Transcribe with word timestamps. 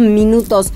minutos. 0.00 0.72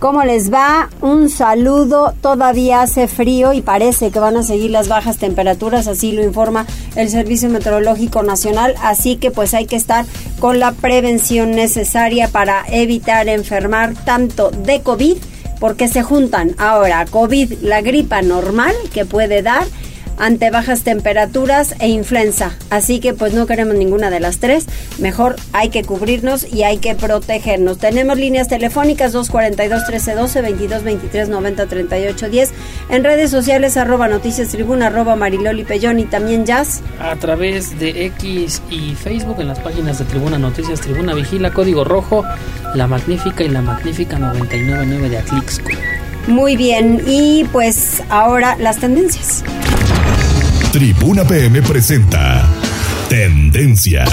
¿Cómo 0.00 0.22
les 0.24 0.52
va? 0.52 0.90
Un 1.00 1.30
saludo. 1.30 2.12
Todavía 2.20 2.82
hace 2.82 3.08
frío 3.08 3.52
y 3.52 3.62
parece 3.62 4.10
que 4.10 4.18
van 4.18 4.36
a 4.36 4.42
seguir 4.42 4.70
las 4.70 4.88
bajas 4.88 5.16
temperaturas, 5.16 5.86
así 5.86 6.12
lo 6.12 6.22
informa 6.22 6.66
el 6.94 7.08
Servicio 7.08 7.48
Meteorológico 7.48 8.22
Nacional. 8.22 8.74
Así 8.82 9.16
que 9.16 9.30
pues 9.30 9.54
hay 9.54 9.66
que 9.66 9.76
estar 9.76 10.04
con 10.40 10.58
la 10.58 10.72
prevención 10.72 11.52
necesaria 11.52 12.28
para 12.28 12.64
evitar 12.70 13.28
enfermar 13.28 13.94
tanto 14.04 14.50
de 14.50 14.82
COVID, 14.82 15.16
porque 15.58 15.88
se 15.88 16.02
juntan 16.02 16.54
ahora 16.58 17.06
COVID, 17.06 17.62
la 17.62 17.80
gripa 17.80 18.20
normal 18.20 18.74
que 18.92 19.06
puede 19.06 19.40
dar 19.42 19.64
ante 20.18 20.50
bajas 20.50 20.82
temperaturas 20.82 21.74
e 21.78 21.88
influenza. 21.88 22.52
Así 22.70 23.00
que 23.00 23.14
pues 23.14 23.34
no 23.34 23.46
queremos 23.46 23.74
ninguna 23.74 24.10
de 24.10 24.20
las 24.20 24.38
tres. 24.38 24.66
Mejor 24.98 25.36
hay 25.52 25.70
que 25.70 25.84
cubrirnos 25.84 26.52
y 26.52 26.62
hay 26.62 26.78
que 26.78 26.94
protegernos. 26.94 27.78
Tenemos 27.78 28.18
líneas 28.18 28.48
telefónicas 28.48 29.12
242 29.12 29.82
1312 29.82 30.42
22 30.42 30.82
23 30.82 31.28
90 31.28 31.66
38 31.66 32.28
10. 32.28 32.52
En 32.90 33.04
redes 33.04 33.30
sociales 33.30 33.76
arroba 33.76 34.08
noticias 34.08 34.48
tribuna 34.48 34.86
arroba 34.88 35.16
mariloli 35.16 35.64
pellón 35.64 36.00
y 36.00 36.04
también 36.04 36.46
jazz. 36.46 36.80
A 37.00 37.16
través 37.16 37.78
de 37.78 38.06
X 38.06 38.62
y 38.70 38.94
Facebook 38.94 39.40
en 39.40 39.48
las 39.48 39.60
páginas 39.60 39.98
de 39.98 40.04
Tribuna 40.04 40.38
Noticias 40.38 40.80
Tribuna 40.80 41.14
Vigila 41.14 41.52
Código 41.52 41.84
Rojo 41.84 42.24
La 42.74 42.86
Magnífica 42.86 43.44
y 43.44 43.48
La 43.48 43.62
Magnífica 43.62 44.18
999 44.18 45.08
de 45.08 45.18
Atlixco. 45.18 45.70
Muy 46.26 46.56
bien, 46.56 47.02
y 47.06 47.44
pues 47.52 48.02
ahora 48.08 48.56
las 48.58 48.78
tendencias. 48.78 49.44
Tribuna 50.74 51.22
PM 51.24 51.62
presenta 51.62 52.44
Tendencias. 53.08 54.10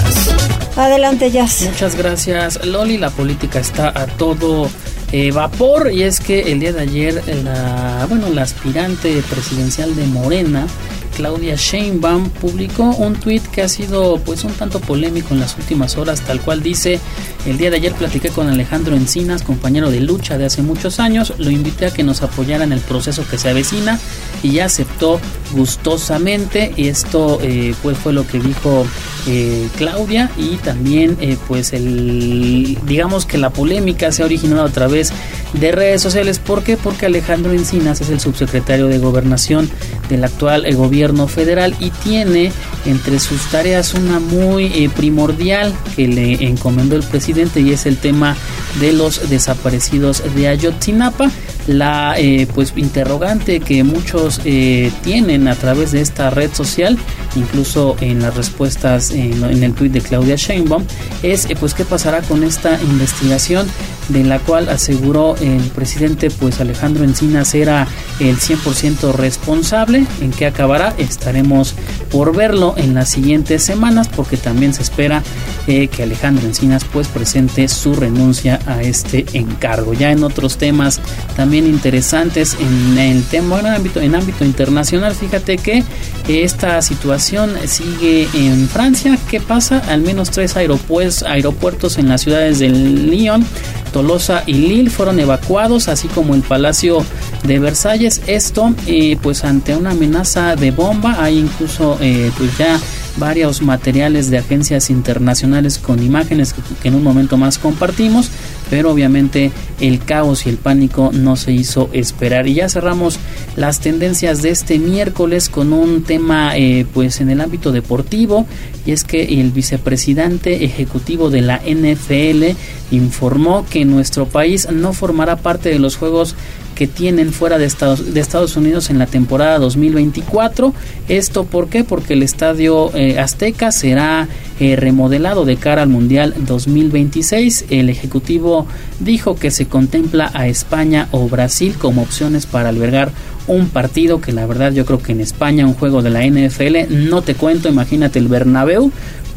Adelante, 0.76 1.28
Jazz. 1.28 1.62
Muchas 1.68 1.96
gracias, 1.96 2.64
Loli. 2.64 2.98
La 2.98 3.10
política 3.10 3.58
está 3.58 3.88
a 3.88 4.06
todo 4.06 4.70
eh, 5.10 5.32
vapor 5.32 5.90
y 5.92 6.04
es 6.04 6.20
que 6.20 6.52
el 6.52 6.60
día 6.60 6.72
de 6.72 6.82
ayer 6.82 7.20
la, 7.42 8.06
bueno, 8.08 8.28
la 8.28 8.42
aspirante 8.42 9.24
presidencial 9.28 9.96
de 9.96 10.06
Morena 10.06 10.68
Claudia 11.14 11.56
Sheinbaum 11.56 12.30
publicó 12.30 12.84
un 12.84 13.14
tuit 13.14 13.42
que 13.46 13.62
ha 13.62 13.68
sido 13.68 14.18
pues 14.24 14.44
un 14.44 14.52
tanto 14.52 14.80
polémico 14.80 15.34
en 15.34 15.40
las 15.40 15.56
últimas 15.56 15.96
horas, 15.96 16.20
tal 16.22 16.40
cual 16.40 16.62
dice, 16.62 17.00
el 17.46 17.58
día 17.58 17.70
de 17.70 17.76
ayer 17.76 17.92
platiqué 17.92 18.30
con 18.30 18.48
Alejandro 18.48 18.96
Encinas, 18.96 19.42
compañero 19.42 19.90
de 19.90 20.00
lucha 20.00 20.38
de 20.38 20.46
hace 20.46 20.62
muchos 20.62 21.00
años, 21.00 21.34
lo 21.38 21.50
invité 21.50 21.86
a 21.86 21.90
que 21.90 22.02
nos 22.02 22.22
apoyara 22.22 22.64
en 22.64 22.72
el 22.72 22.80
proceso 22.80 23.24
que 23.28 23.38
se 23.38 23.50
avecina 23.50 23.98
y 24.42 24.58
aceptó 24.58 25.20
gustosamente, 25.52 26.72
esto 26.76 27.38
eh, 27.42 27.74
pues 27.82 27.98
fue 27.98 28.12
lo 28.12 28.26
que 28.26 28.40
dijo 28.40 28.86
eh, 29.26 29.68
Claudia 29.76 30.30
y 30.36 30.56
también 30.56 31.16
eh, 31.20 31.36
pues 31.46 31.72
el 31.72 32.78
digamos 32.86 33.24
que 33.24 33.38
la 33.38 33.50
polémica 33.50 34.10
se 34.10 34.22
ha 34.22 34.26
originado 34.26 34.64
a 34.64 34.70
través 34.70 35.12
de 35.52 35.72
redes 35.72 36.00
sociales, 36.00 36.38
¿por 36.38 36.62
qué? 36.62 36.76
Porque 36.76 37.06
Alejandro 37.06 37.52
Encinas 37.52 38.00
es 38.00 38.10
el 38.10 38.20
subsecretario 38.20 38.86
de 38.86 38.98
gobernación 38.98 39.70
del 40.08 40.24
actual 40.24 40.72
gobierno 40.74 41.28
federal 41.28 41.74
y 41.78 41.90
tiene 41.90 42.52
entre 42.86 43.18
sus 43.20 43.42
tareas 43.50 43.94
una 43.94 44.18
muy 44.18 44.88
primordial 44.96 45.74
que 45.94 46.08
le 46.08 46.46
encomendó 46.46 46.96
el 46.96 47.02
presidente 47.02 47.60
y 47.60 47.72
es 47.72 47.86
el 47.86 47.98
tema 47.98 48.36
de 48.80 48.92
los 48.92 49.28
desaparecidos 49.28 50.22
de 50.34 50.48
Ayotzinapa 50.48 51.30
la 51.66 52.14
eh, 52.18 52.46
pues 52.54 52.72
interrogante 52.76 53.60
que 53.60 53.84
muchos 53.84 54.40
eh, 54.44 54.90
tienen 55.02 55.46
a 55.48 55.54
través 55.54 55.92
de 55.92 56.00
esta 56.00 56.30
red 56.30 56.52
social 56.52 56.98
incluso 57.36 57.96
en 58.00 58.20
las 58.20 58.34
respuestas 58.36 59.10
en, 59.12 59.42
el 59.62 59.72
tweet 59.74 59.90
de 59.90 60.00
Claudia 60.00 60.36
Sheinbaum 60.36 60.84
es 61.22 61.46
eh, 61.46 61.56
pues 61.58 61.74
qué 61.74 61.84
pasará 61.84 62.20
con 62.22 62.42
esta 62.42 62.80
investigación 62.82 63.68
de 64.08 64.24
la 64.24 64.40
cual 64.40 64.68
aseguró 64.68 65.36
el 65.42 65.62
presidente 65.70 66.30
pues 66.30 66.60
Alejandro 66.60 67.04
Encinas 67.04 67.54
era 67.54 67.86
el 68.20 68.38
100% 68.38 69.12
responsable. 69.12 70.06
En 70.20 70.30
qué 70.30 70.46
acabará 70.46 70.94
estaremos 70.98 71.74
por 72.10 72.34
verlo 72.34 72.74
en 72.76 72.94
las 72.94 73.10
siguientes 73.10 73.62
semanas 73.62 74.08
porque 74.08 74.36
también 74.36 74.72
se 74.72 74.82
espera 74.82 75.22
que 75.66 76.02
Alejandro 76.02 76.46
Encinas 76.46 76.84
pues 76.84 77.08
presente 77.08 77.68
su 77.68 77.94
renuncia 77.94 78.60
a 78.66 78.82
este 78.82 79.26
encargo. 79.32 79.92
Ya 79.92 80.10
en 80.10 80.24
otros 80.24 80.56
temas 80.56 81.00
también 81.36 81.66
interesantes 81.66 82.56
en 82.58 82.98
el 82.98 83.24
tema 83.24 83.60
en 83.60 83.66
ámbito 83.66 84.00
en 84.00 84.14
ámbito 84.14 84.44
internacional 84.44 85.14
fíjate 85.14 85.58
que 85.58 85.84
esta 86.28 86.80
situación 86.82 87.54
sigue 87.66 88.28
en 88.34 88.68
Francia. 88.68 89.18
Qué 89.30 89.40
pasa 89.40 89.82
al 89.88 90.02
menos 90.02 90.30
tres 90.30 90.56
aeropuertos 90.56 91.22
aeropuertos 91.22 91.98
en 91.98 92.08
las 92.08 92.22
ciudades 92.22 92.58
de 92.58 92.68
Lyon 92.68 93.44
Tolosa 93.92 94.42
y 94.46 94.54
Lille 94.54 94.90
fueron 94.90 95.20
evacuados 95.20 95.88
así 95.88 96.08
como 96.08 96.34
el 96.34 96.42
Palacio 96.42 97.04
de 97.44 97.58
Versalles. 97.58 98.22
Esto 98.26 98.74
eh, 98.86 99.16
pues 99.22 99.44
ante 99.44 99.76
una 99.76 99.90
amenaza 99.90 100.56
de 100.56 100.70
bomba. 100.70 101.22
Hay 101.22 101.38
incluso 101.38 101.98
eh, 102.00 102.32
pues 102.36 102.56
ya 102.58 102.80
varios 103.16 103.62
materiales 103.62 104.30
de 104.30 104.38
agencias 104.38 104.90
internacionales 104.90 105.78
con 105.78 106.02
imágenes 106.02 106.54
que 106.82 106.88
en 106.88 106.94
un 106.94 107.02
momento 107.02 107.36
más 107.36 107.58
compartimos 107.58 108.30
pero 108.72 108.90
obviamente 108.90 109.52
el 109.80 110.02
caos 110.02 110.46
y 110.46 110.48
el 110.48 110.56
pánico 110.56 111.10
no 111.12 111.36
se 111.36 111.52
hizo 111.52 111.90
esperar. 111.92 112.48
Y 112.48 112.54
ya 112.54 112.70
cerramos 112.70 113.18
las 113.54 113.80
tendencias 113.80 114.40
de 114.40 114.48
este 114.48 114.78
miércoles 114.78 115.50
con 115.50 115.74
un 115.74 116.04
tema 116.04 116.56
eh, 116.56 116.86
pues 116.94 117.20
en 117.20 117.28
el 117.28 117.42
ámbito 117.42 117.70
deportivo 117.70 118.46
y 118.86 118.92
es 118.92 119.04
que 119.04 119.40
el 119.40 119.50
vicepresidente 119.50 120.64
ejecutivo 120.64 121.28
de 121.28 121.42
la 121.42 121.58
NFL 121.58 122.56
informó 122.92 123.66
que 123.68 123.84
nuestro 123.84 124.24
país 124.24 124.66
no 124.72 124.94
formará 124.94 125.36
parte 125.36 125.68
de 125.68 125.78
los 125.78 125.96
Juegos 125.96 126.34
que 126.82 126.88
tienen 126.88 127.32
fuera 127.32 127.58
de 127.58 127.64
Estados, 127.64 128.12
de 128.12 128.18
Estados 128.18 128.56
Unidos 128.56 128.90
en 128.90 128.98
la 128.98 129.06
temporada 129.06 129.60
2024. 129.60 130.74
¿Esto 131.06 131.44
por 131.44 131.68
qué? 131.68 131.84
Porque 131.84 132.14
el 132.14 132.24
estadio 132.24 132.90
eh, 132.96 133.20
Azteca 133.20 133.70
será 133.70 134.26
eh, 134.58 134.74
remodelado 134.74 135.44
de 135.44 135.54
cara 135.54 135.82
al 135.82 135.88
Mundial 135.88 136.34
2026. 136.38 137.66
El 137.70 137.88
Ejecutivo 137.88 138.66
dijo 138.98 139.36
que 139.36 139.52
se 139.52 139.66
contempla 139.66 140.32
a 140.34 140.48
España 140.48 141.06
o 141.12 141.28
Brasil 141.28 141.76
como 141.78 142.02
opciones 142.02 142.46
para 142.46 142.70
albergar 142.70 143.12
un 143.46 143.68
partido 143.68 144.20
que 144.20 144.32
la 144.32 144.46
verdad 144.46 144.72
yo 144.72 144.84
creo 144.84 145.00
que 145.00 145.12
en 145.12 145.20
España 145.20 145.66
un 145.66 145.74
juego 145.74 146.02
de 146.02 146.10
la 146.10 146.26
NFL 146.26 146.92
no 147.08 147.22
te 147.22 147.36
cuento, 147.36 147.68
imagínate 147.68 148.18
el 148.18 148.26
Bernabéu 148.26 148.90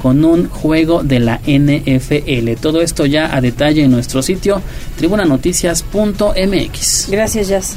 con 0.06 0.24
un 0.24 0.48
juego 0.48 1.02
de 1.02 1.20
la 1.20 1.42
NFL. 1.48 2.62
Todo 2.62 2.84
esto 2.84 3.08
ya 3.08 3.36
a 3.36 3.42
detalle 3.42 3.86
en 3.86 3.90
nuestro 3.90 4.22
sitio 4.22 4.62
tribunanoticias.mx. 4.98 7.08
Gracias, 7.10 7.48
Jazz. 7.48 7.76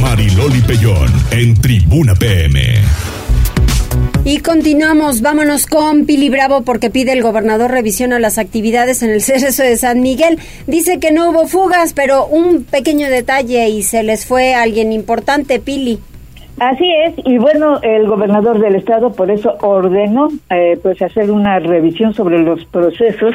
Mariloli 0.00 0.62
Pellón 0.62 1.12
en 1.32 1.60
Tribuna 1.60 2.14
PM. 2.14 2.62
Y 4.24 4.38
continuamos, 4.38 5.20
vámonos 5.20 5.66
con 5.66 6.06
Pili 6.06 6.30
Bravo 6.30 6.62
porque 6.62 6.88
pide 6.88 7.12
el 7.12 7.22
gobernador 7.22 7.70
revisión 7.70 8.14
a 8.14 8.18
las 8.18 8.38
actividades 8.38 9.02
en 9.02 9.10
el 9.10 9.20
cerezo 9.22 9.64
de 9.64 9.76
San 9.76 10.00
Miguel. 10.00 10.38
Dice 10.66 10.98
que 10.98 11.10
no 11.10 11.28
hubo 11.28 11.46
fugas, 11.46 11.92
pero 11.92 12.26
un 12.26 12.64
pequeño 12.64 13.10
detalle 13.10 13.68
y 13.68 13.82
se 13.82 14.02
les 14.02 14.24
fue 14.24 14.54
alguien 14.54 14.92
importante, 14.92 15.60
Pili. 15.60 16.00
Así 16.58 16.90
es, 16.90 17.14
y 17.26 17.36
bueno, 17.36 17.80
el 17.82 18.06
gobernador 18.06 18.58
del 18.58 18.76
estado 18.76 19.12
por 19.12 19.30
eso 19.30 19.58
ordenó 19.60 20.28
eh, 20.48 20.78
pues 20.82 21.02
hacer 21.02 21.30
una 21.30 21.58
revisión 21.58 22.14
sobre 22.14 22.38
los 22.38 22.64
procesos 22.64 23.34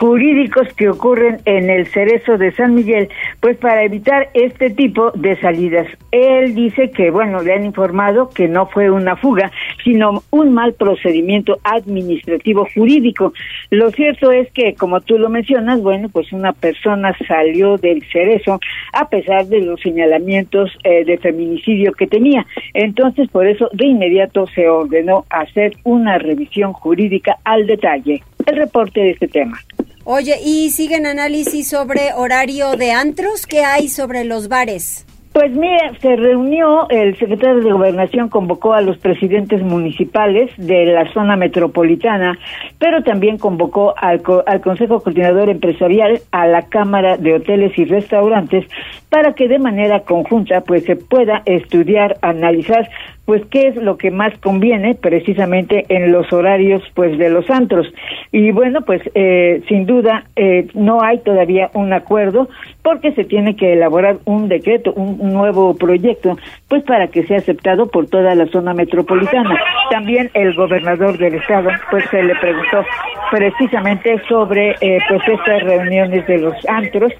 jurídicos 0.00 0.66
que 0.74 0.88
ocurren 0.88 1.38
en 1.44 1.70
el 1.70 1.86
cerezo 1.86 2.36
de 2.36 2.50
San 2.50 2.74
Miguel, 2.74 3.10
pues 3.40 3.56
para 3.58 3.84
evitar 3.84 4.30
este 4.34 4.70
tipo 4.70 5.12
de 5.12 5.38
salidas. 5.40 5.86
Él 6.10 6.56
dice 6.56 6.90
que, 6.90 7.10
bueno, 7.12 7.42
le 7.42 7.54
han 7.54 7.64
informado 7.64 8.30
que 8.30 8.48
no 8.48 8.66
fue 8.66 8.90
una 8.90 9.14
fuga, 9.14 9.52
sino 9.84 10.24
un 10.30 10.52
mal 10.52 10.72
procedimiento 10.74 11.60
administrativo 11.62 12.66
jurídico. 12.74 13.32
Lo 13.70 13.92
cierto 13.92 14.32
es 14.32 14.50
que, 14.50 14.74
como 14.74 15.00
tú 15.00 15.16
lo 15.16 15.28
mencionas, 15.28 15.80
bueno, 15.80 16.08
pues 16.08 16.32
una 16.32 16.52
persona 16.52 17.16
salió 17.28 17.76
del 17.76 18.02
cerezo 18.10 18.58
a 18.92 19.08
pesar 19.08 19.46
de 19.46 19.60
los 19.60 19.80
señalamientos 19.80 20.76
eh, 20.82 21.04
de 21.04 21.18
feminicidio 21.18 21.92
que 21.92 22.08
tenía. 22.08 22.47
Entonces, 22.74 23.28
por 23.30 23.46
eso 23.46 23.68
de 23.72 23.86
inmediato 23.86 24.46
se 24.54 24.68
ordenó 24.68 25.24
hacer 25.30 25.72
una 25.84 26.18
revisión 26.18 26.72
jurídica 26.72 27.38
al 27.44 27.66
detalle. 27.66 28.22
El 28.46 28.56
reporte 28.56 29.00
de 29.00 29.10
este 29.10 29.28
tema. 29.28 29.58
Oye, 30.04 30.36
¿y 30.42 30.70
siguen 30.70 31.06
análisis 31.06 31.68
sobre 31.68 32.14
horario 32.14 32.76
de 32.76 32.92
antros? 32.92 33.46
¿Qué 33.46 33.64
hay 33.64 33.88
sobre 33.88 34.24
los 34.24 34.48
bares? 34.48 35.07
Pues 35.38 35.52
mira, 35.52 35.92
se 36.00 36.16
reunió, 36.16 36.88
el 36.90 37.16
secretario 37.16 37.62
de 37.62 37.70
Gobernación 37.70 38.28
convocó 38.28 38.74
a 38.74 38.80
los 38.80 38.98
presidentes 38.98 39.62
municipales 39.62 40.50
de 40.56 40.86
la 40.86 41.12
zona 41.12 41.36
metropolitana, 41.36 42.36
pero 42.80 43.04
también 43.04 43.38
convocó 43.38 43.94
al, 43.96 44.20
al 44.46 44.60
Consejo 44.60 44.98
Coordinador 44.98 45.48
Empresarial, 45.48 46.18
a 46.32 46.48
la 46.48 46.62
Cámara 46.62 47.18
de 47.18 47.34
Hoteles 47.34 47.78
y 47.78 47.84
Restaurantes, 47.84 48.66
para 49.10 49.34
que 49.34 49.46
de 49.46 49.60
manera 49.60 50.00
conjunta 50.00 50.62
pues 50.62 50.82
se 50.82 50.96
pueda 50.96 51.42
estudiar, 51.44 52.16
analizar 52.20 52.88
pues 53.28 53.42
qué 53.50 53.68
es 53.68 53.76
lo 53.76 53.98
que 53.98 54.10
más 54.10 54.32
conviene 54.38 54.94
precisamente 54.94 55.84
en 55.90 56.12
los 56.12 56.32
horarios 56.32 56.82
pues 56.94 57.18
de 57.18 57.28
los 57.28 57.50
antros 57.50 57.86
y 58.32 58.52
bueno 58.52 58.80
pues 58.86 59.02
eh, 59.14 59.60
sin 59.68 59.84
duda 59.84 60.24
eh, 60.34 60.66
no 60.72 61.02
hay 61.02 61.18
todavía 61.18 61.70
un 61.74 61.92
acuerdo 61.92 62.48
porque 62.82 63.12
se 63.12 63.24
tiene 63.24 63.54
que 63.54 63.74
elaborar 63.74 64.16
un 64.24 64.48
decreto 64.48 64.94
un, 64.94 65.18
nuevo 65.30 65.76
proyecto 65.76 66.38
pues 66.68 66.82
para 66.84 67.08
que 67.08 67.22
sea 67.24 67.36
aceptado 67.36 67.90
por 67.90 68.06
toda 68.08 68.34
la 68.34 68.46
zona 68.46 68.72
metropolitana. 68.72 69.60
También 69.90 70.30
el 70.32 70.54
gobernador 70.54 71.18
del 71.18 71.34
estado 71.34 71.68
pues 71.90 72.06
se 72.10 72.22
le 72.22 72.34
preguntó 72.36 72.82
precisamente 73.30 74.22
sobre 74.26 74.70
eh, 74.80 75.00
pues 75.06 75.20
estas 75.28 75.64
reuniones 75.64 76.26
de 76.26 76.38
los 76.38 76.54
antros 76.66 77.12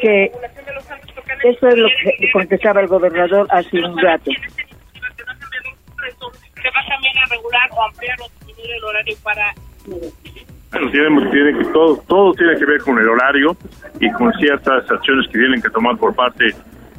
que 0.00 0.32
eso 1.44 1.68
es 1.68 1.76
lo 1.76 1.88
que 2.02 2.32
contestaba 2.32 2.80
el 2.80 2.88
gobernador 2.88 3.46
hace 3.50 3.78
un 3.78 3.96
rato 3.96 4.32
se 6.10 6.68
va 6.70 6.80
también 6.88 7.18
a 7.18 7.26
regular 7.26 7.68
o 7.72 7.84
ampliar 7.84 8.18
o 8.20 8.28
disminuir 8.46 8.76
el 8.76 8.84
horario 8.84 9.16
para 9.22 9.54
bueno, 10.72 10.90
tiene, 10.90 11.30
tiene 11.30 11.58
que 11.58 11.64
todo, 11.66 11.96
todo 12.08 12.32
tiene 12.32 12.56
que 12.56 12.64
ver 12.64 12.80
con 12.80 12.98
el 12.98 13.08
horario 13.08 13.56
y 14.00 14.10
con 14.12 14.32
ciertas 14.34 14.90
acciones 14.90 15.26
que 15.26 15.38
tienen 15.38 15.60
que 15.60 15.68
tomar 15.70 15.96
por 15.98 16.14
parte 16.14 16.46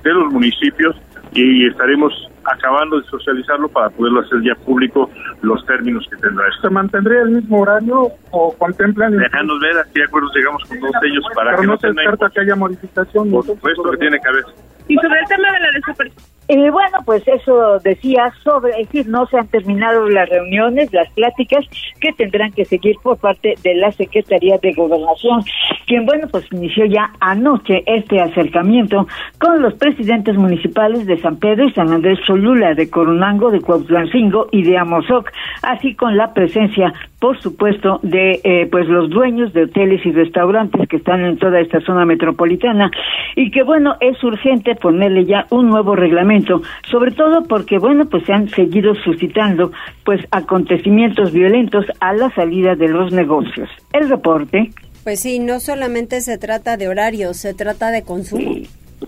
de 0.04 0.14
los 0.14 0.32
municipios 0.32 0.96
y 1.32 1.66
estaremos 1.68 2.14
acabando 2.44 3.00
de 3.00 3.08
socializarlo 3.08 3.68
para 3.70 3.90
poderlo 3.90 4.22
hacer 4.22 4.44
ya 4.44 4.54
público 4.64 5.10
los 5.42 5.66
términos 5.66 6.06
que 6.10 6.18
tendrá. 6.18 6.46
¿Se 6.62 6.70
mantendría 6.70 7.22
el 7.22 7.32
mismo 7.32 7.62
horario 7.62 8.12
o 8.30 8.56
contemplan? 8.58 9.18
Dejando 9.18 9.60
ver 9.60 9.78
a 9.80 9.86
qué 9.92 10.04
acuerdos 10.04 10.32
llegamos 10.36 10.64
con 10.66 10.80
todos 10.80 10.96
ellos 11.04 11.26
para 11.34 11.52
Pero 11.52 11.62
que 11.62 11.68
no 11.68 11.74
no 11.74 11.80
se 11.80 11.88
descarta 11.88 12.30
que 12.30 12.42
haya 12.42 12.56
modificación. 12.56 13.32
Por 13.32 13.46
supuesto 13.46 13.92
que 13.92 13.98
tiene 13.98 14.20
que 14.20 14.28
haber. 14.30 14.46
Y 14.88 14.96
sobre 14.96 15.20
el 15.20 15.26
tema 15.28 15.52
de 15.52 15.60
la 15.60 15.72
desaparición 15.72 16.33
y 16.48 16.70
bueno, 16.70 16.98
pues 17.06 17.26
eso 17.28 17.80
decía 17.80 18.32
sobre, 18.44 18.72
es 18.72 18.90
decir, 18.90 19.08
no 19.08 19.26
se 19.28 19.38
han 19.38 19.48
terminado 19.48 20.10
las 20.10 20.28
reuniones, 20.30 20.92
las 20.92 21.10
pláticas 21.14 21.66
que 22.02 22.12
tendrán 22.14 22.52
que 22.52 22.66
seguir 22.66 22.98
por 23.02 23.18
parte 23.18 23.56
de 23.64 23.76
la 23.76 23.92
Secretaría 23.92 24.58
de 24.58 24.74
Gobernación, 24.74 25.42
quien, 25.88 26.06
bueno, 26.06 26.28
pues 26.30 26.46
inició 26.52 26.86
ya 26.86 27.12
anoche 27.20 27.84
este 27.86 28.20
acercamiento 28.20 29.08
con 29.40 29.62
los 29.62 29.74
presidentes 29.76 30.36
municipales 30.36 31.06
de 31.06 31.20
San 31.22 31.38
Pedro 31.38 31.66
y 31.66 31.74
San 31.74 31.92
Andrés 31.92 32.20
Cholula, 32.28 32.74
de 32.74 32.90
Coronango, 32.90 33.50
de 33.50 33.62
Cuautlancingo 33.62 34.48
y 34.52 34.64
de 34.64 34.78
Amozoc, 34.78 35.32
así 35.62 35.96
con 35.96 36.18
la 36.18 36.34
presencia, 36.34 36.94
por 37.24 37.42
supuesto, 37.42 38.02
de 38.04 38.42
eh, 38.44 38.68
pues 38.70 38.86
los 38.90 39.10
dueños 39.10 39.54
de 39.54 39.64
hoteles 39.64 40.06
y 40.06 40.12
restaurantes 40.12 40.90
que 40.90 40.98
están 40.98 41.24
en 41.24 41.38
toda 41.38 41.62
esta 41.62 41.80
zona 41.80 42.06
metropolitana 42.06 42.92
y 43.38 43.50
que, 43.50 43.64
bueno, 43.64 43.96
es 44.02 44.22
urgente 44.26 44.76
ponerle 44.76 45.24
ya 45.24 45.48
un 45.50 45.70
nuevo 45.70 45.96
reglamento 45.96 46.62
sobre 46.92 47.12
todo 47.12 47.44
porque, 47.44 47.78
bueno, 47.80 48.10
pues 48.10 48.26
se 48.26 48.34
han 48.34 48.50
seguido 48.50 48.94
suscitando, 48.96 49.72
pues, 50.04 50.20
acontecimientos 50.32 51.32
violentos 51.32 51.86
a 52.02 52.12
la 52.12 52.30
salida 52.36 52.76
de 52.76 52.90
los 52.90 53.14
negocios. 53.14 53.70
El 53.94 54.10
reporte. 54.10 54.72
Pues 55.06 55.22
sí, 55.22 55.40
no 55.40 55.62
solamente 55.62 56.20
se 56.20 56.38
trata 56.38 56.76
de 56.76 56.90
horarios, 56.90 57.38
se 57.38 57.54
trata 57.54 57.92
de 57.92 58.04
consumo. 58.04 58.56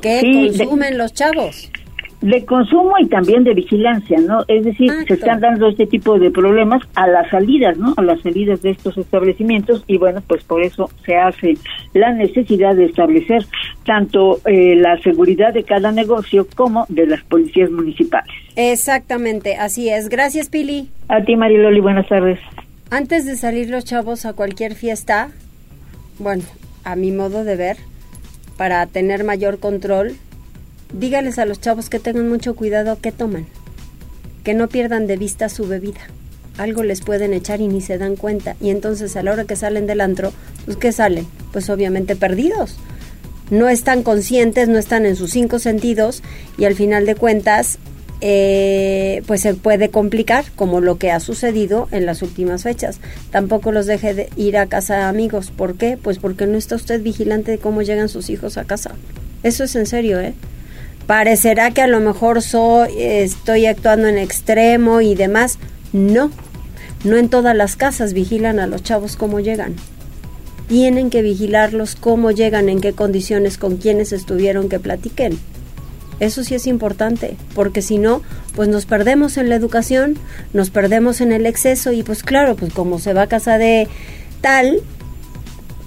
¿Qué 0.01 0.21
consumen 0.57 0.97
los 0.97 1.13
chavos? 1.13 1.69
De 2.21 2.45
consumo 2.45 2.93
y 2.99 3.07
también 3.07 3.43
de 3.43 3.53
vigilancia, 3.53 4.19
¿no? 4.19 4.43
Es 4.47 4.63
decir, 4.63 4.91
se 5.07 5.13
están 5.13 5.41
dando 5.41 5.67
este 5.67 5.85
tipo 5.85 6.17
de 6.17 6.31
problemas 6.31 6.81
a 6.95 7.07
las 7.07 7.29
salidas, 7.29 7.77
¿no? 7.77 7.93
A 7.97 8.01
las 8.01 8.21
salidas 8.21 8.61
de 8.61 8.71
estos 8.71 8.97
establecimientos 8.97 9.83
y 9.87 9.97
bueno, 9.97 10.21
pues 10.27 10.43
por 10.43 10.63
eso 10.63 10.89
se 11.05 11.15
hace 11.15 11.57
la 11.93 12.13
necesidad 12.13 12.75
de 12.75 12.85
establecer 12.85 13.45
tanto 13.85 14.39
eh, 14.45 14.75
la 14.75 14.97
seguridad 15.01 15.53
de 15.53 15.63
cada 15.63 15.91
negocio 15.91 16.47
como 16.55 16.85
de 16.89 17.05
las 17.05 17.23
policías 17.23 17.69
municipales. 17.69 18.33
Exactamente, 18.55 19.55
así 19.57 19.89
es. 19.89 20.09
Gracias, 20.09 20.49
Pili. 20.49 20.89
A 21.07 21.23
ti, 21.23 21.35
Mariloli, 21.35 21.79
buenas 21.79 22.07
tardes. 22.07 22.39
Antes 22.89 23.25
de 23.25 23.35
salir 23.35 23.69
los 23.69 23.83
chavos 23.83 24.25
a 24.25 24.33
cualquier 24.33 24.75
fiesta, 24.75 25.29
bueno, 26.19 26.43
a 26.83 26.95
mi 26.95 27.11
modo 27.11 27.43
de 27.43 27.55
ver, 27.55 27.77
para 28.57 28.85
tener 28.87 29.23
mayor 29.23 29.59
control, 29.59 30.15
dígales 30.93 31.39
a 31.39 31.45
los 31.45 31.61
chavos 31.61 31.89
que 31.89 31.99
tengan 31.99 32.29
mucho 32.29 32.55
cuidado 32.55 32.99
que 32.99 33.11
toman, 33.11 33.45
que 34.43 34.53
no 34.53 34.67
pierdan 34.69 35.07
de 35.07 35.17
vista 35.17 35.49
su 35.49 35.67
bebida. 35.67 36.01
Algo 36.57 36.83
les 36.83 37.01
pueden 37.01 37.33
echar 37.33 37.59
y 37.59 37.67
ni 37.67 37.81
se 37.81 37.97
dan 37.97 38.15
cuenta. 38.15 38.55
Y 38.61 38.69
entonces 38.69 39.15
a 39.15 39.23
la 39.23 39.33
hora 39.33 39.45
que 39.45 39.55
salen 39.55 39.87
del 39.87 40.01
antro, 40.01 40.31
pues 40.65 40.77
¿qué 40.77 40.91
salen? 40.91 41.27
Pues 41.51 41.69
obviamente 41.69 42.15
perdidos. 42.15 42.77
No 43.51 43.69
están 43.69 44.03
conscientes, 44.03 44.69
no 44.69 44.77
están 44.77 45.05
en 45.05 45.15
sus 45.15 45.31
cinco 45.31 45.59
sentidos 45.59 46.23
y 46.57 46.65
al 46.65 46.75
final 46.75 47.05
de 47.05 47.15
cuentas, 47.15 47.77
eh, 48.21 49.21
pues 49.27 49.41
se 49.41 49.53
puede 49.53 49.89
complicar 49.89 50.45
como 50.55 50.79
lo 50.79 50.97
que 50.97 51.11
ha 51.11 51.19
sucedido 51.19 51.87
en 51.91 52.05
las 52.05 52.21
últimas 52.21 52.63
fechas. 52.63 52.99
Tampoco 53.31 53.71
los 53.71 53.85
deje 53.85 54.13
de 54.13 54.29
ir 54.37 54.57
a 54.57 54.67
casa 54.67 55.09
amigos. 55.09 55.51
¿Por 55.51 55.75
qué? 55.75 55.97
Pues 56.01 56.19
porque 56.19 56.47
no 56.47 56.57
está 56.57 56.75
usted 56.75 57.01
vigilante 57.01 57.51
de 57.51 57.57
cómo 57.57 57.81
llegan 57.81 58.07
sus 58.07 58.29
hijos 58.29 58.57
a 58.57 58.63
casa. 58.63 58.95
Eso 59.43 59.65
es 59.65 59.75
en 59.75 59.85
serio, 59.85 60.19
¿eh? 60.19 60.33
Parecerá 61.07 61.71
que 61.71 61.81
a 61.81 61.87
lo 61.87 61.99
mejor 61.99 62.41
soy, 62.41 62.89
estoy 62.97 63.65
actuando 63.65 64.07
en 64.07 64.17
extremo 64.17 65.01
y 65.01 65.15
demás. 65.15 65.57
No, 65.93 66.31
no 67.03 67.17
en 67.17 67.29
todas 67.29 67.55
las 67.55 67.75
casas 67.75 68.13
vigilan 68.13 68.59
a 68.59 68.67
los 68.67 68.83
chavos 68.83 69.15
cómo 69.15 69.39
llegan. 69.39 69.75
Tienen 70.67 71.09
que 71.09 71.21
vigilarlos 71.21 71.95
cómo 71.95 72.31
llegan, 72.31 72.69
en 72.69 72.81
qué 72.81 72.93
condiciones, 72.93 73.57
con 73.57 73.77
quiénes 73.77 74.11
estuvieron, 74.11 74.67
que 74.67 74.79
platiquen. 74.79 75.37
Eso 76.19 76.43
sí 76.43 76.55
es 76.55 76.65
importante, 76.65 77.35
porque 77.53 77.81
si 77.81 77.97
no, 77.97 78.21
pues 78.55 78.69
nos 78.69 78.85
perdemos 78.85 79.37
en 79.37 79.49
la 79.49 79.55
educación, 79.55 80.17
nos 80.53 80.69
perdemos 80.69 81.19
en 81.19 81.33
el 81.33 81.45
exceso 81.45 81.91
y 81.91 82.03
pues 82.03 82.23
claro, 82.23 82.55
pues 82.55 82.73
como 82.73 82.99
se 82.99 83.13
va 83.13 83.23
a 83.23 83.27
casa 83.27 83.57
de 83.57 83.87
tal, 84.41 84.79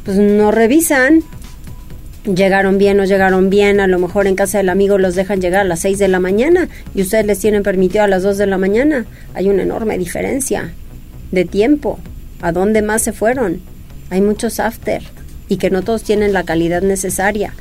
pues 0.05 0.19
no 0.19 0.50
revisan, 0.50 1.25
llegaron 2.35 2.78
bien 2.78 3.00
o 3.00 3.04
llegaron 3.04 3.50
bien, 3.50 3.80
a 3.80 3.87
lo 3.87 3.99
mejor 3.99 4.26
en 4.26 4.35
casa 4.35 4.58
del 4.58 4.68
amigo 4.68 4.99
los 4.99 5.14
dejan 5.14 5.40
llegar 5.40 5.62
a 5.62 5.64
las 5.64 5.80
6 5.80 5.99
de 5.99 6.08
la 6.08 6.20
mañana 6.20 6.68
y 6.94 7.02
ustedes 7.02 7.26
les 7.26 7.38
tienen 7.38 7.62
permitido 7.62 8.04
a 8.04 8.08
las 8.08 8.23
2 8.23 8.38
de 8.38 8.47
la 8.47 8.58
mañana. 8.58 9.06
Hay 9.35 9.49
una 9.49 9.62
enorme 9.62 9.99
diferencia 9.99 10.73
de 11.30 11.44
tiempo. 11.44 11.99
¿A 12.40 12.52
dónde 12.52 12.82
más 12.82 13.02
se 13.02 13.12
fueron? 13.12 13.61
Hay 14.11 14.20
muchos 14.20 14.61
after 14.61 15.02
y 15.49 15.56
que 15.56 15.70
no 15.70 15.82
todos 15.82 16.02
tienen 16.02 16.32
la 16.32 16.44
calidad 16.44 16.82
necesaria. 16.82 17.54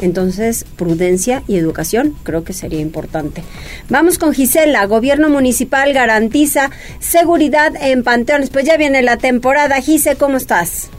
Entonces, 0.00 0.64
prudencia 0.76 1.42
y 1.46 1.56
educación 1.56 2.16
creo 2.24 2.44
que 2.44 2.52
sería 2.52 2.80
importante. 2.80 3.42
Vamos 3.88 4.18
con 4.18 4.32
Gisela. 4.32 4.84
Gobierno 4.86 5.28
municipal 5.28 5.92
garantiza 5.92 6.70
seguridad 6.98 7.72
en 7.80 8.02
panteones. 8.02 8.50
Pues 8.50 8.64
ya 8.64 8.76
viene 8.76 9.02
la 9.02 9.16
temporada. 9.16 9.80
Gise, 9.80 10.16
¿cómo 10.16 10.38
estás? 10.38 10.90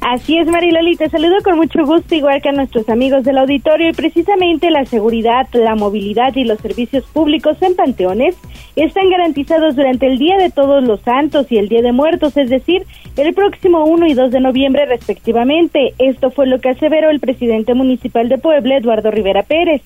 Así 0.00 0.38
es, 0.38 0.46
Mariloli, 0.46 0.96
te 0.96 1.10
saludo 1.10 1.36
con 1.44 1.56
mucho 1.56 1.84
gusto, 1.84 2.14
igual 2.14 2.40
que 2.40 2.48
a 2.48 2.52
nuestros 2.52 2.88
amigos 2.88 3.22
del 3.22 3.36
auditorio, 3.36 3.90
y 3.90 3.92
precisamente 3.92 4.70
la 4.70 4.86
seguridad, 4.86 5.46
la 5.52 5.74
movilidad 5.74 6.34
y 6.36 6.44
los 6.44 6.58
servicios 6.58 7.04
públicos 7.04 7.58
en 7.60 7.76
panteones 7.76 8.34
están 8.76 9.10
garantizados 9.10 9.76
durante 9.76 10.06
el 10.06 10.18
Día 10.18 10.38
de 10.38 10.48
Todos 10.48 10.82
los 10.82 11.00
Santos 11.02 11.52
y 11.52 11.58
el 11.58 11.68
Día 11.68 11.82
de 11.82 11.92
Muertos, 11.92 12.34
es 12.38 12.48
decir, 12.48 12.86
el 13.18 13.34
próximo 13.34 13.84
1 13.84 14.06
y 14.06 14.14
2 14.14 14.30
de 14.30 14.40
noviembre 14.40 14.86
respectivamente. 14.86 15.92
Esto 15.98 16.30
fue 16.30 16.46
lo 16.46 16.60
que 16.60 16.70
aseveró 16.70 17.10
el 17.10 17.20
presidente 17.20 17.74
municipal 17.74 18.30
de 18.30 18.38
Puebla, 18.38 18.78
Eduardo 18.78 19.10
Rivera 19.10 19.42
Pérez. 19.42 19.82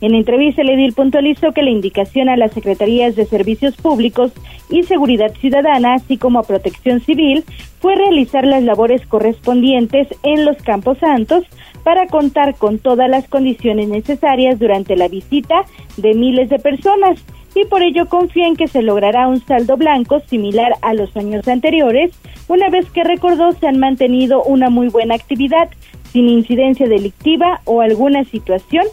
En 0.00 0.14
entrevista, 0.14 0.60
el 0.60 0.68
edil 0.68 0.92
puntualizó 0.92 1.52
que 1.52 1.62
la 1.62 1.70
indicación 1.70 2.28
a 2.28 2.36
las 2.36 2.52
Secretarías 2.52 3.16
de 3.16 3.24
Servicios 3.24 3.76
Públicos 3.76 4.30
y 4.68 4.82
Seguridad 4.82 5.32
Ciudadana, 5.40 5.94
así 5.94 6.18
como 6.18 6.38
a 6.38 6.42
Protección 6.42 7.00
Civil, 7.00 7.44
fue 7.80 7.94
realizar 7.94 8.44
las 8.46 8.62
labores 8.62 9.06
correspondientes 9.06 10.08
en 10.22 10.44
los 10.44 10.58
Campos 10.58 10.98
Santos 10.98 11.44
para 11.82 12.08
contar 12.08 12.56
con 12.56 12.78
todas 12.78 13.08
las 13.08 13.26
condiciones 13.28 13.88
necesarias 13.88 14.58
durante 14.58 14.96
la 14.96 15.08
visita 15.08 15.64
de 15.96 16.14
miles 16.14 16.50
de 16.50 16.58
personas 16.58 17.24
y 17.54 17.64
por 17.64 17.82
ello 17.82 18.06
confía 18.06 18.46
en 18.46 18.56
que 18.56 18.68
se 18.68 18.82
logrará 18.82 19.28
un 19.28 19.40
saldo 19.46 19.78
blanco 19.78 20.20
similar 20.28 20.72
a 20.82 20.92
los 20.92 21.16
años 21.16 21.48
anteriores, 21.48 22.10
una 22.48 22.68
vez 22.68 22.90
que 22.90 23.02
recordó 23.02 23.52
se 23.52 23.66
han 23.66 23.78
mantenido 23.78 24.42
una 24.42 24.68
muy 24.68 24.88
buena 24.88 25.14
actividad 25.14 25.70
sin 26.12 26.28
incidencia 26.28 26.86
delictiva 26.86 27.62
o 27.64 27.80
alguna 27.80 28.24
situación 28.24 28.84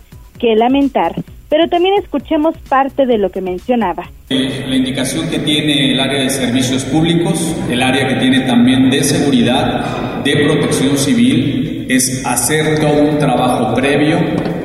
que 0.43 0.55
lamentar. 0.57 1.15
pero 1.49 1.69
también 1.69 1.93
escuchemos 2.01 2.57
parte 2.67 3.05
de 3.05 3.19
lo 3.19 3.29
que 3.29 3.39
mencionaba. 3.39 4.09
La 4.27 4.75
indicación 4.75 5.29
que 5.29 5.37
tiene 5.37 5.91
el 5.91 5.99
área 5.99 6.23
de 6.23 6.29
servicios 6.31 6.83
públicos, 6.83 7.55
el 7.69 7.83
área 7.83 8.07
que 8.07 8.15
tiene 8.15 8.39
también 8.39 8.89
de 8.89 9.03
seguridad, 9.03 10.23
de 10.23 10.35
protección 10.47 10.97
civil, 10.97 11.85
es 11.87 12.25
hacer 12.25 12.79
todo 12.79 13.03
un 13.03 13.19
trabajo 13.19 13.75
previo 13.75 14.17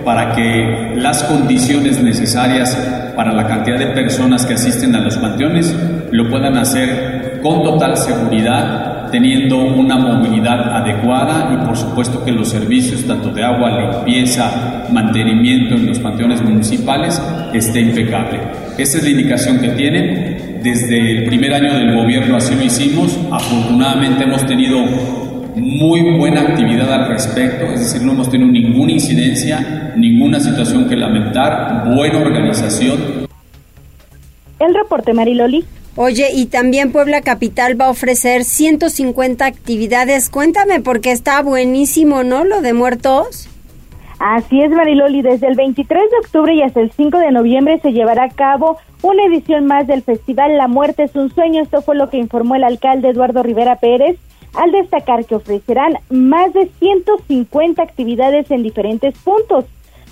para 0.02 0.34
que 0.34 0.94
las 0.96 1.22
condiciones 1.24 2.02
necesarias 2.02 2.74
para 3.14 3.34
la 3.34 3.46
cantidad 3.46 3.78
de 3.78 3.88
personas 3.88 4.46
que 4.46 4.54
asisten 4.54 4.94
a 4.94 5.00
los 5.00 5.18
panteones 5.18 5.76
lo 6.10 6.30
puedan 6.30 6.56
hacer 6.56 7.27
con 7.42 7.62
total 7.62 7.96
seguridad, 7.96 9.10
teniendo 9.10 9.58
una 9.58 9.96
movilidad 9.96 10.76
adecuada 10.76 11.50
y 11.54 11.66
por 11.66 11.76
supuesto 11.76 12.24
que 12.24 12.32
los 12.32 12.48
servicios 12.48 13.04
tanto 13.04 13.30
de 13.30 13.42
agua, 13.42 13.70
limpieza, 13.70 14.86
mantenimiento 14.92 15.74
en 15.74 15.86
los 15.86 15.98
panteones 15.98 16.42
municipales 16.42 17.20
esté 17.52 17.80
impecable. 17.80 18.40
Esa 18.76 18.98
es 18.98 19.04
la 19.04 19.10
indicación 19.10 19.60
que 19.60 19.68
tienen. 19.70 20.60
Desde 20.62 21.18
el 21.18 21.24
primer 21.26 21.54
año 21.54 21.72
del 21.72 21.94
gobierno 21.94 22.36
así 22.36 22.54
lo 22.54 22.64
hicimos. 22.64 23.18
Afortunadamente 23.30 24.24
hemos 24.24 24.44
tenido 24.44 24.78
muy 25.54 26.16
buena 26.16 26.42
actividad 26.42 26.92
al 26.92 27.08
respecto, 27.08 27.64
es 27.66 27.80
decir, 27.80 28.02
no 28.02 28.12
hemos 28.12 28.30
tenido 28.30 28.50
ninguna 28.50 28.92
incidencia, 28.92 29.92
ninguna 29.96 30.38
situación 30.40 30.88
que 30.88 30.96
lamentar, 30.96 31.84
buena 31.94 32.18
organización. 32.18 33.26
El 34.58 34.74
reporte 34.74 35.12
Mariloli. 35.12 35.64
Oye, 35.96 36.28
y 36.32 36.46
también 36.46 36.92
Puebla 36.92 37.22
Capital 37.22 37.80
va 37.80 37.86
a 37.86 37.90
ofrecer 37.90 38.44
150 38.44 39.44
actividades. 39.44 40.30
Cuéntame, 40.30 40.80
porque 40.80 41.10
está 41.10 41.42
buenísimo, 41.42 42.22
¿no? 42.22 42.44
Lo 42.44 42.60
de 42.60 42.72
muertos. 42.72 43.48
Así 44.18 44.62
es, 44.62 44.70
Mariloli. 44.70 45.22
Desde 45.22 45.46
el 45.46 45.56
23 45.56 46.10
de 46.10 46.16
octubre 46.18 46.54
y 46.54 46.62
hasta 46.62 46.80
el 46.80 46.90
5 46.90 47.18
de 47.18 47.30
noviembre 47.30 47.80
se 47.80 47.92
llevará 47.92 48.24
a 48.24 48.30
cabo 48.30 48.78
una 49.02 49.24
edición 49.24 49.66
más 49.66 49.86
del 49.86 50.02
festival 50.02 50.56
La 50.56 50.66
Muerte 50.66 51.04
es 51.04 51.14
un 51.14 51.32
sueño. 51.32 51.62
Esto 51.62 51.82
fue 51.82 51.96
lo 51.96 52.10
que 52.10 52.18
informó 52.18 52.56
el 52.56 52.64
alcalde 52.64 53.10
Eduardo 53.10 53.42
Rivera 53.42 53.76
Pérez 53.76 54.18
al 54.54 54.72
destacar 54.72 55.24
que 55.24 55.36
ofrecerán 55.36 55.98
más 56.10 56.52
de 56.52 56.68
150 56.78 57.82
actividades 57.82 58.50
en 58.50 58.62
diferentes 58.62 59.16
puntos. 59.18 59.66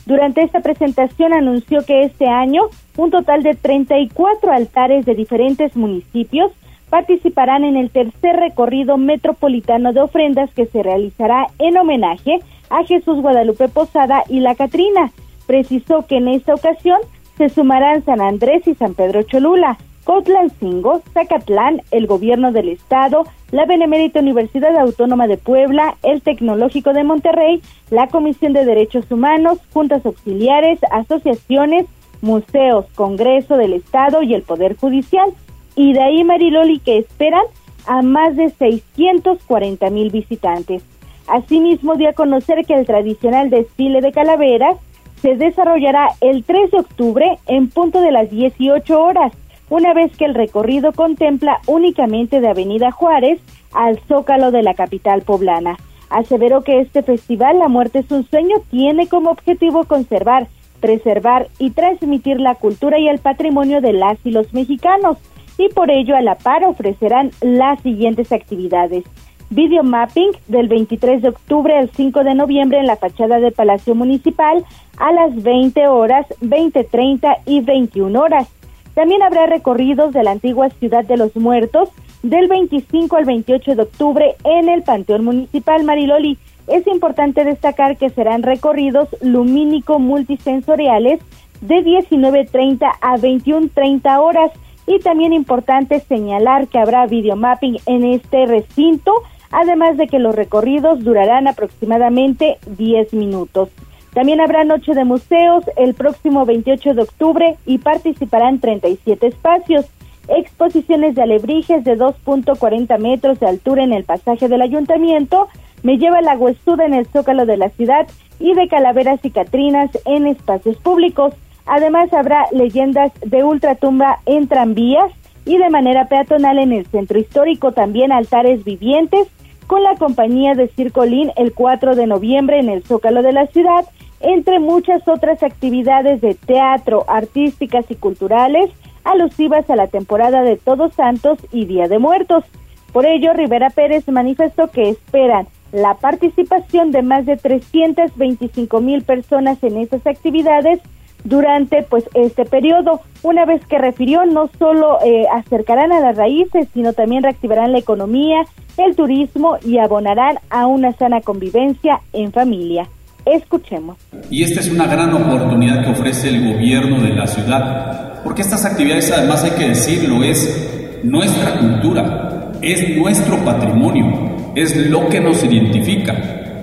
Durante 0.07 0.43
esta 0.43 0.61
presentación 0.61 1.33
anunció 1.33 1.85
que 1.85 2.05
este 2.05 2.29
año 2.29 2.63
un 2.97 3.11
total 3.11 3.43
de 3.43 3.55
34 3.55 4.53
altares 4.53 5.05
de 5.05 5.17
diferentes 5.17 5.77
municipios 5.77 6.53
participarán 6.89 7.65
en 7.65 7.77
el 7.77 7.91
tercer 7.91 8.37
recorrido 8.37 8.97
metropolitano 8.99 9.93
de 9.93 10.01
ofrendas 10.01 10.49
que 10.55 10.67
se 10.67 10.85
realizará 10.85 11.49
en 11.59 11.77
homenaje 11.77 12.39
a 12.71 12.85
Jesús 12.85 13.21
Guadalupe 13.21 13.69
Posada 13.69 14.23
y 14.29 14.39
la 14.39 14.55
Catrina. 14.55 15.11
Precisó 15.49 16.07
que 16.07 16.19
en 16.19 16.29
esta 16.29 16.55
ocasión 16.55 16.99
se 17.37 17.49
sumarán 17.49 18.05
San 18.05 18.21
Andrés 18.21 18.67
y 18.69 18.75
San 18.75 18.95
Pedro 18.95 19.25
Cholula, 19.25 19.77
Cotlancingo, 20.07 21.03
Zacatlán, 21.13 21.83
el 21.91 22.07
Gobierno 22.07 22.53
del 22.53 22.69
Estado, 22.69 23.27
la 23.51 23.67
Benemérita 23.67 24.21
Universidad 24.21 24.79
Autónoma 24.79 25.27
de 25.27 25.37
Puebla, 25.37 25.97
el 26.05 26.23
Tecnológico 26.23 26.93
de 26.93 27.03
Monterrey, 27.03 27.61
la 27.91 28.07
Comisión 28.07 28.53
de 28.53 28.65
Derechos 28.65 29.11
Humanos, 29.11 29.59
juntas 29.73 30.07
auxiliares, 30.07 30.79
asociaciones, 30.93 31.87
museos, 32.23 32.87
Congreso 32.95 33.57
del 33.57 33.73
Estado 33.73 34.23
y 34.23 34.35
el 34.35 34.43
Poder 34.43 34.77
Judicial. 34.77 35.29
Y 35.75 35.93
de 35.93 36.03
ahí, 36.03 36.23
Mariloli, 36.23 36.79
que 36.79 36.99
esperan 36.99 37.43
a 37.87 38.01
más 38.03 38.37
de 38.37 38.51
640 38.51 39.91
mil 39.91 40.11
visitantes. 40.13 40.85
Asimismo, 41.27 41.97
dio 41.97 42.11
a 42.11 42.13
conocer 42.13 42.65
que 42.65 42.75
el 42.75 42.87
tradicional 42.87 43.51
desfile 43.51 44.01
de 44.01 44.13
calaveras 44.13 44.77
se 45.21 45.35
desarrollará 45.35 46.11
el 46.21 46.45
3 46.45 46.71
de 46.71 46.79
octubre 46.79 47.39
en 47.47 47.69
punto 47.71 48.01
de 48.01 48.13
las 48.13 48.31
18 48.31 49.03
horas 49.03 49.33
una 49.69 49.95
vez 49.95 50.17
que 50.17 50.25
el 50.25 50.35
recorrido 50.35 50.93
contempla 50.93 51.61
únicamente 51.67 52.41
de 52.41 52.49
Avenida 52.49 52.91
Juárez 52.93 53.41
al 53.73 53.99
Zócalo 54.09 54.51
de 54.51 54.63
la 54.63 54.75
capital 54.75 55.23
poblana. 55.23 55.77
Aseveró 56.09 56.63
que 56.63 56.81
este 56.81 57.03
festival 57.03 57.59
La 57.59 57.69
Muerte 57.69 58.01
es 58.01 58.11
un 58.11 58.29
sueño 58.29 58.57
tiene 58.71 59.09
como 59.09 59.31
objetivo 59.31 59.85
conservar, 59.85 60.47
preservar 60.81 61.49
y 61.59 61.71
transmitir 61.71 62.41
la 62.41 62.55
cultura 62.55 62.99
y 62.99 63.09
el 63.09 63.19
patrimonio 63.19 63.81
de 63.81 63.93
las 63.93 64.19
y 64.25 64.31
los 64.31 64.53
mexicanos 64.55 65.19
y 65.59 65.69
por 65.69 65.91
ello 65.91 66.17
a 66.17 66.21
la 66.21 66.37
par 66.37 66.65
ofrecerán 66.65 67.31
las 67.41 67.81
siguientes 67.83 68.33
actividades. 68.33 69.05
Video 69.49 69.85
mapping 69.85 70.33
del 70.49 70.67
23 70.67 71.23
de 71.23 71.29
octubre 71.29 71.77
al 71.77 71.89
5 71.91 72.25
de 72.25 72.35
noviembre 72.35 72.79
en 72.79 72.87
la 72.87 72.97
fachada 72.97 73.39
del 73.39 73.53
Palacio 73.53 73.95
Municipal 73.95 74.65
a 74.99 75.13
las 75.13 75.41
20 75.41 75.87
horas, 75.87 76.27
20.30 76.41 77.37
y 77.47 77.61
21 77.61 78.21
horas. 78.21 78.49
También 78.97 79.23
habrá 79.23 79.45
recorridos 79.45 80.15
de 80.15 80.23
la 80.23 80.31
antigua 80.31 80.71
Ciudad 80.71 81.05
de 81.05 81.19
los 81.19 81.37
Muertos 81.37 81.91
del 82.23 82.49
25 82.49 83.15
al 83.17 83.27
28 83.27 83.75
de 83.75 83.83
octubre 83.83 84.37
en 84.43 84.71
el 84.71 84.85
Panteón 84.85 85.23
Municipal 85.23 85.85
Mariloli. 85.85 86.39
Es 86.67 86.87
importante 86.87 87.45
destacar 87.45 87.99
que 87.99 88.09
serán 88.09 88.43
recorridos 88.43 89.11
lumínico 89.21 89.99
multisensoriales 89.99 91.21
de 91.61 91.85
19.30 91.85 92.91
a 93.03 93.19
21.30 93.19 94.19
horas 94.19 94.51
y 94.87 94.99
también 95.01 95.35
importante 95.35 96.01
señalar 96.01 96.67
que 96.69 96.79
habrá 96.79 97.05
videomapping 97.05 97.77
en 97.85 98.03
este 98.03 98.47
recinto, 98.47 99.13
además 99.51 99.99
de 99.99 100.07
que 100.07 100.19
los 100.19 100.35
recorridos 100.35 101.05
durarán 101.05 101.49
aproximadamente 101.49 102.57
10 102.79 103.13
minutos. 103.13 103.69
También 104.17 104.41
habrá 104.41 104.65
Noche 104.65 104.95
de 104.95 105.05
Museos 105.05 105.63
el 105.77 105.93
próximo 105.93 106.47
28 106.47 106.95
de 106.95 107.03
octubre 107.03 107.57
y 107.67 107.77
participarán 107.77 108.61
37 108.61 109.27
espacios. 109.27 109.85
Exposiciones 110.29 111.15
de 111.15 111.21
alebrijes 111.21 111.85
de 111.85 111.99
2.40 111.99 112.99
metros 112.99 113.39
de 113.39 113.47
altura 113.47 113.85
en 113.85 113.93
el 113.93 114.05
pasaje 114.05 114.49
del 114.49 114.63
ayuntamiento. 114.63 115.49
Me 115.83 115.99
lleva 115.99 116.23
la 116.23 116.35
huesuda 116.39 116.87
en 116.87 116.95
el 116.95 117.05
zócalo 117.09 117.45
de 117.45 117.59
la 117.59 117.69
ciudad 117.69 118.07
y 118.41 118.55
de 118.55 118.69
calaveras 118.69 119.23
y 119.23 119.31
catrinas 119.31 119.91
en 120.07 120.27
espacios 120.27 120.79
públicos. 120.79 121.35
Además 121.67 122.11
habrá 122.15 122.47
leyendas 122.53 123.13
de 123.23 123.45
ultratumba 123.45 124.21
en 124.25 124.49
tranvías 124.49 125.13
y 125.45 125.59
de 125.59 125.69
manera 125.69 126.09
peatonal 126.09 126.59
en 126.59 126.73
el 126.73 126.87
centro 126.87 127.19
histórico. 127.19 127.73
También 127.73 128.13
altares 128.13 128.65
vivientes 128.65 129.29
con 129.67 129.83
la 129.83 129.95
compañía 129.97 130.55
de 130.55 130.69
Circolín 130.69 131.33
el 131.37 131.53
4 131.53 131.97
de 131.97 132.07
noviembre 132.07 132.61
en 132.61 132.71
el 132.71 132.83
zócalo 132.83 133.21
de 133.21 133.33
la 133.33 133.47
ciudad 133.49 133.85
entre 134.21 134.59
muchas 134.59 135.07
otras 135.07 135.43
actividades 135.43 136.21
de 136.21 136.35
teatro, 136.35 137.05
artísticas 137.09 137.85
y 137.91 137.97
culturales 137.97 138.71
alusivas 139.05 139.69
a 139.71 139.77
la 139.77 139.87
temporada 139.87 140.43
de 140.43 140.57
Todos 140.57 140.95
Santos 140.95 141.39
y 141.53 141.65
Día 141.65 141.89
de 141.89 141.99
Muertos. 141.99 142.45
Por 142.93 143.07
ello, 143.07 143.33
Rivera 143.33 143.71
Pérez 143.71 144.09
manifestó 144.09 144.69
que 144.69 144.89
esperan 144.89 145.47
la 145.73 145.95
participación 145.95 146.93
de 146.93 147.03
más 147.03 147.27
de 147.27 147.37
325 147.37 148.81
mil 148.81 149.03
personas 149.03 149.63
en 149.63 149.77
estas 149.77 150.07
actividades 150.07 150.81
durante 151.25 151.83
pues 151.83 152.09
este 152.15 152.45
periodo. 152.45 153.01
Una 153.23 153.45
vez 153.45 153.65
que 153.67 153.79
refirió, 153.79 154.25
no 154.27 154.49
solo 154.59 154.99
eh, 155.05 155.27
acercarán 155.33 155.93
a 155.93 156.01
las 156.01 156.17
raíces, 156.17 156.69
sino 156.73 156.93
también 156.93 157.23
reactivarán 157.23 157.73
la 157.73 157.79
economía, 157.79 158.45
el 158.77 158.95
turismo 158.97 159.59
y 159.65 159.79
abonarán 159.79 160.39
a 160.51 160.67
una 160.67 160.93
sana 160.93 161.21
convivencia 161.21 162.01
en 162.13 162.33
familia. 162.33 162.89
Escuchemos. 163.27 163.97
Y 164.31 164.45
esta 164.45 164.61
es 164.61 164.71
una 164.71 164.87
gran 164.87 165.13
oportunidad 165.13 165.85
que 165.85 165.91
ofrece 165.91 166.29
el 166.29 166.55
gobierno 166.55 167.03
de 167.03 167.09
la 167.09 167.27
ciudad, 167.27 168.23
porque 168.23 168.43
estas 168.43 168.65
actividades, 168.65 169.11
además 169.11 169.43
hay 169.43 169.51
que 169.51 169.69
decirlo, 169.71 170.23
es 170.23 171.01
nuestra 171.03 171.59
cultura, 171.59 172.53
es 172.63 172.97
nuestro 172.97 173.37
patrimonio, 173.45 174.53
es 174.55 174.77
lo 174.77 175.09
que 175.09 175.21
nos 175.21 175.43
identifica. 175.43 176.15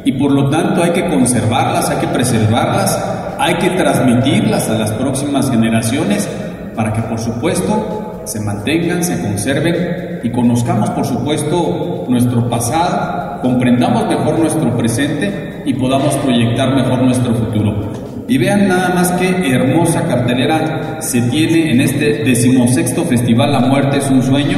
Y 0.06 0.14
por 0.14 0.32
lo 0.32 0.50
tanto 0.50 0.82
hay 0.82 0.92
que 0.92 1.10
conservarlas, 1.10 1.90
hay 1.90 1.98
que 1.98 2.08
preservarlas, 2.08 2.98
hay 3.38 3.56
que 3.56 3.72
transmitirlas 3.72 4.70
a 4.70 4.78
las 4.78 4.92
próximas 4.94 5.52
generaciones 5.52 6.30
para 6.78 6.94
que 6.94 7.02
por 7.02 7.20
supuesto 7.20 8.22
se 8.24 8.40
mantengan, 8.40 9.04
se 9.04 9.22
conserven 9.22 10.22
y 10.24 10.32
conozcamos 10.32 10.90
por 10.92 11.06
supuesto 11.06 12.06
nuestro 12.08 12.50
pasado, 12.50 13.42
comprendamos 13.42 14.08
mejor 14.08 14.40
nuestro 14.40 14.78
presente 14.78 15.53
y 15.66 15.74
podamos 15.74 16.16
proyectar 16.18 16.74
mejor 16.76 17.02
nuestro 17.02 17.34
futuro. 17.34 17.92
Y 18.28 18.38
vean 18.38 18.68
nada 18.68 18.94
más 18.94 19.12
qué 19.14 19.30
hermosa 19.52 20.08
cartelera 20.08 21.02
se 21.02 21.22
tiene 21.30 21.72
en 21.72 21.82
este 21.82 22.24
decimosexto 22.24 23.04
Festival 23.04 23.52
La 23.52 23.60
Muerte 23.60 23.98
es 23.98 24.10
un 24.10 24.24
Sueño. 24.24 24.58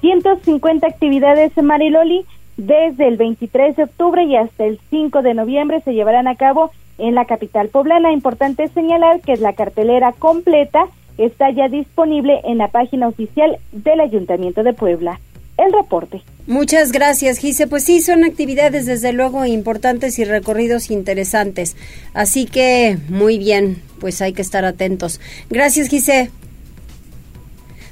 150 0.00 0.86
actividades 0.86 1.56
en 1.56 1.66
Mariloli 1.66 2.24
desde 2.56 3.06
el 3.06 3.16
23 3.16 3.76
de 3.76 3.84
octubre 3.84 4.24
y 4.24 4.36
hasta 4.36 4.64
el 4.64 4.80
5 4.90 5.22
de 5.22 5.34
noviembre 5.34 5.80
se 5.82 5.92
llevarán 5.92 6.26
a 6.28 6.34
cabo 6.34 6.70
en 6.98 7.14
la 7.14 7.24
capital 7.24 7.68
poblana. 7.68 8.12
Importante 8.12 8.68
señalar 8.68 9.20
que 9.20 9.36
la 9.36 9.52
cartelera 9.52 10.12
completa 10.12 10.86
está 11.18 11.50
ya 11.50 11.68
disponible 11.68 12.40
en 12.44 12.58
la 12.58 12.68
página 12.68 13.08
oficial 13.08 13.58
del 13.72 14.00
Ayuntamiento 14.00 14.62
de 14.62 14.72
Puebla. 14.72 15.20
El 15.58 15.72
reporte. 15.72 16.22
Muchas 16.46 16.92
gracias, 16.92 17.38
Gise. 17.38 17.66
Pues 17.66 17.84
sí, 17.84 18.00
son 18.00 18.24
actividades 18.24 18.86
desde 18.86 19.12
luego 19.12 19.44
importantes 19.44 20.18
y 20.20 20.24
recorridos 20.24 20.90
interesantes. 20.90 21.76
Así 22.14 22.46
que 22.46 22.96
muy 23.08 23.38
bien, 23.38 23.82
pues 23.98 24.22
hay 24.22 24.32
que 24.32 24.40
estar 24.40 24.64
atentos. 24.64 25.20
Gracias, 25.50 25.88
Gise. 25.88 26.30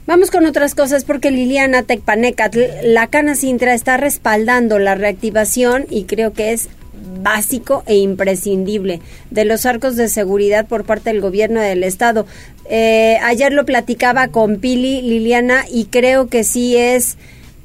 Vamos 0.07 0.31
con 0.31 0.47
otras 0.47 0.77
cosas 0.77 1.05
porque 1.05 1.33
Liliana 1.33 1.83
Tecpanecatl, 1.83 2.61
la 2.85 3.09
Cana 3.09 3.35
Sintra 3.35 3.75
está 3.75 3.97
respaldando 3.97 4.79
la 4.79 4.95
reactivación 4.95 5.87
y 5.91 6.05
creo 6.05 6.33
que 6.33 6.53
es 6.53 6.69
básico 7.21 7.83
e 7.87 7.97
imprescindible 7.97 9.01
de 9.33 9.45
los 9.45 9.67
arcos 9.67 9.97
de 9.97 10.09
seguridad 10.09 10.69
por 10.69 10.85
parte 10.85 11.11
del 11.11 11.21
gobierno 11.21 11.61
del 11.61 11.83
estado. 11.83 12.27
Eh, 12.71 13.19
ayer 13.25 13.53
lo 13.53 13.65
platicaba 13.65 14.29
con 14.29 14.61
Pili, 14.61 15.03
Liliana, 15.03 15.65
y 15.69 15.87
creo 15.87 16.29
que 16.29 16.45
sí 16.45 16.77
es 16.77 17.17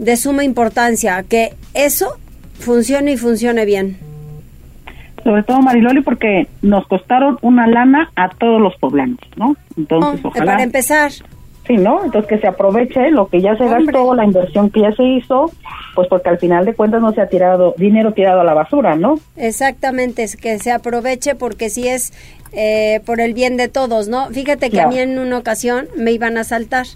de 0.02 0.18
suma 0.18 0.44
importancia 0.44 1.24
que 1.24 1.54
eso 1.74 2.18
funcione 2.60 3.12
y 3.14 3.18
funcione 3.18 3.66
bien. 3.66 3.98
Sobre 5.24 5.44
todo 5.44 5.62
Mariloli 5.62 6.02
porque 6.02 6.48
nos 6.64 6.88
costaron 6.88 7.38
una 7.44 7.68
lana 7.68 8.12
a 8.16 8.30
todos 8.30 8.60
los 8.60 8.76
poblanos, 8.78 9.20
¿no? 9.36 9.56
Entonces, 9.78 10.22
Oh, 10.24 10.28
ojalá. 10.30 10.46
Para 10.54 10.64
empezar, 10.64 11.12
Sí, 11.68 11.78
¿no? 11.78 12.04
Entonces 12.04 12.28
que 12.28 12.40
se 12.40 12.48
aproveche 12.48 13.12
lo 13.12 13.28
que 13.28 13.40
ya 13.40 13.56
se 13.56 13.66
gastó, 13.68 14.16
la 14.16 14.26
inversión 14.26 14.72
que 14.72 14.82
ya 14.82 14.92
se 14.94 15.04
hizo, 15.04 15.52
pues 15.94 16.08
porque 16.08 16.30
al 16.30 16.40
final 16.40 16.66
de 16.66 16.74
cuentas 16.74 17.02
no 17.04 17.14
se 17.14 17.22
ha 17.22 17.30
tirado 17.30 17.76
dinero 17.78 18.14
tirado 18.14 18.42
a 18.42 18.44
la 18.44 18.56
basura, 18.56 18.96
¿no? 18.96 19.20
exactamente, 19.38 20.24
es 20.24 20.36
que 20.36 20.58
se 20.58 20.72
aproveche 20.72 21.36
porque 21.36 21.70
sí 21.70 21.88
es 21.88 22.14
eh, 22.52 23.00
por 23.06 23.22
el 23.22 23.36
bien 23.36 23.58
de 23.58 23.68
todos, 23.68 24.08
¿no? 24.08 24.28
Fíjate 24.32 24.66
que 24.72 24.78
Claro. 24.78 24.90
a 24.90 24.92
mí 24.92 25.00
en 25.00 25.20
una 25.20 25.38
ocasión 25.38 25.88
me 25.96 26.12
iban 26.12 26.38
a 26.38 26.42
asaltar. 26.42 26.88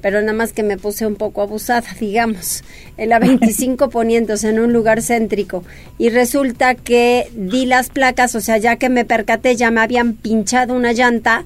Pero 0.00 0.20
nada 0.20 0.32
más 0.32 0.52
que 0.52 0.62
me 0.62 0.76
puse 0.78 1.06
un 1.06 1.16
poco 1.16 1.42
abusada, 1.42 1.86
digamos, 1.98 2.64
en 2.96 3.08
la 3.08 3.18
25 3.18 3.90
poniéndose 3.90 4.48
en 4.48 4.60
un 4.60 4.72
lugar 4.72 5.02
céntrico. 5.02 5.64
Y 5.98 6.08
resulta 6.08 6.74
que 6.74 7.30
di 7.34 7.66
las 7.66 7.90
placas, 7.90 8.34
o 8.34 8.40
sea, 8.40 8.58
ya 8.58 8.76
que 8.76 8.88
me 8.88 9.04
percaté, 9.04 9.56
ya 9.56 9.70
me 9.70 9.80
habían 9.80 10.14
pinchado 10.14 10.74
una 10.74 10.92
llanta. 10.92 11.44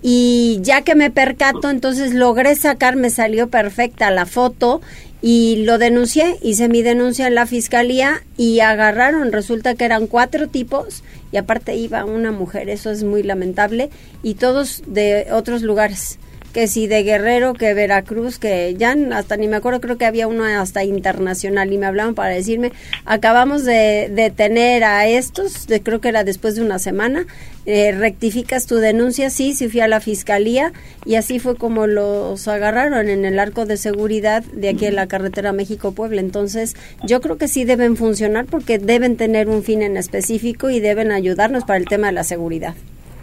Y 0.00 0.60
ya 0.62 0.82
que 0.82 0.94
me 0.94 1.10
percato, 1.10 1.70
entonces 1.70 2.14
logré 2.14 2.54
sacar, 2.54 2.94
me 2.94 3.10
salió 3.10 3.48
perfecta 3.48 4.12
la 4.12 4.26
foto 4.26 4.80
y 5.20 5.64
lo 5.64 5.78
denuncié, 5.78 6.36
hice 6.42 6.68
mi 6.68 6.82
denuncia 6.82 7.26
en 7.26 7.34
la 7.34 7.46
fiscalía 7.46 8.22
y 8.36 8.60
agarraron, 8.60 9.32
resulta 9.32 9.74
que 9.74 9.84
eran 9.84 10.06
cuatro 10.06 10.48
tipos 10.48 11.02
y 11.32 11.36
aparte 11.38 11.74
iba 11.74 12.04
una 12.04 12.30
mujer, 12.30 12.68
eso 12.68 12.90
es 12.90 13.02
muy 13.02 13.22
lamentable, 13.22 13.90
y 14.22 14.34
todos 14.34 14.82
de 14.86 15.26
otros 15.32 15.62
lugares 15.62 16.18
que 16.58 16.66
si 16.66 16.88
de 16.88 17.04
Guerrero, 17.04 17.54
que 17.54 17.72
Veracruz, 17.72 18.40
que 18.40 18.74
ya 18.76 18.96
hasta 19.12 19.36
ni 19.36 19.46
me 19.46 19.54
acuerdo, 19.54 19.80
creo 19.80 19.96
que 19.96 20.06
había 20.06 20.26
uno 20.26 20.42
hasta 20.42 20.82
internacional 20.82 21.72
y 21.72 21.78
me 21.78 21.86
hablaban 21.86 22.16
para 22.16 22.30
decirme, 22.30 22.72
acabamos 23.04 23.64
de 23.64 24.10
detener 24.10 24.82
a 24.82 25.06
estos, 25.06 25.68
de, 25.68 25.80
creo 25.80 26.00
que 26.00 26.08
era 26.08 26.24
después 26.24 26.56
de 26.56 26.62
una 26.62 26.80
semana, 26.80 27.26
eh, 27.64 27.92
rectificas 27.92 28.66
tu 28.66 28.78
denuncia, 28.78 29.30
sí, 29.30 29.52
sí 29.52 29.68
fui 29.68 29.78
a 29.78 29.86
la 29.86 30.00
fiscalía 30.00 30.72
y 31.06 31.14
así 31.14 31.38
fue 31.38 31.54
como 31.54 31.86
los 31.86 32.48
agarraron 32.48 33.08
en 33.08 33.24
el 33.24 33.38
arco 33.38 33.64
de 33.64 33.76
seguridad 33.76 34.42
de 34.42 34.70
aquí 34.70 34.86
en 34.86 34.96
la 34.96 35.06
carretera 35.06 35.52
México-Puebla. 35.52 36.20
Entonces, 36.20 36.74
yo 37.04 37.20
creo 37.20 37.38
que 37.38 37.46
sí 37.46 37.66
deben 37.66 37.94
funcionar 37.94 38.46
porque 38.46 38.80
deben 38.80 39.16
tener 39.16 39.48
un 39.48 39.62
fin 39.62 39.80
en 39.80 39.96
específico 39.96 40.70
y 40.70 40.80
deben 40.80 41.12
ayudarnos 41.12 41.62
para 41.62 41.78
el 41.78 41.84
tema 41.84 42.08
de 42.08 42.14
la 42.14 42.24
seguridad. 42.24 42.74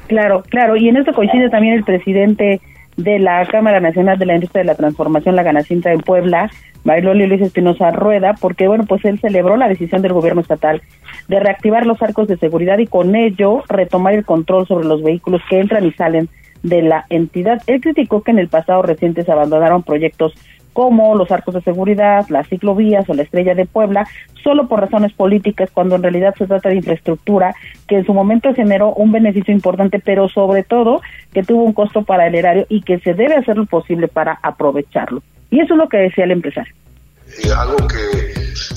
Claro, 0.07 0.41
claro, 0.49 0.77
y 0.77 0.87
en 0.87 0.95
esto 0.95 1.11
coincide 1.11 1.49
también 1.49 1.73
el 1.73 1.83
presidente 1.83 2.61
de 2.97 3.19
la 3.19 3.45
Cámara 3.45 3.79
Nacional 3.79 4.17
de 4.17 4.25
la 4.25 4.35
Industria 4.35 4.63
de 4.63 4.67
la 4.67 4.75
Transformación, 4.75 5.35
la 5.35 5.43
Ganacinta 5.43 5.91
en 5.91 5.99
Puebla, 5.99 6.49
Bailoli 6.83 7.25
Luis 7.25 7.41
Espinosa 7.41 7.91
Rueda, 7.91 8.35
porque 8.39 8.67
bueno, 8.67 8.85
pues 8.87 9.03
él 9.05 9.19
celebró 9.19 9.57
la 9.57 9.67
decisión 9.67 10.01
del 10.01 10.13
gobierno 10.13 10.41
estatal 10.41 10.81
de 11.27 11.39
reactivar 11.39 11.85
los 11.85 12.01
arcos 12.01 12.27
de 12.27 12.37
seguridad 12.37 12.77
y 12.77 12.87
con 12.87 13.15
ello 13.15 13.63
retomar 13.67 14.13
el 14.13 14.25
control 14.25 14.67
sobre 14.67 14.85
los 14.85 15.01
vehículos 15.01 15.41
que 15.49 15.59
entran 15.59 15.85
y 15.85 15.91
salen 15.93 16.29
de 16.63 16.81
la 16.81 17.05
entidad. 17.09 17.61
Él 17.67 17.81
criticó 17.81 18.21
que 18.21 18.31
en 18.31 18.39
el 18.39 18.49
pasado 18.49 18.81
reciente 18.81 19.23
se 19.23 19.31
abandonaron 19.31 19.83
proyectos 19.83 20.33
como 20.75 21.15
los 21.15 21.31
arcos 21.31 21.53
de 21.53 21.61
seguridad, 21.61 22.25
las 22.27 22.49
ciclovías 22.49 23.09
o 23.09 23.13
la 23.13 23.23
estrella 23.23 23.55
de 23.55 23.65
Puebla, 23.65 24.05
solo 24.43 24.67
por 24.67 24.81
razones 24.81 25.13
políticas, 25.13 25.71
cuando 25.73 25.95
en 25.95 26.03
realidad 26.03 26.35
se 26.37 26.47
trata 26.47 26.67
de 26.67 26.75
infraestructura 26.75 27.55
que 27.87 27.95
en 27.95 28.05
su 28.05 28.13
momento 28.13 28.53
generó 28.53 28.93
un 28.93 29.13
beneficio 29.13 29.53
importante, 29.53 29.99
pero 30.03 30.27
sobre 30.27 30.63
todo 30.63 31.01
que 31.31 31.43
tuvo 31.43 31.63
un 31.63 31.71
costo 31.71 32.03
para 32.03 32.27
el 32.27 32.35
erario 32.35 32.65
y 32.67 32.81
que 32.81 32.99
se 32.99 33.13
debe 33.13 33.35
hacer 33.35 33.55
lo 33.55 33.65
posible 33.67 34.09
para 34.09 34.37
aprovecharlo. 34.43 35.23
Y 35.49 35.61
eso 35.61 35.75
es 35.75 35.77
lo 35.77 35.87
que 35.87 35.95
decía 35.95 36.25
el 36.25 36.31
empresario. 36.31 36.73
Y 37.41 37.49
algo 37.49 37.77
que 37.87 38.33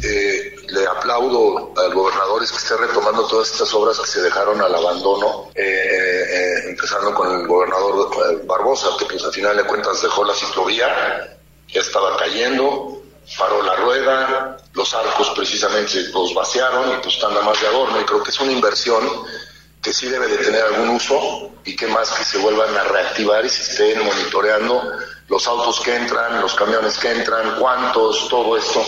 eh, 0.06 0.54
le 0.70 0.86
aplaudo 0.86 1.72
al 1.76 1.94
gobernador 1.94 2.42
es 2.42 2.52
que 2.52 2.58
esté 2.58 2.76
retomando 2.76 3.26
todas 3.26 3.50
estas 3.50 3.72
obras 3.74 3.98
que 3.98 4.06
se 4.06 4.22
dejaron 4.22 4.60
al 4.60 4.74
abandono, 4.74 5.50
eh, 5.54 5.62
eh, 5.64 6.68
empezando 6.68 7.14
con 7.14 7.40
el 7.40 7.46
gobernador 7.46 8.10
eh, 8.30 8.42
Barbosa, 8.44 8.88
que 8.98 9.06
pues 9.06 9.24
al 9.24 9.32
final 9.32 9.56
de 9.56 9.64
cuentas 9.64 10.02
dejó 10.02 10.24
la 10.24 10.34
ciclovía, 10.34 11.37
ya 11.68 11.80
estaba 11.80 12.16
cayendo, 12.16 13.02
paró 13.36 13.62
la 13.62 13.76
rueda, 13.76 14.56
los 14.72 14.94
arcos 14.94 15.30
precisamente 15.30 16.02
los 16.12 16.34
vaciaron 16.34 16.92
y 16.92 17.02
pues 17.02 17.14
están 17.14 17.32
nada 17.34 17.44
más 17.44 17.60
de 17.60 17.66
adorno 17.66 18.00
y 18.00 18.04
creo 18.04 18.22
que 18.22 18.30
es 18.30 18.40
una 18.40 18.52
inversión 18.52 19.06
que 19.82 19.92
sí 19.92 20.08
debe 20.08 20.28
de 20.28 20.38
tener 20.38 20.62
algún 20.62 20.90
uso 20.90 21.50
y 21.64 21.76
que 21.76 21.86
más 21.86 22.10
que 22.10 22.24
se 22.24 22.38
vuelvan 22.38 22.76
a 22.76 22.84
reactivar 22.84 23.44
y 23.44 23.48
se 23.48 23.62
estén 23.62 24.04
monitoreando 24.04 24.82
los 25.28 25.46
autos 25.46 25.80
que 25.80 25.94
entran, 25.94 26.40
los 26.40 26.54
camiones 26.54 26.98
que 26.98 27.10
entran, 27.10 27.58
cuántos, 27.60 28.28
todo 28.28 28.56
esto. 28.56 28.82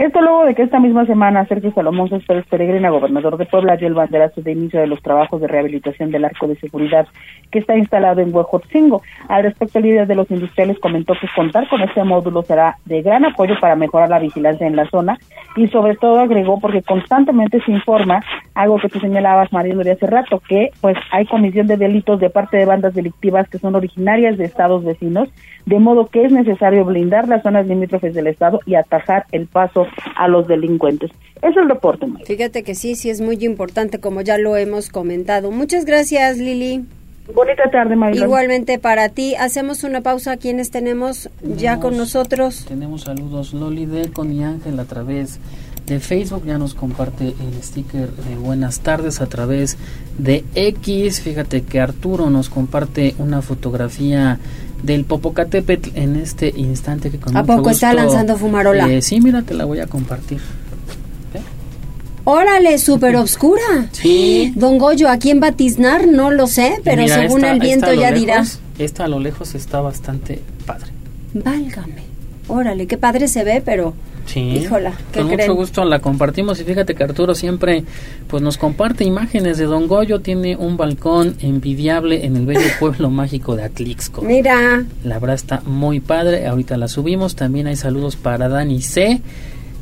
Esto 0.00 0.22
luego 0.22 0.46
de 0.46 0.54
que 0.54 0.62
esta 0.62 0.80
misma 0.80 1.04
semana 1.04 1.44
Sergio 1.44 1.72
Salomón 1.74 2.08
Céspedes 2.08 2.46
Peregrina, 2.46 2.88
gobernador 2.88 3.36
de 3.36 3.44
Puebla, 3.44 3.76
dio 3.76 3.86
el 3.86 3.92
banderazo 3.92 4.40
de 4.40 4.52
inicio 4.52 4.80
de 4.80 4.86
los 4.86 5.02
trabajos 5.02 5.42
de 5.42 5.46
rehabilitación 5.46 6.10
del 6.10 6.24
arco 6.24 6.48
de 6.48 6.56
seguridad 6.56 7.06
que 7.50 7.58
está 7.58 7.76
instalado 7.76 8.22
en 8.22 8.34
Huejotzingo. 8.34 9.02
Al 9.28 9.42
respecto, 9.42 9.78
el 9.78 9.84
líder 9.84 10.06
de 10.06 10.14
los 10.14 10.30
industriales 10.30 10.78
comentó 10.78 11.12
que 11.20 11.28
contar 11.36 11.68
con 11.68 11.82
este 11.82 12.02
módulo 12.02 12.40
será 12.40 12.78
de 12.86 13.02
gran 13.02 13.26
apoyo 13.26 13.60
para 13.60 13.76
mejorar 13.76 14.08
la 14.08 14.20
vigilancia 14.20 14.66
en 14.66 14.76
la 14.76 14.88
zona 14.88 15.18
y 15.54 15.68
sobre 15.68 15.96
todo 15.96 16.20
agregó 16.20 16.58
porque 16.60 16.80
constantemente 16.80 17.60
se 17.60 17.70
informa, 17.70 18.22
algo 18.54 18.78
que 18.78 18.88
tú 18.88 19.00
señalabas, 19.00 19.52
María 19.52 19.74
de 19.74 19.90
hace 19.90 20.06
rato, 20.06 20.40
que 20.48 20.70
pues 20.80 20.96
hay 21.12 21.26
comisión 21.26 21.66
de 21.66 21.76
delitos 21.76 22.18
de 22.20 22.30
parte 22.30 22.56
de 22.56 22.64
bandas 22.64 22.94
delictivas 22.94 23.50
que 23.50 23.58
son 23.58 23.74
originarias 23.74 24.38
de 24.38 24.46
estados 24.46 24.82
vecinos, 24.82 25.28
de 25.70 25.78
modo 25.78 26.08
que 26.08 26.24
es 26.24 26.32
necesario 26.32 26.84
blindar 26.84 27.28
las 27.28 27.44
zonas 27.44 27.64
limítrofes 27.64 28.12
del 28.12 28.26
estado 28.26 28.58
y 28.66 28.74
atajar 28.74 29.26
el 29.30 29.46
paso 29.46 29.86
a 30.16 30.26
los 30.26 30.48
delincuentes. 30.48 31.12
Eso 31.36 31.48
es 31.48 31.56
el 31.58 31.68
reporte, 31.68 32.06
María. 32.06 32.26
Fíjate 32.26 32.64
que 32.64 32.74
sí, 32.74 32.96
sí 32.96 33.08
es 33.08 33.20
muy 33.20 33.36
importante, 33.44 34.00
como 34.00 34.20
ya 34.20 34.36
lo 34.36 34.56
hemos 34.56 34.88
comentado. 34.88 35.52
Muchas 35.52 35.84
gracias, 35.84 36.38
Lili. 36.38 36.84
Bonita 37.32 37.70
tarde, 37.70 37.94
María. 37.94 38.20
Igualmente 38.20 38.80
para 38.80 39.10
ti. 39.10 39.36
Hacemos 39.36 39.84
una 39.84 40.00
pausa. 40.00 40.36
¿Quiénes 40.38 40.72
tenemos 40.72 41.30
ya 41.40 41.78
con 41.78 41.96
nosotros? 41.96 42.64
Tenemos 42.66 43.02
saludos 43.02 43.54
Loli 43.54 43.86
de 43.86 44.10
y 44.10 44.42
Ángel 44.42 44.80
a 44.80 44.84
través 44.86 45.38
de 45.86 46.00
Facebook. 46.00 46.42
Ya 46.46 46.58
nos 46.58 46.74
comparte 46.74 47.28
el 47.28 47.62
sticker 47.62 48.10
de 48.10 48.34
buenas 48.34 48.80
tardes 48.80 49.20
a 49.20 49.26
través 49.26 49.78
de 50.18 50.44
X. 50.56 51.20
Fíjate 51.20 51.62
que 51.62 51.78
Arturo 51.78 52.28
nos 52.28 52.50
comparte 52.50 53.14
una 53.18 53.40
fotografía 53.40 54.40
del 54.82 55.04
Popocatépetl 55.04 55.90
en 55.94 56.16
este 56.16 56.52
instante 56.56 57.10
que 57.10 57.18
con 57.18 57.36
¿A 57.36 57.42
mucho 57.42 57.56
poco 57.56 57.70
está 57.70 57.92
lanzando 57.92 58.36
fumarola? 58.36 58.88
eh, 58.90 59.02
sí, 59.02 59.20
mira, 59.20 59.42
te 59.42 59.54
la 59.54 59.64
voy 59.64 59.80
a 59.80 59.86
compartir. 59.86 60.40
Órale, 62.24 62.78
súper 62.78 63.16
obscura. 63.16 63.88
Sí. 63.92 64.52
Don 64.54 64.78
Goyo, 64.78 65.08
¿a 65.08 65.16
quién 65.16 65.40
vatiznar? 65.40 66.06
No 66.06 66.30
lo 66.30 66.46
sé, 66.46 66.74
pero 66.84 67.02
Mira, 67.02 67.16
según 67.16 67.38
esta- 67.40 67.52
el 67.52 67.60
viento 67.60 67.92
ya 67.94 68.10
lejos- 68.10 68.20
dirá. 68.20 68.44
Esta 68.78 69.04
a 69.04 69.08
lo 69.08 69.18
lejos 69.20 69.54
está 69.54 69.80
bastante 69.80 70.40
padre. 70.66 70.90
Válgame. 71.34 72.02
Órale, 72.48 72.86
qué 72.86 72.98
padre 72.98 73.26
se 73.28 73.42
ve, 73.44 73.62
pero... 73.64 73.94
Sí. 74.26 74.40
Híjola, 74.40 74.92
¿qué 75.12 75.20
Con 75.20 75.28
creen? 75.30 75.48
mucho 75.50 75.54
gusto 75.56 75.84
la 75.84 75.98
compartimos 75.98 76.60
y 76.60 76.64
fíjate 76.64 76.94
que 76.94 77.02
Arturo 77.04 77.34
siempre 77.34 77.84
pues 78.28 78.42
nos 78.42 78.56
comparte 78.58 79.04
imágenes 79.04 79.58
de 79.58 79.64
Don 79.64 79.88
Goyo, 79.88 80.20
tiene 80.20 80.56
un 80.56 80.76
balcón 80.76 81.36
envidiable 81.40 82.24
en 82.24 82.36
el 82.36 82.46
bello 82.46 82.60
pueblo 82.78 83.10
mágico 83.10 83.56
de 83.56 83.64
Atlixco. 83.64 84.22
Mira, 84.22 84.84
La 85.04 85.18
verdad 85.18 85.34
está 85.36 85.62
muy 85.66 86.00
padre, 86.00 86.46
ahorita 86.46 86.76
la 86.76 86.86
subimos, 86.88 87.34
también 87.34 87.66
hay 87.66 87.76
saludos 87.76 88.16
para 88.16 88.48
Dani 88.48 88.80
C. 88.82 89.20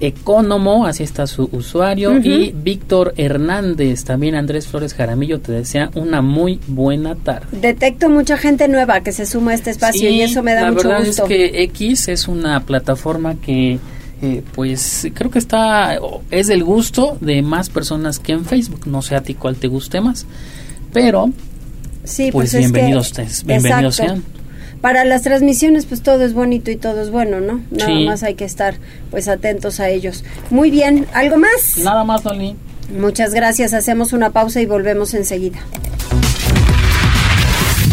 Ecónomo, 0.01 0.87
así 0.87 1.03
está 1.03 1.27
su 1.27 1.49
usuario, 1.51 2.19
y 2.19 2.53
Víctor 2.57 3.15
Hernández, 3.17 4.05
también 4.05 4.37
Andrés 4.37 4.69
Flores 4.69 4.95
Jaramillo 4.95 5.41
te 5.41 5.51
desea 5.51 5.91
una 5.97 6.23
muy 6.23 6.61
buena 6.69 7.17
tarde. 7.17 7.47
detecto 7.51 8.09
mucha 8.09 8.37
gente 8.37 8.69
nueva 8.69 9.01
que 9.01 9.11
se 9.11 9.27
suma 9.27 9.51
a 9.51 9.55
este 9.55 9.71
espacio 9.71 10.09
y 10.09 10.23
eso 10.23 10.45
me 10.45 10.55
da 10.55 10.63
la 10.63 10.71
mucho 10.73 10.89
verdad 10.89 11.05
gusto. 11.05 11.25
es 11.25 11.29
que 11.29 11.63
X 11.65 12.07
es 12.09 12.29
una 12.29 12.61
plataforma 12.61 13.35
que 13.45 13.81
eh, 14.23 14.43
pues 14.55 15.07
creo 15.15 15.31
que 15.31 15.39
está 15.39 15.99
es 16.31 16.47
del 16.49 16.65
gusto 16.65 17.17
de 17.21 17.41
más 17.43 17.71
personas 17.71 18.19
que 18.19 18.33
en 18.33 18.45
Facebook 18.45 18.87
no 18.87 19.01
sé 19.03 19.15
a 19.17 19.23
ti 19.23 19.35
cuál 19.35 19.57
te 19.57 19.69
guste 19.69 20.01
más 20.01 20.27
pero 20.93 21.31
Sí, 22.05 22.31
pues 22.33 22.47
es 22.47 22.53
que- 22.53 22.59
bienvenidos 22.59 23.13
bienvenidos 23.45 23.99
Exacto. 24.01 24.21
sean 24.23 24.39
para 24.81 25.05
las 25.05 25.23
transmisiones 25.23 25.87
pues 25.87 26.03
todo 26.03 26.25
es 26.25 26.33
bonito 26.35 26.71
y 26.71 26.77
todo 26.77 27.03
es 27.03 27.11
bueno, 27.11 27.41
¿no? 27.41 27.61
Nada 27.73 27.99
más 28.07 28.23
hay 28.23 28.35
que 28.35 28.45
estar 28.45 28.77
pues 29.11 29.27
atentos 29.27 29.81
a 29.81 29.89
ellos. 29.89 30.23
Muy 30.51 30.71
bien, 30.71 31.07
¿algo 31.15 31.37
más? 31.37 31.79
Nada 31.83 32.05
más, 32.05 32.25
Oli. 32.27 32.55
Muchas 32.97 33.35
gracias, 33.35 33.75
hacemos 33.75 34.13
una 34.13 34.31
pausa 34.31 34.61
y 34.61 34.67
volvemos 34.67 35.15
enseguida. 35.15 35.59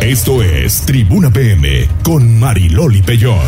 Esto 0.00 0.42
es 0.42 0.82
Tribuna 0.82 1.30
PM 1.30 1.88
con 2.02 2.38
Mariloli 2.38 3.02
Pellón. 3.02 3.38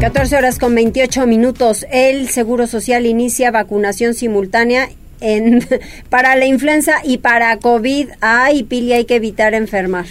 14 0.00 0.36
horas 0.36 0.58
con 0.58 0.74
28 0.74 1.26
minutos. 1.26 1.86
El 1.90 2.28
Seguro 2.28 2.66
Social 2.66 3.06
inicia 3.06 3.50
vacunación 3.50 4.14
simultánea 4.14 4.88
para 6.10 6.36
la 6.36 6.46
influenza 6.46 6.96
y 7.02 7.18
para 7.18 7.56
COVID. 7.58 8.08
Ay, 8.20 8.64
Pili, 8.64 8.92
hay 8.92 9.04
que 9.04 9.16
evitar 9.16 9.54
enfermar. 9.54 10.06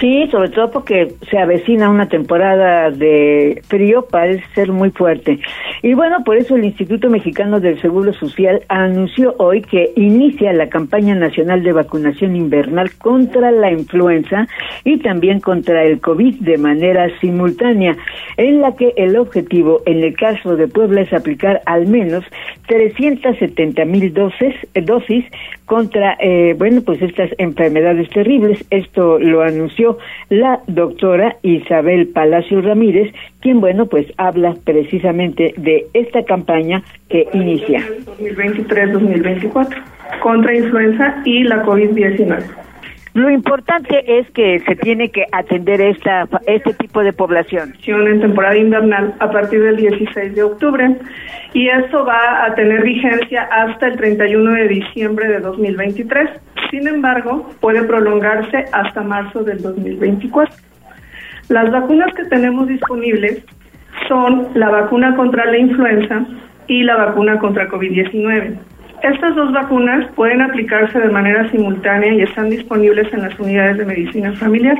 Sí, 0.00 0.26
sobre 0.30 0.48
todo 0.48 0.70
porque 0.70 1.12
se 1.30 1.36
avecina 1.36 1.90
una 1.90 2.08
temporada 2.08 2.90
de 2.90 3.60
frío, 3.68 4.06
parece 4.10 4.42
ser 4.54 4.72
muy 4.72 4.90
fuerte. 4.92 5.38
Y 5.82 5.92
bueno, 5.92 6.24
por 6.24 6.38
eso 6.38 6.56
el 6.56 6.64
Instituto 6.64 7.10
Mexicano 7.10 7.60
del 7.60 7.78
Seguro 7.82 8.14
Social 8.14 8.62
anunció 8.68 9.34
hoy 9.36 9.60
que 9.60 9.92
inicia 9.96 10.54
la 10.54 10.70
campaña 10.70 11.14
nacional 11.14 11.62
de 11.62 11.74
vacunación 11.74 12.34
invernal 12.34 12.90
contra 12.96 13.50
la 13.50 13.70
influenza 13.72 14.48
y 14.84 15.00
también 15.00 15.40
contra 15.40 15.84
el 15.84 16.00
COVID 16.00 16.36
de 16.40 16.56
manera 16.56 17.06
simultánea, 17.20 17.94
en 18.38 18.62
la 18.62 18.74
que 18.76 18.94
el 18.96 19.18
objetivo 19.18 19.82
en 19.84 20.02
el 20.02 20.16
caso 20.16 20.56
de 20.56 20.66
Puebla 20.66 21.02
es 21.02 21.12
aplicar 21.12 21.60
al 21.66 21.86
menos 21.86 22.24
370 22.68 23.84
mil 23.84 24.14
dosis, 24.14 24.54
dosis 24.82 25.26
contra, 25.70 26.16
eh, 26.18 26.56
bueno, 26.58 26.80
pues 26.80 27.00
estas 27.00 27.30
enfermedades 27.38 28.10
terribles. 28.10 28.64
Esto 28.70 29.20
lo 29.20 29.40
anunció 29.42 29.98
la 30.28 30.58
doctora 30.66 31.36
Isabel 31.42 32.08
Palacio 32.08 32.60
Ramírez, 32.60 33.14
quien, 33.38 33.60
bueno, 33.60 33.86
pues 33.86 34.08
habla 34.16 34.56
precisamente 34.64 35.54
de 35.56 35.86
esta 35.94 36.24
campaña 36.24 36.82
que 37.08 37.28
inicia. 37.34 37.84
2023-2024 38.04 39.76
contra 40.20 40.56
influenza 40.56 41.22
y 41.24 41.44
la 41.44 41.62
COVID-19. 41.62 42.69
Lo 43.12 43.28
importante 43.28 44.20
es 44.20 44.30
que 44.30 44.60
se 44.60 44.76
tiene 44.76 45.10
que 45.10 45.24
atender 45.32 45.80
esta 45.80 46.28
este 46.46 46.74
tipo 46.74 47.02
de 47.02 47.12
población. 47.12 47.74
En 47.84 48.20
temporada 48.20 48.56
invernal 48.56 49.14
a 49.18 49.30
partir 49.30 49.62
del 49.62 49.76
16 49.76 50.34
de 50.36 50.42
octubre 50.44 50.96
y 51.52 51.68
esto 51.68 52.04
va 52.04 52.44
a 52.44 52.54
tener 52.54 52.82
vigencia 52.82 53.48
hasta 53.50 53.88
el 53.88 53.96
31 53.96 54.52
de 54.52 54.68
diciembre 54.68 55.28
de 55.28 55.40
2023. 55.40 56.30
Sin 56.70 56.86
embargo, 56.86 57.50
puede 57.60 57.82
prolongarse 57.82 58.66
hasta 58.72 59.02
marzo 59.02 59.42
del 59.42 59.60
2024. 59.60 60.54
Las 61.48 61.68
vacunas 61.72 62.14
que 62.14 62.24
tenemos 62.26 62.68
disponibles 62.68 63.44
son 64.06 64.48
la 64.54 64.70
vacuna 64.70 65.16
contra 65.16 65.46
la 65.46 65.58
influenza 65.58 66.24
y 66.68 66.84
la 66.84 66.96
vacuna 66.96 67.40
contra 67.40 67.68
COVID-19. 67.68 68.69
Estas 69.02 69.34
dos 69.34 69.52
vacunas 69.52 70.06
pueden 70.14 70.42
aplicarse 70.42 70.98
de 70.98 71.08
manera 71.08 71.50
simultánea 71.50 72.12
y 72.12 72.22
están 72.22 72.50
disponibles 72.50 73.12
en 73.12 73.22
las 73.22 73.38
unidades 73.38 73.78
de 73.78 73.86
medicina 73.86 74.32
familiar. 74.32 74.78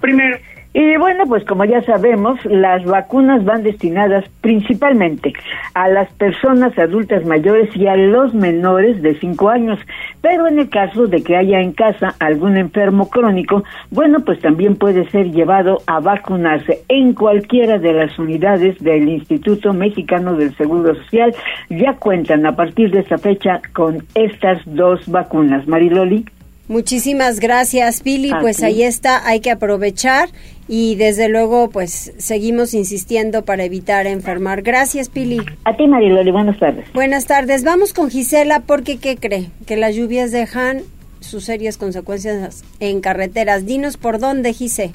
Primero, 0.00 0.38
y 0.72 0.96
bueno, 0.98 1.24
pues 1.26 1.44
como 1.46 1.64
ya 1.64 1.82
sabemos, 1.82 2.38
las 2.44 2.84
vacunas 2.84 3.44
van 3.44 3.64
destinadas 3.64 4.24
principalmente 4.40 5.32
a 5.74 5.88
las 5.88 6.08
personas 6.12 6.78
adultas 6.78 7.24
mayores 7.24 7.74
y 7.76 7.88
a 7.88 7.96
los 7.96 8.32
menores 8.34 9.02
de 9.02 9.18
5 9.18 9.48
años. 9.48 9.80
Pero 10.20 10.46
en 10.46 10.60
el 10.60 10.68
caso 10.68 11.08
de 11.08 11.24
que 11.24 11.36
haya 11.36 11.60
en 11.60 11.72
casa 11.72 12.14
algún 12.20 12.56
enfermo 12.56 13.10
crónico, 13.10 13.64
bueno, 13.90 14.20
pues 14.20 14.38
también 14.38 14.76
puede 14.76 15.10
ser 15.10 15.32
llevado 15.32 15.78
a 15.88 15.98
vacunarse 15.98 16.84
en 16.88 17.14
cualquiera 17.14 17.78
de 17.78 17.92
las 17.92 18.16
unidades 18.16 18.78
del 18.78 19.08
Instituto 19.08 19.72
Mexicano 19.72 20.36
del 20.36 20.54
Seguro 20.56 20.94
Social. 20.94 21.34
Ya 21.68 21.94
cuentan 21.94 22.46
a 22.46 22.54
partir 22.54 22.92
de 22.92 23.00
esta 23.00 23.18
fecha 23.18 23.60
con 23.72 24.04
estas 24.14 24.62
dos 24.66 25.08
vacunas. 25.08 25.66
Mariloli. 25.66 26.26
Muchísimas 26.70 27.40
gracias, 27.40 28.00
Pili. 28.00 28.30
Pues 28.40 28.62
ahí 28.62 28.84
está, 28.84 29.26
hay 29.26 29.40
que 29.40 29.50
aprovechar 29.50 30.28
y 30.68 30.94
desde 30.94 31.28
luego 31.28 31.68
pues 31.68 32.12
seguimos 32.18 32.74
insistiendo 32.74 33.44
para 33.44 33.64
evitar 33.64 34.06
enfermar. 34.06 34.62
Gracias, 34.62 35.08
Pili. 35.08 35.40
A 35.64 35.76
ti, 35.76 35.88
Mariloli, 35.88 36.30
buenas 36.30 36.60
tardes. 36.60 36.84
Buenas 36.94 37.26
tardes. 37.26 37.64
Vamos 37.64 37.92
con 37.92 38.08
Gisela 38.08 38.60
porque 38.60 38.98
¿qué 38.98 39.16
cree? 39.16 39.50
Que 39.66 39.76
las 39.76 39.96
lluvias 39.96 40.30
dejan 40.30 40.82
sus 41.18 41.42
serias 41.44 41.76
consecuencias 41.76 42.62
en 42.78 43.00
carreteras. 43.00 43.66
Dinos 43.66 43.96
por 43.96 44.20
dónde, 44.20 44.52
Gise. 44.52 44.92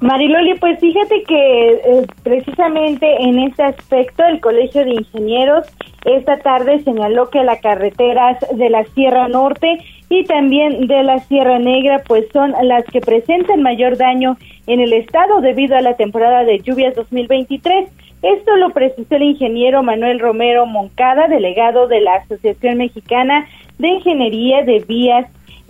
Mariloli, 0.00 0.54
pues 0.58 0.78
fíjate 0.78 1.22
que 1.24 1.70
eh, 1.72 2.06
precisamente 2.22 3.06
en 3.20 3.40
este 3.40 3.64
aspecto 3.64 4.24
el 4.24 4.40
Colegio 4.40 4.84
de 4.84 4.92
Ingenieros 4.92 5.66
esta 6.04 6.38
tarde 6.38 6.80
señaló 6.84 7.28
que 7.30 7.42
las 7.42 7.60
carreteras 7.60 8.38
de 8.54 8.70
la 8.70 8.84
Sierra 8.94 9.28
Norte 9.28 9.78
y 10.08 10.24
también 10.24 10.86
de 10.86 11.02
la 11.02 11.18
Sierra 11.18 11.58
Negra, 11.58 12.02
pues 12.06 12.26
son 12.32 12.54
las 12.62 12.84
que 12.84 13.00
presentan 13.00 13.62
mayor 13.62 13.96
daño 13.96 14.36
en 14.66 14.80
el 14.80 14.92
estado 14.92 15.40
debido 15.40 15.76
a 15.76 15.82
la 15.82 15.96
temporada 15.96 16.44
de 16.44 16.60
lluvias 16.60 16.94
2023. 16.94 17.90
Esto 18.22 18.56
lo 18.56 18.70
precisó 18.70 19.16
el 19.16 19.22
ingeniero 19.22 19.82
Manuel 19.82 20.18
Romero 20.18 20.66
Moncada, 20.66 21.28
delegado 21.28 21.88
de 21.88 22.00
la 22.00 22.14
Asociación 22.14 22.78
Mexicana 22.78 23.46
de 23.78 23.88
Ingeniería 23.88 24.62
de 24.62 24.84
Vías 24.86 25.26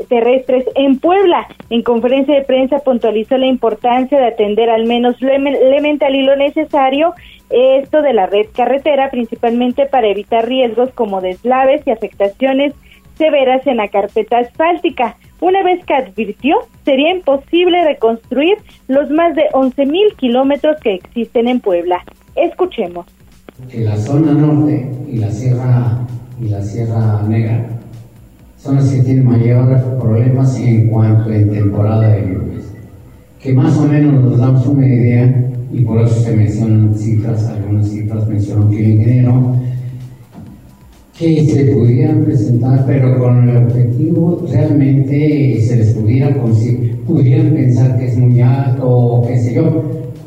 terrestres 0.08 0.64
en 0.74 0.98
Puebla. 0.98 1.46
En 1.70 1.82
conferencia 1.82 2.34
de 2.34 2.44
prensa 2.44 2.78
puntualizó 2.78 3.36
la 3.38 3.46
importancia 3.46 4.18
de 4.18 4.26
atender 4.26 4.70
al 4.70 4.86
menos 4.86 5.16
elemental 5.20 6.14
y 6.14 6.22
lo 6.22 6.36
necesario 6.36 7.14
esto 7.50 8.02
de 8.02 8.12
la 8.12 8.26
red 8.26 8.46
carretera, 8.54 9.10
principalmente 9.10 9.86
para 9.86 10.08
evitar 10.08 10.46
riesgos 10.46 10.90
como 10.94 11.20
deslaves 11.20 11.82
y 11.86 11.90
afectaciones 11.90 12.74
severas 13.16 13.66
en 13.66 13.78
la 13.78 13.88
carpeta 13.88 14.38
asfáltica. 14.38 15.16
Una 15.40 15.62
vez 15.62 15.84
que 15.84 15.94
advirtió, 15.94 16.56
sería 16.84 17.10
imposible 17.12 17.84
reconstruir 17.84 18.58
los 18.86 19.10
más 19.10 19.34
de 19.34 19.44
11 19.52 19.86
mil 19.86 20.14
kilómetros 20.16 20.78
que 20.80 20.94
existen 20.94 21.48
en 21.48 21.60
Puebla. 21.60 22.04
Escuchemos. 22.36 23.06
Que 23.70 23.80
la 23.80 23.96
zona 23.96 24.32
norte 24.32 24.88
y 25.08 25.18
la 25.18 25.30
sierra 25.30 26.06
y 26.40 26.48
la 26.48 26.62
sierra 26.62 27.22
negra 27.22 27.66
son 28.58 28.76
las 28.76 28.90
que 28.90 29.02
tienen 29.02 29.24
mayores 29.24 29.80
problemas 30.00 30.58
en 30.58 30.88
cuanto 30.88 31.32
en 31.32 31.50
temporada 31.50 32.08
de 32.08 32.22
lluvias. 32.22 32.64
Que 33.40 33.52
más 33.52 33.76
o 33.78 33.84
menos 33.84 34.22
nos 34.22 34.38
damos 34.38 34.66
una 34.66 34.86
idea 34.86 35.48
y 35.72 35.80
por 35.82 36.00
eso 36.00 36.20
se 36.20 36.36
mencionan 36.36 36.94
cifras, 36.94 37.46
algunas 37.46 37.88
cifras 37.88 38.26
mencionó 38.26 38.68
que 38.68 38.78
el 38.78 38.90
ingeniero 38.90 39.54
que 41.16 41.44
se 41.44 41.64
pudieran 41.72 42.24
presentar, 42.24 42.84
pero 42.86 43.18
con 43.18 43.48
el 43.48 43.56
objetivo 43.56 44.46
realmente 44.50 45.60
se 45.60 45.76
les 45.76 45.92
pudiera 45.92 46.36
conseguir, 46.38 46.96
pudieran 47.06 47.52
pensar 47.52 47.98
que 47.98 48.06
es 48.06 48.16
muy 48.16 48.40
alto 48.40 48.88
o 48.88 49.26
qué 49.26 49.38
sé 49.38 49.54
yo, 49.54 49.82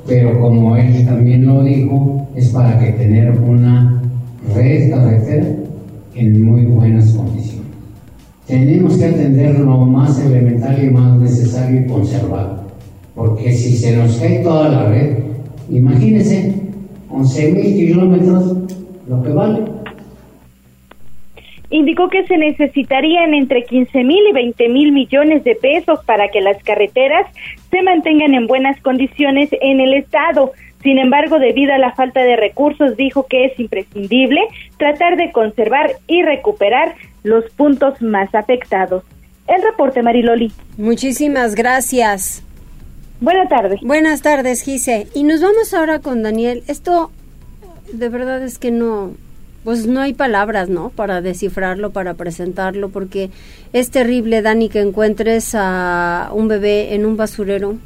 pero 0.08 0.40
como 0.40 0.76
él 0.76 1.06
también 1.06 1.46
lo 1.46 1.64
dijo, 1.64 2.28
es 2.36 2.50
para 2.50 2.78
que 2.80 2.92
tener 2.94 3.32
una 3.40 4.02
red 4.54 4.90
carretera 4.90 5.48
en 6.16 6.44
muy 6.44 6.66
buenas 6.66 7.12
condiciones. 7.14 7.61
Tenemos 8.52 8.98
que 8.98 9.06
atender 9.06 9.58
lo 9.60 9.78
más 9.78 10.20
elemental 10.20 10.84
y 10.84 10.90
más 10.90 11.18
necesario 11.18 11.80
y 11.80 11.86
conservar, 11.86 12.64
porque 13.16 13.54
si 13.54 13.78
se 13.78 13.96
nos 13.96 14.18
cae 14.18 14.40
toda 14.40 14.68
la 14.68 14.90
red, 14.90 15.20
imagínense, 15.70 16.56
11.000 17.10 17.62
kilómetros, 17.62 18.58
lo 19.08 19.24
que 19.24 19.30
vale 19.30 19.71
indicó 21.72 22.10
que 22.10 22.28
se 22.28 22.38
necesitarían 22.38 23.34
entre 23.34 23.64
15 23.64 24.04
mil 24.04 24.28
y 24.30 24.34
20 24.34 24.70
mil 24.70 24.92
millones 24.92 25.44
de 25.44 25.56
pesos 25.56 26.04
para 26.06 26.28
que 26.28 26.42
las 26.42 26.62
carreteras 26.64 27.26
se 27.72 27.82
mantengan 27.82 28.34
en 28.36 28.46
buenas 28.46 28.80
condiciones 28.82 29.50
en 29.62 29.80
el 29.80 29.96
estado. 29.96 30.52
Sin 30.84 31.00
embargo, 31.00 31.40
debido 31.40 31.74
a 31.74 31.78
la 31.78 31.94
falta 31.94 32.22
de 32.22 32.36
recursos, 32.36 32.98
dijo 32.98 33.26
que 33.28 33.46
es 33.46 33.60
imprescindible 33.60 34.42
tratar 34.78 35.16
de 35.16 35.32
conservar 35.32 35.92
y 36.08 36.24
recuperar 36.24 36.96
los 37.24 37.50
puntos 37.52 38.02
más 38.02 38.34
afectados. 38.36 39.04
El 39.48 39.62
reporte, 39.64 40.02
Mariloli. 40.02 40.52
Muchísimas 40.78 41.56
gracias. 41.56 42.44
Buenas 43.20 43.50
tardes. 43.50 43.80
Buenas 43.82 44.22
tardes, 44.22 44.64
Gise. 44.64 45.08
Y 45.14 45.24
nos 45.24 45.42
vamos 45.42 45.74
ahora 45.74 46.00
con 46.00 46.24
Daniel. 46.24 46.64
Esto 46.68 47.12
de 47.94 48.10
verdad 48.10 48.42
es 48.42 48.58
que 48.58 48.72
no, 48.72 49.12
pues 49.64 49.88
no 49.88 50.02
hay 50.02 50.14
palabras, 50.14 50.70
¿no? 50.70 50.90
Para 50.90 51.22
descifrarlo, 51.22 51.92
para 51.92 52.16
presentarlo, 52.16 52.90
porque 52.90 53.30
es 53.74 53.92
terrible, 53.92 54.42
Dani, 54.42 54.70
que 54.70 54.80
encuentres 54.80 55.56
a 55.56 56.30
un 56.34 56.48
bebé 56.48 56.96
en 56.96 57.06
un 57.06 57.18
basurero 57.18 57.78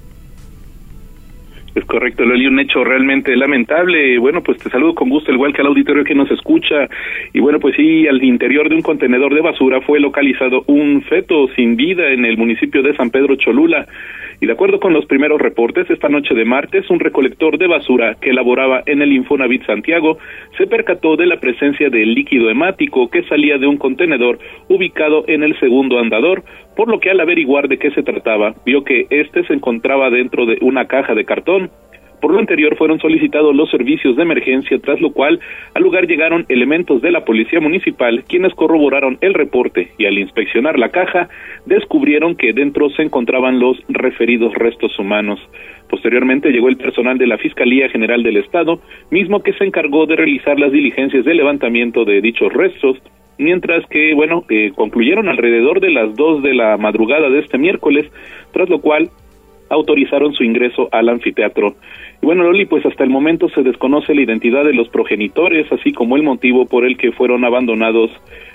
es 1.75 1.83
correcto, 1.83 2.23
Loli, 2.23 2.47
un 2.47 2.59
hecho 2.59 2.85
realmente 2.85 3.35
lamentable. 3.35 4.17
Bueno, 4.17 4.41
pues 4.41 4.57
te 4.59 4.69
saludo 4.69 4.95
con 4.95 5.09
gusto, 5.09 5.33
igual 5.33 5.53
que 5.53 5.59
al 5.59 5.67
auditorio 5.67 6.05
que 6.05 6.15
nos 6.15 6.31
escucha. 6.31 6.88
Y 7.33 7.41
bueno, 7.41 7.59
pues 7.59 7.75
sí, 7.75 8.07
al 8.07 8.23
interior 8.23 8.69
de 8.69 8.75
un 8.75 8.81
contenedor 8.81 9.35
de 9.35 9.41
basura 9.41 9.81
fue 9.81 9.99
localizado 9.99 10.63
un 10.67 11.01
feto 11.01 11.49
sin 11.55 11.75
vida 11.75 12.07
en 12.13 12.23
el 12.23 12.38
municipio 12.38 12.81
de 12.81 12.95
San 12.95 13.09
Pedro 13.09 13.35
Cholula. 13.35 13.85
Y 14.41 14.47
de 14.47 14.53
acuerdo 14.53 14.79
con 14.79 14.93
los 14.93 15.05
primeros 15.05 15.41
reportes, 15.41 15.89
esta 15.89 16.09
noche 16.09 16.33
de 16.33 16.45
martes, 16.45 16.89
un 16.89 16.99
recolector 16.99 17.57
de 17.57 17.67
basura 17.67 18.15
que 18.19 18.31
elaboraba 18.31 18.83
en 18.85 19.01
el 19.01 19.13
Infonavit 19.13 19.65
Santiago 19.65 20.17
se 20.57 20.67
percató 20.67 21.15
de 21.15 21.25
la 21.25 21.39
presencia 21.39 21.89
de 21.89 22.05
líquido 22.05 22.49
hemático 22.49 23.09
que 23.09 23.23
salía 23.23 23.57
de 23.57 23.67
un 23.67 23.77
contenedor 23.77 24.39
ubicado 24.67 25.23
en 25.27 25.43
el 25.43 25.57
segundo 25.59 25.99
andador, 25.99 26.43
por 26.75 26.89
lo 26.89 26.99
que 26.99 27.09
al 27.09 27.19
averiguar 27.19 27.67
de 27.67 27.77
qué 27.77 27.91
se 27.91 28.03
trataba, 28.03 28.55
vio 28.65 28.83
que 28.83 29.07
éste 29.09 29.45
se 29.45 29.53
encontraba 29.53 30.09
dentro 30.09 30.45
de 30.45 30.57
una 30.61 30.87
caja 30.87 31.15
de 31.15 31.25
cartón. 31.25 31.69
Por 32.25 32.33
lo 32.33 32.39
anterior 32.39 32.75
fueron 32.75 32.99
solicitados 32.99 33.55
los 33.55 33.69
servicios 33.69 34.15
de 34.15 34.23
emergencia, 34.23 34.79
tras 34.79 34.99
lo 34.99 35.11
cual 35.11 35.39
al 35.75 35.83
lugar 35.83 36.07
llegaron 36.07 36.43
elementos 36.49 36.99
de 37.03 37.11
la 37.11 37.23
Policía 37.23 37.59
Municipal, 37.59 38.23
quienes 38.27 38.51
corroboraron 38.55 39.19
el 39.21 39.35
reporte 39.35 39.91
y 39.99 40.07
al 40.07 40.17
inspeccionar 40.17 40.79
la 40.79 40.89
caja 40.89 41.29
descubrieron 41.67 42.35
que 42.35 42.51
dentro 42.51 42.89
se 42.89 43.03
encontraban 43.03 43.59
los 43.59 43.77
referidos 43.89 44.55
restos 44.55 44.97
humanos. 44.97 45.39
Posteriormente 45.88 46.49
llegó 46.49 46.67
el 46.67 46.77
personal 46.77 47.19
de 47.19 47.27
la 47.27 47.38
Fiscalía 47.38 47.89
General 47.89 48.23
del 48.23 48.38
Estado, 48.38 48.79
mismo 49.11 49.43
que 49.43 49.53
se 49.53 49.63
encargó 49.63 50.07
de 50.07 50.15
realizar 50.15 50.59
las 50.59 50.71
diligencias 50.71 51.25
de 51.25 51.33
levantamiento 51.35 52.05
de 52.05 52.21
dichos 52.21 52.51
restos, 52.51 52.97
mientras 53.38 53.85
que, 53.85 54.15
bueno, 54.15 54.45
eh, 54.49 54.71
concluyeron 54.73 55.29
alrededor 55.29 55.79
de 55.79 55.91
las 55.91 56.15
dos 56.15 56.41
de 56.41 56.55
la 56.55 56.75
madrugada 56.77 57.29
de 57.29 57.41
este 57.41 57.59
miércoles, 57.59 58.11
tras 58.51 58.67
lo 58.67 58.79
cual 58.79 59.11
autorizaron 59.69 60.33
su 60.33 60.43
ingreso 60.43 60.89
al 60.91 61.09
anfiteatro. 61.09 61.75
Y 62.21 62.25
bueno, 62.25 62.43
Loli, 62.43 62.65
pues 62.65 62.86
hasta 62.86 63.04
el 63.04 63.10
momento 63.10 63.49
se 63.49 63.62
desconoce 63.62 64.15
la 64.15 64.21
identidad 64.21 64.63
de 64.63 64.73
los 64.73 64.89
progenitores, 64.89 65.71
así 65.71 65.91
como 65.91 66.15
el 66.15 66.23
motivo 66.23 66.65
por 66.65 66.86
el 66.86 66.97
que 66.97 67.12
fueron 67.12 67.43
abandonados 67.45 68.12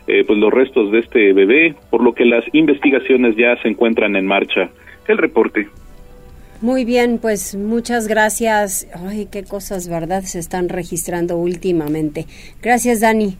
eh, 0.07 0.25
pues 0.27 0.39
los 0.39 0.53
restos 0.53 0.91
de 0.91 1.01
este 1.01 1.33
bebé, 1.33 1.75
por 1.91 2.03
lo 2.03 2.15
que 2.15 2.25
las 2.25 2.45
investigaciones 2.53 3.37
ya 3.37 3.57
se 3.63 3.69
encuentran 3.69 4.17
en 4.17 4.27
marcha. 4.27 4.71
El 5.07 5.19
reporte. 5.19 5.69
Muy 6.61 6.85
bien, 6.85 7.19
pues 7.21 7.55
muchas 7.55 8.07
gracias. 8.07 8.87
Ay, 8.95 9.29
qué 9.31 9.45
cosas, 9.45 9.89
¿verdad? 9.89 10.23
Se 10.23 10.39
están 10.39 10.69
registrando 10.69 11.37
últimamente. 11.37 12.27
Gracias, 12.63 13.01
Dani. 13.01 13.37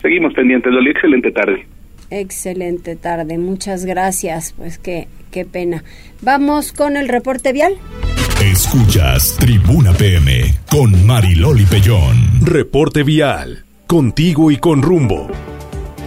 Seguimos 0.00 0.32
pendientes, 0.34 0.72
Loli. 0.72 0.90
Excelente 0.90 1.30
tarde. 1.30 1.66
Excelente 2.10 2.96
tarde, 2.96 3.36
muchas 3.36 3.84
gracias. 3.84 4.54
Pues 4.56 4.78
qué, 4.78 5.08
qué 5.30 5.44
pena. 5.44 5.84
Vamos 6.22 6.72
con 6.72 6.96
el 6.96 7.08
reporte 7.08 7.52
vial. 7.52 7.74
Escuchas 8.40 9.34
Tribuna 9.36 9.92
PM 9.92 10.54
con 10.70 11.04
Mariloli 11.04 11.66
Pellón. 11.66 12.40
Reporte 12.40 13.02
vial, 13.02 13.64
contigo 13.88 14.52
y 14.52 14.58
con 14.58 14.80
rumbo. 14.80 15.26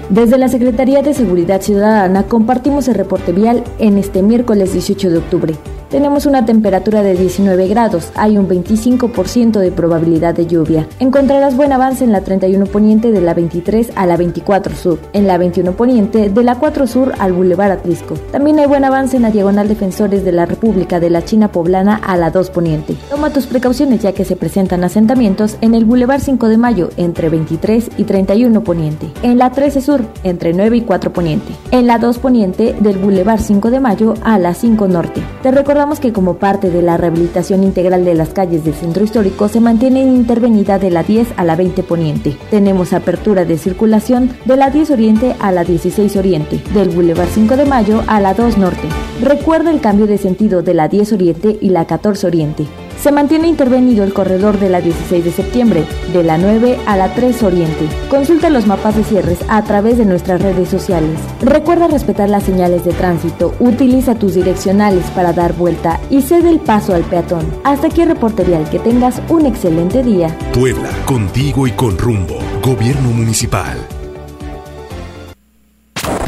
Desde 0.09 0.37
la 0.37 0.47
Secretaría 0.47 1.01
de 1.01 1.13
Seguridad 1.13 1.61
Ciudadana 1.61 2.23
compartimos 2.23 2.87
el 2.87 2.95
reporte 2.95 3.33
vial 3.33 3.65
en 3.79 3.97
este 3.97 4.21
miércoles 4.23 4.71
18 4.71 5.09
de 5.09 5.17
octubre. 5.17 5.53
Tenemos 5.91 6.25
una 6.25 6.45
temperatura 6.45 7.03
de 7.03 7.15
19 7.15 7.67
grados, 7.67 8.13
hay 8.15 8.37
un 8.37 8.47
25% 8.47 9.59
de 9.59 9.73
probabilidad 9.73 10.33
de 10.33 10.47
lluvia. 10.47 10.87
Encontrarás 10.99 11.57
buen 11.57 11.73
avance 11.73 12.05
en 12.05 12.13
la 12.13 12.21
31 12.21 12.65
poniente 12.67 13.11
de 13.11 13.19
la 13.19 13.33
23 13.33 13.91
a 13.95 14.05
la 14.05 14.15
24 14.15 14.73
sur, 14.73 14.99
en 15.11 15.27
la 15.27 15.37
21 15.37 15.73
poniente 15.73 16.29
de 16.29 16.43
la 16.43 16.55
4 16.55 16.87
sur 16.87 17.11
al 17.19 17.33
Boulevard 17.33 17.71
Atlisco. 17.71 18.13
También 18.31 18.57
hay 18.59 18.67
buen 18.67 18.85
avance 18.85 19.17
en 19.17 19.23
la 19.23 19.31
diagonal 19.31 19.67
Defensores 19.67 20.23
de 20.23 20.31
la 20.31 20.45
República 20.45 21.01
de 21.01 21.09
la 21.09 21.25
China 21.25 21.51
Poblana 21.51 21.97
a 21.97 22.15
la 22.15 22.31
2 22.31 22.51
poniente. 22.51 22.95
Toma 23.09 23.33
tus 23.33 23.45
precauciones 23.45 24.01
ya 24.01 24.13
que 24.13 24.23
se 24.23 24.37
presentan 24.37 24.85
asentamientos 24.85 25.57
en 25.59 25.75
el 25.75 25.83
Boulevard 25.83 26.21
5 26.21 26.47
de 26.47 26.57
Mayo 26.57 26.89
entre 26.95 27.27
23 27.27 27.89
y 27.97 28.05
31 28.05 28.63
poniente, 28.63 29.11
en 29.23 29.37
la 29.37 29.51
13 29.51 29.81
sur 29.81 30.01
entre 30.23 30.53
9 30.53 30.77
y 30.77 30.81
4 30.83 31.11
poniente, 31.11 31.51
en 31.71 31.85
la 31.85 31.97
2 31.97 32.17
poniente 32.19 32.77
del 32.79 32.97
Boulevard 32.97 33.41
5 33.41 33.69
de 33.71 33.81
Mayo 33.81 34.13
a 34.23 34.39
la 34.39 34.53
5 34.53 34.87
norte. 34.87 35.21
Te 35.43 35.51
recordamos 35.81 35.99
que 35.99 36.13
como 36.13 36.35
parte 36.35 36.69
de 36.69 36.83
la 36.83 36.95
rehabilitación 36.95 37.63
integral 37.63 38.05
de 38.05 38.13
las 38.13 38.29
calles 38.29 38.63
del 38.63 38.75
centro 38.75 39.03
histórico 39.03 39.47
se 39.47 39.59
mantiene 39.59 40.03
intervenida 40.03 40.77
de 40.77 40.91
la 40.91 41.01
10 41.01 41.29
a 41.37 41.43
la 41.43 41.55
20 41.55 41.81
poniente. 41.81 42.37
Tenemos 42.51 42.93
apertura 42.93 43.45
de 43.45 43.57
circulación 43.57 44.29
de 44.45 44.57
la 44.57 44.69
10 44.69 44.91
oriente 44.91 45.35
a 45.39 45.51
la 45.51 45.63
16 45.63 46.17
oriente, 46.17 46.61
del 46.75 46.89
Boulevard 46.89 47.29
5 47.29 47.57
de 47.57 47.65
Mayo 47.65 48.03
a 48.05 48.19
la 48.19 48.35
2 48.35 48.59
norte. 48.59 48.87
Recuerda 49.23 49.71
el 49.71 49.81
cambio 49.81 50.05
de 50.05 50.19
sentido 50.19 50.61
de 50.61 50.75
la 50.75 50.87
10 50.87 51.13
oriente 51.13 51.57
y 51.59 51.69
la 51.69 51.87
14 51.87 52.27
oriente. 52.27 52.67
Se 53.01 53.11
mantiene 53.11 53.47
intervenido 53.47 54.03
el 54.03 54.13
corredor 54.13 54.59
de 54.59 54.69
la 54.69 54.79
16 54.79 55.25
de 55.25 55.31
septiembre, 55.31 55.85
de 56.13 56.21
la 56.21 56.37
9 56.37 56.77
a 56.85 56.95
la 56.95 57.11
3 57.15 57.41
Oriente. 57.41 57.89
Consulta 58.09 58.51
los 58.51 58.67
mapas 58.67 58.95
de 58.95 59.03
cierres 59.03 59.39
a 59.47 59.63
través 59.63 59.97
de 59.97 60.05
nuestras 60.05 60.39
redes 60.39 60.69
sociales. 60.69 61.19
Recuerda 61.41 61.87
respetar 61.87 62.29
las 62.29 62.43
señales 62.43 62.85
de 62.85 62.93
tránsito, 62.93 63.55
utiliza 63.59 64.13
tus 64.13 64.35
direccionales 64.35 65.03
para 65.15 65.33
dar 65.33 65.53
vuelta 65.53 65.99
y 66.11 66.21
cede 66.21 66.51
el 66.51 66.59
paso 66.59 66.93
al 66.93 67.01
peatón. 67.01 67.47
Hasta 67.63 67.87
aquí 67.87 68.01
el 68.01 68.09
reporte 68.09 68.43
vial, 68.43 68.69
que 68.69 68.77
tengas 68.77 69.19
un 69.29 69.47
excelente 69.47 70.03
día. 70.03 70.37
Puebla, 70.53 70.89
contigo 71.05 71.65
y 71.65 71.71
con 71.71 71.97
rumbo. 71.97 72.37
Gobierno 72.61 73.09
Municipal. 73.09 73.79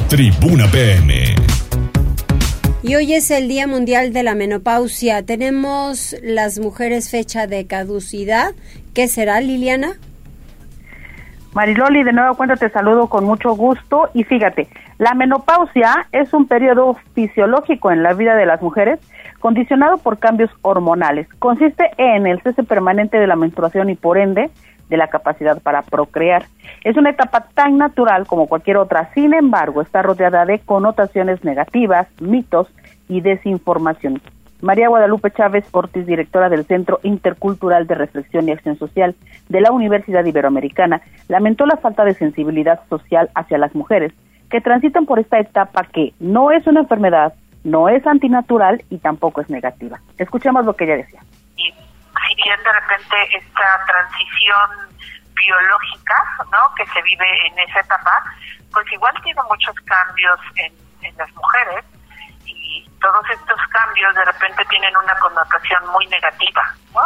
Tribuna 0.09 0.67
PM. 0.71 1.42
Y 2.85 2.95
hoy 2.95 3.13
es 3.13 3.31
el 3.31 3.47
Día 3.47 3.65
Mundial 3.65 4.11
de 4.11 4.23
la 4.23 4.35
Menopausia. 4.35 5.25
Tenemos 5.25 6.17
las 6.21 6.59
mujeres 6.59 7.09
fecha 7.09 7.47
de 7.47 7.65
caducidad. 7.65 8.51
¿Qué 8.93 9.07
será, 9.07 9.39
Liliana? 9.39 9.93
Mariloli, 11.53 12.03
de 12.03 12.11
nuevo 12.11 12.35
cuenta 12.35 12.57
te 12.57 12.69
saludo 12.69 13.07
con 13.07 13.23
mucho 13.23 13.55
gusto 13.55 14.09
y 14.13 14.25
fíjate, 14.25 14.67
la 14.97 15.13
menopausia 15.13 16.07
es 16.11 16.33
un 16.33 16.45
periodo 16.45 16.97
fisiológico 17.13 17.89
en 17.89 18.03
la 18.03 18.13
vida 18.13 18.35
de 18.35 18.45
las 18.45 18.61
mujeres 18.61 18.99
condicionado 19.39 19.97
por 19.99 20.19
cambios 20.19 20.51
hormonales. 20.61 21.27
Consiste 21.39 21.89
en 21.97 22.27
el 22.27 22.41
cese 22.41 22.63
permanente 22.63 23.17
de 23.17 23.27
la 23.27 23.37
menstruación 23.37 23.91
y 23.91 23.95
por 23.95 24.17
ende 24.17 24.49
de 24.89 24.97
la 24.97 25.07
capacidad 25.07 25.61
para 25.61 25.81
procrear. 25.81 26.45
Es 26.83 26.97
una 26.97 27.11
etapa 27.11 27.47
tan 27.53 27.77
natural 27.77 28.27
como 28.27 28.47
cualquier 28.47 28.77
otra, 28.77 29.11
sin 29.13 29.33
embargo, 29.33 29.81
está 29.81 30.01
rodeada 30.01 30.45
de 30.45 30.59
connotaciones 30.59 31.43
negativas, 31.43 32.07
mitos 32.19 32.67
y 33.07 33.21
desinformación. 33.21 34.21
María 34.61 34.87
Guadalupe 34.87 35.29
Chávez 35.31 35.65
Ortiz, 35.71 36.05
directora 36.05 36.47
del 36.47 36.65
Centro 36.65 36.99
Intercultural 37.03 37.85
de 37.85 37.95
Reflexión 37.95 38.47
y 38.47 38.53
Acción 38.53 38.77
Social 38.77 39.13
de 39.49 39.59
la 39.59 39.73
Universidad 39.73 40.23
Iberoamericana, 40.23 41.01
lamentó 41.27 41.65
la 41.65 41.75
falta 41.75 42.05
de 42.05 42.13
sensibilidad 42.13 42.79
social 42.89 43.29
hacia 43.35 43.57
las 43.57 43.75
mujeres 43.75 44.13
que 44.49 44.61
transitan 44.61 45.05
por 45.05 45.19
esta 45.19 45.37
etapa 45.37 45.83
que 45.91 46.13
no 46.19 46.51
es 46.51 46.65
una 46.65 46.79
enfermedad, 46.81 47.33
no 47.65 47.89
es 47.89 48.07
antinatural 48.07 48.83
y 48.89 48.99
tampoco 48.99 49.41
es 49.41 49.49
negativa. 49.49 49.99
Escuchemos 50.17 50.65
lo 50.65 50.75
que 50.75 50.85
ella 50.85 50.97
decía. 50.97 51.19
Bien 52.35 52.63
de 52.63 52.73
repente 52.73 53.37
esta 53.37 53.85
transición 53.85 54.69
biológica, 55.33 56.15
¿no? 56.51 56.73
Que 56.75 56.85
se 56.87 57.01
vive 57.01 57.47
en 57.47 57.59
esa 57.59 57.79
etapa, 57.79 58.23
pues 58.71 58.91
igual 58.91 59.13
tiene 59.23 59.41
muchos 59.43 59.75
cambios 59.85 60.39
en, 60.55 60.73
en 61.01 61.17
las 61.17 61.31
mujeres 61.33 61.85
y 62.45 62.89
todos 63.01 63.29
estos 63.29 63.59
cambios 63.67 64.15
de 64.15 64.25
repente 64.25 64.65
tienen 64.65 64.95
una 64.95 65.15
connotación 65.15 65.87
muy 65.89 66.07
negativa, 66.07 66.73
¿no? 66.93 67.01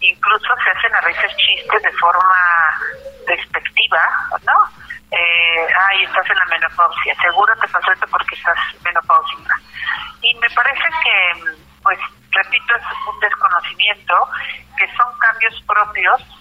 Incluso 0.00 0.48
se 0.64 0.70
hacen 0.70 0.94
a 0.94 1.00
veces 1.02 1.36
chistes 1.36 1.82
de 1.82 1.92
forma 1.92 2.78
despectiva, 3.26 4.02
¿no? 4.44 4.86
Eh, 5.10 5.66
ay, 5.88 6.02
estás 6.04 6.28
en 6.30 6.38
la 6.38 6.46
menopausia, 6.46 7.14
seguro 7.22 7.54
te 7.60 7.68
pasó 7.68 7.92
esto 7.92 8.06
porque 8.10 8.34
estás 8.34 8.58
menopáusica. 8.82 9.54
Y 10.22 10.34
me 10.34 10.50
parece 10.50 10.88
que, 11.04 11.65
repito, 12.36 12.74
es 12.76 13.14
un 13.14 13.20
desconocimiento, 13.20 14.14
que 14.78 14.86
son 14.96 15.08
cambios 15.18 15.62
propios 15.66 16.36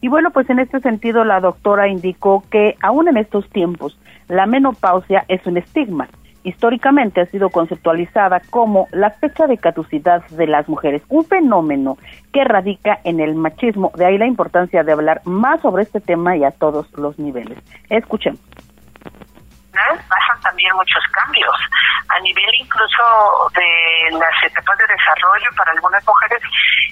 y 0.00 0.08
bueno, 0.08 0.30
pues 0.30 0.48
en 0.50 0.58
este 0.58 0.80
sentido 0.80 1.24
la 1.24 1.40
doctora 1.40 1.88
indicó 1.88 2.44
que 2.50 2.76
aún 2.80 3.08
en 3.08 3.16
estos 3.16 3.48
tiempos 3.50 3.98
la 4.28 4.46
menopausia 4.46 5.24
es 5.28 5.44
un 5.46 5.56
estigma. 5.56 6.08
Históricamente 6.44 7.20
ha 7.20 7.26
sido 7.26 7.50
conceptualizada 7.50 8.40
como 8.50 8.86
la 8.92 9.10
fecha 9.10 9.48
de 9.48 9.58
caducidad 9.58 10.24
de 10.28 10.46
las 10.46 10.68
mujeres, 10.68 11.02
un 11.08 11.24
fenómeno 11.24 11.98
que 12.32 12.44
radica 12.44 13.00
en 13.02 13.18
el 13.18 13.34
machismo. 13.34 13.90
De 13.96 14.06
ahí 14.06 14.16
la 14.16 14.26
importancia 14.26 14.84
de 14.84 14.92
hablar 14.92 15.22
más 15.24 15.60
sobre 15.60 15.82
este 15.82 16.00
tema 16.00 16.36
y 16.36 16.44
a 16.44 16.52
todos 16.52 16.86
los 16.96 17.18
niveles. 17.18 17.58
Escuchemos. 17.90 18.38
Bajan 20.08 20.40
también 20.40 20.74
muchos 20.74 21.02
cambios. 21.12 21.56
A 22.08 22.20
nivel 22.20 22.50
incluso 22.58 23.50
de 23.54 24.10
las 24.12 24.42
etapas 24.42 24.78
de 24.78 24.86
desarrollo 24.86 25.50
para 25.56 25.72
algunas 25.72 26.04
mujeres 26.06 26.42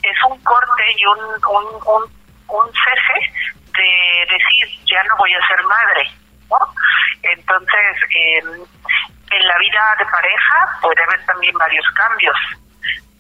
es 0.03 0.17
un 0.29 0.39
corte 0.43 0.85
y 0.97 1.07
un, 1.07 1.19
un, 1.49 2.11
un, 2.49 2.73
cese 2.73 3.33
de 3.73 4.27
decir, 4.31 4.87
ya 4.87 5.03
no 5.05 5.17
voy 5.17 5.33
a 5.35 5.47
ser 5.47 5.63
madre. 5.65 6.11
Entonces, 7.23 7.97
en 8.11 9.49
la 9.49 9.59
vida 9.59 9.97
de 9.99 10.07
pareja 10.07 10.79
puede 10.81 11.03
haber 11.03 11.25
también 11.27 11.57
varios 11.59 11.87
cambios. 11.95 12.37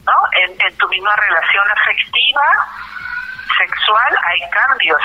¿No? 0.06 0.12
En, 0.42 0.50
en 0.50 0.76
tu 0.76 0.88
misma 0.88 1.14
relación 1.16 1.64
afectiva, 1.70 2.46
sexual, 3.58 4.12
hay 4.26 4.40
cambios. 4.50 5.00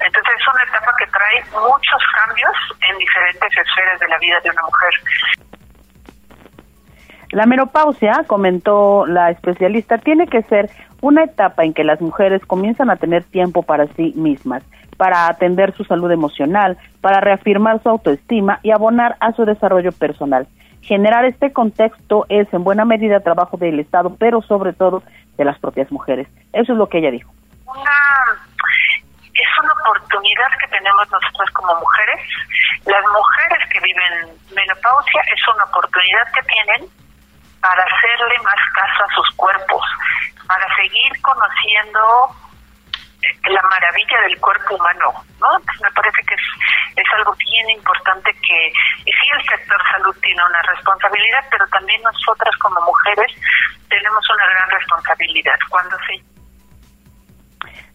Entonces 0.00 0.34
es 0.38 0.48
una 0.52 0.62
etapa 0.64 0.92
que 0.98 1.06
trae 1.06 1.44
muchos 1.52 2.02
cambios 2.14 2.52
en 2.90 2.98
diferentes 2.98 3.50
esferas 3.56 4.00
de 4.00 4.08
la 4.08 4.18
vida 4.18 4.40
de 4.42 4.50
una 4.50 4.62
mujer. 4.62 4.94
La 7.30 7.46
menopausia, 7.46 8.24
comentó 8.26 9.06
la 9.06 9.30
especialista, 9.30 9.98
tiene 9.98 10.26
que 10.26 10.42
ser 10.42 10.70
una 11.00 11.24
etapa 11.24 11.64
en 11.64 11.74
que 11.74 11.84
las 11.84 12.00
mujeres 12.00 12.44
comienzan 12.46 12.90
a 12.90 12.96
tener 12.96 13.24
tiempo 13.24 13.62
para 13.62 13.86
sí 13.88 14.12
mismas, 14.16 14.62
para 14.96 15.26
atender 15.26 15.74
su 15.74 15.84
salud 15.84 16.10
emocional, 16.10 16.78
para 17.00 17.20
reafirmar 17.20 17.82
su 17.82 17.88
autoestima 17.88 18.60
y 18.62 18.70
abonar 18.70 19.16
a 19.20 19.32
su 19.32 19.44
desarrollo 19.44 19.92
personal. 19.92 20.46
Generar 20.86 21.24
este 21.24 21.52
contexto 21.52 22.26
es 22.28 22.52
en 22.52 22.62
buena 22.62 22.84
medida 22.84 23.20
trabajo 23.20 23.56
del 23.56 23.80
Estado, 23.80 24.16
pero 24.18 24.42
sobre 24.42 24.72
todo 24.72 25.02
de 25.36 25.44
las 25.44 25.58
propias 25.58 25.90
mujeres. 25.90 26.28
Eso 26.52 26.72
es 26.72 26.78
lo 26.78 26.88
que 26.88 26.98
ella 26.98 27.10
dijo. 27.10 27.32
Una, 27.66 27.98
es 29.32 29.48
una 29.62 29.72
oportunidad 29.72 30.50
que 30.60 30.68
tenemos 30.68 31.10
nosotros 31.10 31.50
como 31.52 31.74
mujeres. 31.80 32.20
Las 32.86 33.02
mujeres 33.02 33.68
que 33.72 33.80
viven 33.80 34.36
menopausia 34.54 35.20
es 35.32 35.40
una 35.54 35.64
oportunidad 35.64 36.26
que 36.34 36.42
tienen 36.42 36.90
para 37.60 37.82
hacerle 37.82 38.36
más 38.44 38.60
caso 38.74 39.04
a 39.04 39.14
sus 39.14 39.36
cuerpos, 39.36 39.82
para 40.46 40.66
seguir 40.76 41.12
conociendo 41.22 42.36
la 43.50 43.62
maravilla 43.62 44.20
del 44.22 44.40
cuerpo 44.40 44.76
humano, 44.76 45.12
¿no? 45.40 45.48
Me 45.82 45.90
parece 45.94 46.22
que 46.26 46.34
es, 46.34 46.46
es 46.96 47.08
algo 47.18 47.34
bien 47.38 47.70
importante 47.70 48.30
que, 48.46 48.68
y 49.04 49.12
sí 49.12 49.26
el 49.36 49.44
sector 49.46 49.80
salud 49.90 50.16
tiene 50.22 50.44
una 50.44 50.62
responsabilidad, 50.62 51.44
pero 51.50 51.66
también 51.68 52.00
nosotras 52.02 52.54
como 52.56 52.80
mujeres 52.82 53.32
tenemos 53.88 54.30
una 54.30 54.46
gran 54.46 54.70
responsabilidad. 54.70 55.58
Cuando 55.68 55.96
se 56.06 56.34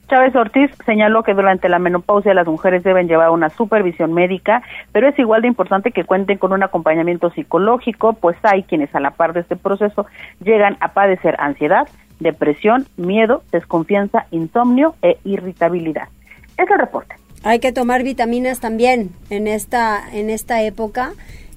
Chávez 0.09 0.35
Ortiz 0.35 0.71
señaló 0.85 1.21
que 1.21 1.35
durante 1.35 1.69
la 1.69 1.77
menopausia 1.77 2.33
las 2.33 2.47
mujeres 2.47 2.83
deben 2.83 3.07
llevar 3.07 3.29
una 3.29 3.49
supervisión 3.49 4.11
médica, 4.11 4.63
pero 4.91 5.07
es 5.07 5.19
igual 5.19 5.43
de 5.43 5.47
importante 5.47 5.91
que 5.91 6.03
cuenten 6.03 6.39
con 6.39 6.51
un 6.51 6.63
acompañamiento 6.63 7.29
psicológico, 7.29 8.13
pues 8.13 8.35
hay 8.41 8.63
quienes 8.63 8.93
a 8.95 8.99
la 8.99 9.11
par 9.11 9.33
de 9.33 9.41
este 9.41 9.55
proceso 9.55 10.07
llegan 10.43 10.77
a 10.81 10.93
padecer 10.93 11.35
ansiedad, 11.39 11.87
depresión, 12.19 12.88
miedo, 12.97 13.43
desconfianza, 13.51 14.27
insomnio 14.32 14.95
e 15.01 15.17
irritabilidad. 15.23 16.10
Es 16.58 16.69
el 16.69 16.79
reporte. 16.79 17.15
Hay 17.43 17.60
que 17.60 17.71
tomar 17.71 18.03
vitaminas 18.03 18.60
también 18.60 19.12
en 19.29 19.47
esta 19.47 20.01
en 20.12 20.29
esta 20.29 20.62
época 20.62 21.13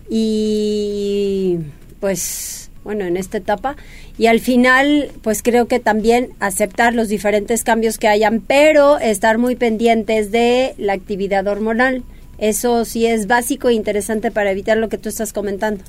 y 0.09 1.59
pues 2.01 2.71
bueno, 2.85 3.05
en 3.05 3.17
esta 3.17 3.39
etapa. 3.39 3.77
Y 4.19 4.27
al 4.27 4.41
final, 4.41 5.11
pues 5.23 5.43
creo 5.43 5.67
que 5.67 5.79
también 5.79 6.31
aceptar 6.41 6.95
los 6.95 7.09
diferentes 7.09 7.65
cambios 7.65 7.99
que 7.99 8.09
hayan, 8.09 8.41
pero 8.41 8.99
estar 8.99 9.39
muy 9.39 9.57
pendientes 9.57 10.33
de 10.33 10.75
la 10.79 10.93
actividad 10.93 11.47
hormonal. 11.47 12.03
Eso 12.39 12.85
sí 12.85 13.07
es 13.07 13.27
básico 13.27 13.69
e 13.69 13.75
interesante 13.75 14.31
para 14.31 14.51
evitar 14.51 14.77
lo 14.77 14.89
que 14.89 14.99
tú 14.99 15.09
estás 15.09 15.33
comentando. 15.33 15.85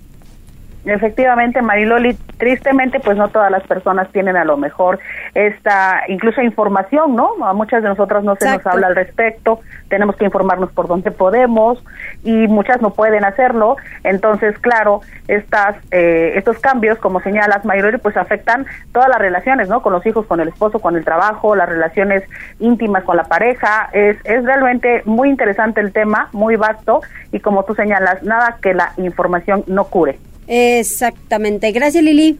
Efectivamente, 0.85 1.61
Mariloli, 1.61 2.13
tristemente, 2.37 2.99
pues 2.99 3.17
no 3.17 3.29
todas 3.29 3.49
las 3.49 3.63
personas 3.63 4.09
tienen 4.11 4.35
a 4.35 4.43
lo 4.43 4.57
mejor 4.57 4.99
esta, 5.33 6.01
incluso 6.09 6.41
información, 6.41 7.15
¿no? 7.15 7.33
A 7.45 7.53
muchas 7.53 7.83
de 7.83 7.87
nosotras 7.87 8.23
no 8.25 8.35
se 8.35 8.49
nos 8.49 8.65
habla 8.67 8.87
al 8.87 8.95
respecto, 8.95 9.61
tenemos 9.87 10.17
que 10.17 10.25
informarnos 10.25 10.71
por 10.73 10.89
donde 10.89 11.11
podemos 11.11 11.81
y 12.23 12.47
muchas 12.47 12.81
no 12.81 12.89
pueden 12.89 13.23
hacerlo. 13.23 13.77
Entonces, 14.03 14.59
claro, 14.59 14.99
estas, 15.29 15.77
eh, 15.91 16.33
estos 16.35 16.59
cambios, 16.59 16.97
como 16.97 17.21
señalas, 17.21 17.63
Mariloli, 17.63 17.97
pues 17.99 18.17
afectan 18.17 18.65
todas 18.91 19.07
las 19.07 19.19
relaciones, 19.19 19.69
¿no? 19.69 19.81
Con 19.81 19.93
los 19.93 20.05
hijos, 20.05 20.25
con 20.25 20.41
el 20.41 20.49
esposo, 20.49 20.79
con 20.79 20.97
el 20.97 21.05
trabajo, 21.05 21.55
las 21.55 21.69
relaciones 21.69 22.23
íntimas 22.59 23.05
con 23.05 23.15
la 23.15 23.23
pareja. 23.23 23.89
Es, 23.93 24.17
es 24.25 24.43
realmente 24.43 25.01
muy 25.05 25.29
interesante 25.29 25.79
el 25.79 25.93
tema, 25.93 26.27
muy 26.33 26.57
vasto 26.57 27.01
y 27.31 27.39
como 27.39 27.63
tú 27.63 27.73
señalas, 27.73 28.21
nada 28.23 28.57
que 28.61 28.73
la 28.73 28.91
información 28.97 29.63
no 29.67 29.85
cure. 29.85 30.19
Exactamente. 30.47 31.71
Gracias, 31.71 32.03
Lili. 32.03 32.39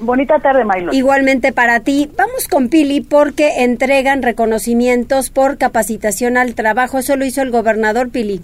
Bonita 0.00 0.38
tarde, 0.38 0.64
Milo. 0.64 0.92
Igualmente 0.92 1.52
para 1.52 1.80
ti. 1.80 2.10
Vamos 2.16 2.46
con 2.48 2.68
Pili 2.68 3.00
porque 3.00 3.64
entregan 3.64 4.22
reconocimientos 4.22 5.30
por 5.30 5.58
capacitación 5.58 6.36
al 6.36 6.54
trabajo. 6.54 6.98
Eso 6.98 7.16
lo 7.16 7.24
hizo 7.24 7.42
el 7.42 7.50
gobernador 7.50 8.10
Pili. 8.10 8.40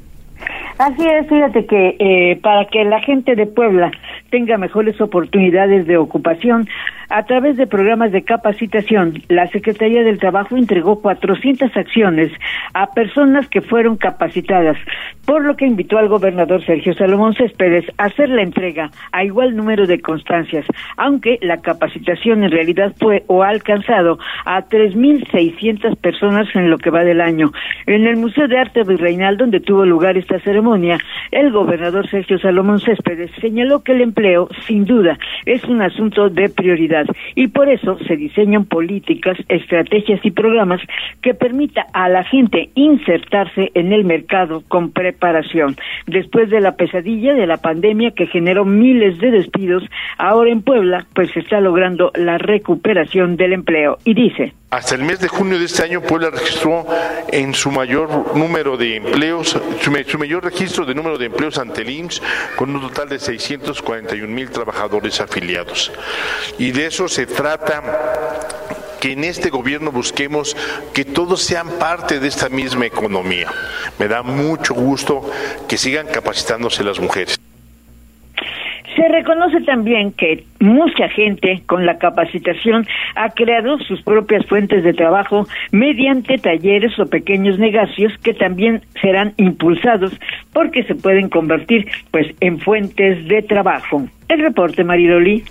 Así 0.78 1.06
es, 1.06 1.28
fíjate 1.28 1.66
que 1.66 1.96
eh, 2.00 2.40
para 2.42 2.64
que 2.64 2.84
la 2.84 3.00
gente 3.00 3.36
de 3.36 3.46
Puebla 3.46 3.92
tenga 4.30 4.58
mejores 4.58 5.00
oportunidades 5.00 5.86
de 5.86 5.96
ocupación, 5.96 6.66
a 7.10 7.22
través 7.24 7.56
de 7.56 7.68
programas 7.68 8.10
de 8.10 8.24
capacitación, 8.24 9.22
la 9.28 9.46
Secretaría 9.48 10.02
del 10.02 10.18
Trabajo 10.18 10.56
entregó 10.56 11.00
400 11.00 11.76
acciones 11.76 12.32
a 12.72 12.88
personas 12.92 13.48
que 13.48 13.60
fueron 13.60 13.96
capacitadas, 13.96 14.76
por 15.24 15.44
lo 15.44 15.54
que 15.54 15.66
invitó 15.66 15.98
al 15.98 16.08
gobernador 16.08 16.64
Sergio 16.64 16.92
Salomón 16.94 17.34
Céspedes 17.34 17.84
a 17.98 18.06
hacer 18.06 18.30
la 18.30 18.42
entrega 18.42 18.90
a 19.12 19.22
igual 19.22 19.54
número 19.54 19.86
de 19.86 20.00
constancias, 20.00 20.66
aunque 20.96 21.38
la 21.40 21.58
capacitación 21.58 22.42
en 22.42 22.50
realidad 22.50 22.92
fue 22.98 23.22
o 23.28 23.44
ha 23.44 23.48
alcanzado 23.50 24.18
a 24.44 24.64
3.600 24.64 25.96
personas 25.98 26.48
en 26.54 26.68
lo 26.68 26.78
que 26.78 26.90
va 26.90 27.04
del 27.04 27.20
año. 27.20 27.52
En 27.86 28.06
el 28.08 28.16
Museo 28.16 28.48
de 28.48 28.58
Arte 28.58 28.82
Virreinal, 28.82 29.36
donde 29.36 29.60
tuvo 29.60 29.84
lugar 29.84 30.16
esta 30.16 30.40
ceremonia, 30.40 30.63
el 31.30 31.50
gobernador 31.52 32.08
Sergio 32.08 32.38
Salomón 32.38 32.80
Céspedes 32.80 33.30
señaló 33.40 33.82
que 33.82 33.92
el 33.92 34.00
empleo, 34.00 34.48
sin 34.66 34.84
duda, 34.84 35.18
es 35.44 35.62
un 35.64 35.82
asunto 35.82 36.30
de 36.30 36.48
prioridad 36.48 37.06
y 37.34 37.48
por 37.48 37.68
eso 37.68 37.98
se 38.06 38.16
diseñan 38.16 38.64
políticas, 38.64 39.36
estrategias 39.48 40.20
y 40.24 40.30
programas 40.30 40.80
que 41.20 41.34
permita 41.34 41.86
a 41.92 42.08
la 42.08 42.24
gente 42.24 42.70
insertarse 42.74 43.70
en 43.74 43.92
el 43.92 44.04
mercado 44.04 44.62
con 44.68 44.90
preparación. 44.90 45.76
Después 46.06 46.48
de 46.48 46.60
la 46.60 46.76
pesadilla 46.76 47.34
de 47.34 47.46
la 47.46 47.58
pandemia 47.58 48.12
que 48.12 48.26
generó 48.26 48.64
miles 48.64 49.18
de 49.18 49.30
despidos, 49.30 49.84
ahora 50.16 50.50
en 50.50 50.62
Puebla 50.62 51.06
pues 51.14 51.30
se 51.32 51.40
está 51.40 51.60
logrando 51.60 52.10
la 52.14 52.38
recuperación 52.38 53.36
del 53.36 53.52
empleo 53.52 53.98
y 54.04 54.14
dice 54.14 54.54
hasta 54.74 54.96
el 54.96 55.02
mes 55.02 55.20
de 55.20 55.28
junio 55.28 55.56
de 55.56 55.66
este 55.66 55.84
año, 55.84 56.00
Puebla 56.00 56.30
registró 56.30 56.84
en 57.28 57.54
su 57.54 57.70
mayor 57.70 58.36
número 58.36 58.76
de 58.76 58.96
empleos, 58.96 59.56
su, 59.80 60.18
mayor 60.18 60.42
registro 60.42 60.84
de 60.84 60.96
número 60.96 61.16
de 61.16 61.26
empleos 61.26 61.58
ante 61.58 61.82
el 61.82 61.90
IMSS, 61.90 62.20
con 62.56 62.74
un 62.74 62.80
total 62.80 63.08
de 63.08 63.20
641 63.20 64.26
mil 64.26 64.50
trabajadores 64.50 65.20
afiliados. 65.20 65.92
Y 66.58 66.72
de 66.72 66.86
eso 66.86 67.06
se 67.06 67.26
trata 67.26 67.82
que 69.00 69.12
en 69.12 69.22
este 69.22 69.48
gobierno 69.48 69.92
busquemos 69.92 70.56
que 70.92 71.04
todos 71.04 71.40
sean 71.40 71.68
parte 71.78 72.18
de 72.18 72.26
esta 72.26 72.48
misma 72.48 72.86
economía. 72.86 73.52
Me 74.00 74.08
da 74.08 74.24
mucho 74.24 74.74
gusto 74.74 75.30
que 75.68 75.78
sigan 75.78 76.08
capacitándose 76.08 76.82
las 76.82 76.98
mujeres. 76.98 77.43
Reconoce 79.14 79.60
también 79.60 80.10
que 80.10 80.44
mucha 80.58 81.08
gente 81.08 81.62
con 81.66 81.86
la 81.86 81.98
capacitación 81.98 82.84
ha 83.14 83.30
creado 83.30 83.78
sus 83.78 84.02
propias 84.02 84.44
fuentes 84.46 84.82
de 84.82 84.92
trabajo 84.92 85.46
mediante 85.70 86.36
talleres 86.36 86.98
o 86.98 87.06
pequeños 87.06 87.56
negocios 87.56 88.12
que 88.24 88.34
también 88.34 88.82
serán 89.00 89.32
impulsados 89.36 90.12
porque 90.52 90.82
se 90.82 90.96
pueden 90.96 91.28
convertir 91.28 91.86
pues 92.10 92.26
en 92.40 92.58
fuentes 92.58 93.28
de 93.28 93.42
trabajo. 93.42 94.02
El 94.28 94.40
reporte 94.40 94.82
Maridoli. 94.82 95.44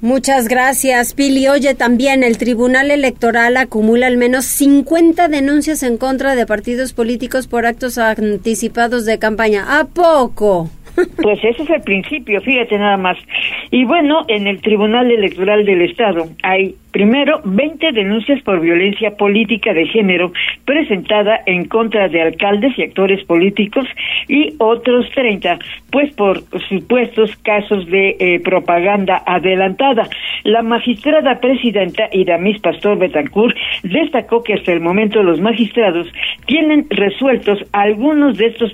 Muchas 0.00 0.48
gracias, 0.48 1.12
Pili. 1.12 1.48
Oye, 1.48 1.74
también 1.74 2.24
el 2.24 2.38
Tribunal 2.38 2.90
Electoral 2.90 3.58
acumula 3.58 4.06
al 4.06 4.16
menos 4.16 4.46
50 4.46 5.28
denuncias 5.28 5.82
en 5.82 5.98
contra 5.98 6.34
de 6.34 6.46
partidos 6.46 6.94
políticos 6.94 7.46
por 7.46 7.66
actos 7.66 7.98
anticipados 7.98 9.04
de 9.04 9.18
campaña. 9.18 9.78
¿A 9.78 9.84
poco? 9.84 10.70
Pues 10.94 11.38
ese 11.42 11.62
es 11.62 11.70
el 11.70 11.80
principio, 11.82 12.40
fíjate 12.40 12.78
nada 12.78 12.96
más. 12.96 13.16
Y 13.70 13.84
bueno, 13.84 14.24
en 14.28 14.46
el 14.46 14.60
Tribunal 14.60 15.10
Electoral 15.10 15.64
del 15.64 15.82
Estado 15.82 16.28
hay 16.42 16.74
Primero, 16.92 17.40
20 17.44 17.92
denuncias 17.92 18.42
por 18.42 18.60
violencia 18.60 19.16
política 19.16 19.72
de 19.72 19.86
género 19.86 20.32
presentada 20.66 21.40
en 21.46 21.64
contra 21.64 22.08
de 22.08 22.20
alcaldes 22.20 22.78
y 22.78 22.82
actores 22.82 23.24
políticos 23.24 23.86
y 24.28 24.54
otros 24.58 25.06
30, 25.14 25.58
pues 25.90 26.14
por 26.14 26.42
supuestos 26.68 27.34
casos 27.36 27.86
de 27.86 28.16
eh, 28.18 28.40
propaganda 28.40 29.22
adelantada. 29.26 30.06
La 30.44 30.62
magistrada 30.62 31.40
presidenta 31.40 32.08
Iramis 32.12 32.60
Pastor 32.60 32.98
Betancourt 32.98 33.56
destacó 33.82 34.42
que 34.42 34.54
hasta 34.54 34.72
el 34.72 34.80
momento 34.80 35.22
los 35.22 35.40
magistrados 35.40 36.06
tienen 36.46 36.86
resueltos 36.90 37.58
algunos 37.72 38.36
de 38.36 38.46
estos 38.46 38.72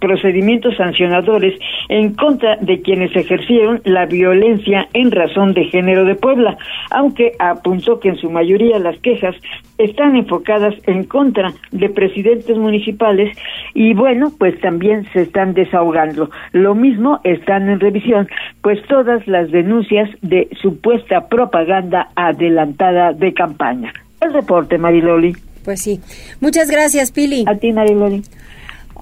procedimientos 0.00 0.76
sancionadores 0.76 1.54
en 1.88 2.14
contra 2.14 2.56
de 2.56 2.80
quienes 2.82 3.14
ejercieron 3.14 3.80
la 3.84 4.06
violencia 4.06 4.88
en 4.92 5.12
razón 5.12 5.54
de 5.54 5.64
género 5.66 6.04
de 6.04 6.14
Puebla, 6.16 6.56
aunque 7.04 7.32
apuntó 7.38 8.00
que 8.00 8.08
en 8.08 8.16
su 8.16 8.30
mayoría 8.30 8.78
las 8.78 8.98
quejas 9.00 9.36
están 9.76 10.16
enfocadas 10.16 10.74
en 10.86 11.04
contra 11.04 11.52
de 11.70 11.90
presidentes 11.90 12.56
municipales 12.56 13.36
y 13.74 13.92
bueno, 13.92 14.32
pues 14.38 14.58
también 14.60 15.06
se 15.12 15.22
están 15.22 15.52
desahogando. 15.52 16.30
Lo 16.52 16.74
mismo 16.74 17.20
están 17.22 17.68
en 17.68 17.80
revisión, 17.80 18.26
pues 18.62 18.78
todas 18.88 19.26
las 19.26 19.50
denuncias 19.50 20.08
de 20.22 20.48
supuesta 20.62 21.28
propaganda 21.28 22.08
adelantada 22.16 23.12
de 23.12 23.34
campaña. 23.34 23.92
El 24.22 24.32
reporte, 24.32 24.78
Mariloli. 24.78 25.36
Pues 25.62 25.82
sí. 25.82 26.00
Muchas 26.40 26.70
gracias, 26.70 27.12
Pili. 27.12 27.44
A 27.46 27.56
ti, 27.56 27.72
Mariloli. 27.72 28.22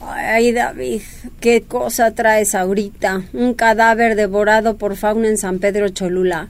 Ay, 0.00 0.50
David, 0.50 1.02
qué 1.40 1.62
cosa 1.62 2.12
traes 2.16 2.56
ahorita. 2.56 3.22
Un 3.32 3.54
cadáver 3.54 4.16
devorado 4.16 4.76
por 4.76 4.96
fauna 4.96 5.28
en 5.28 5.36
San 5.36 5.60
Pedro 5.60 5.88
Cholula. 5.90 6.48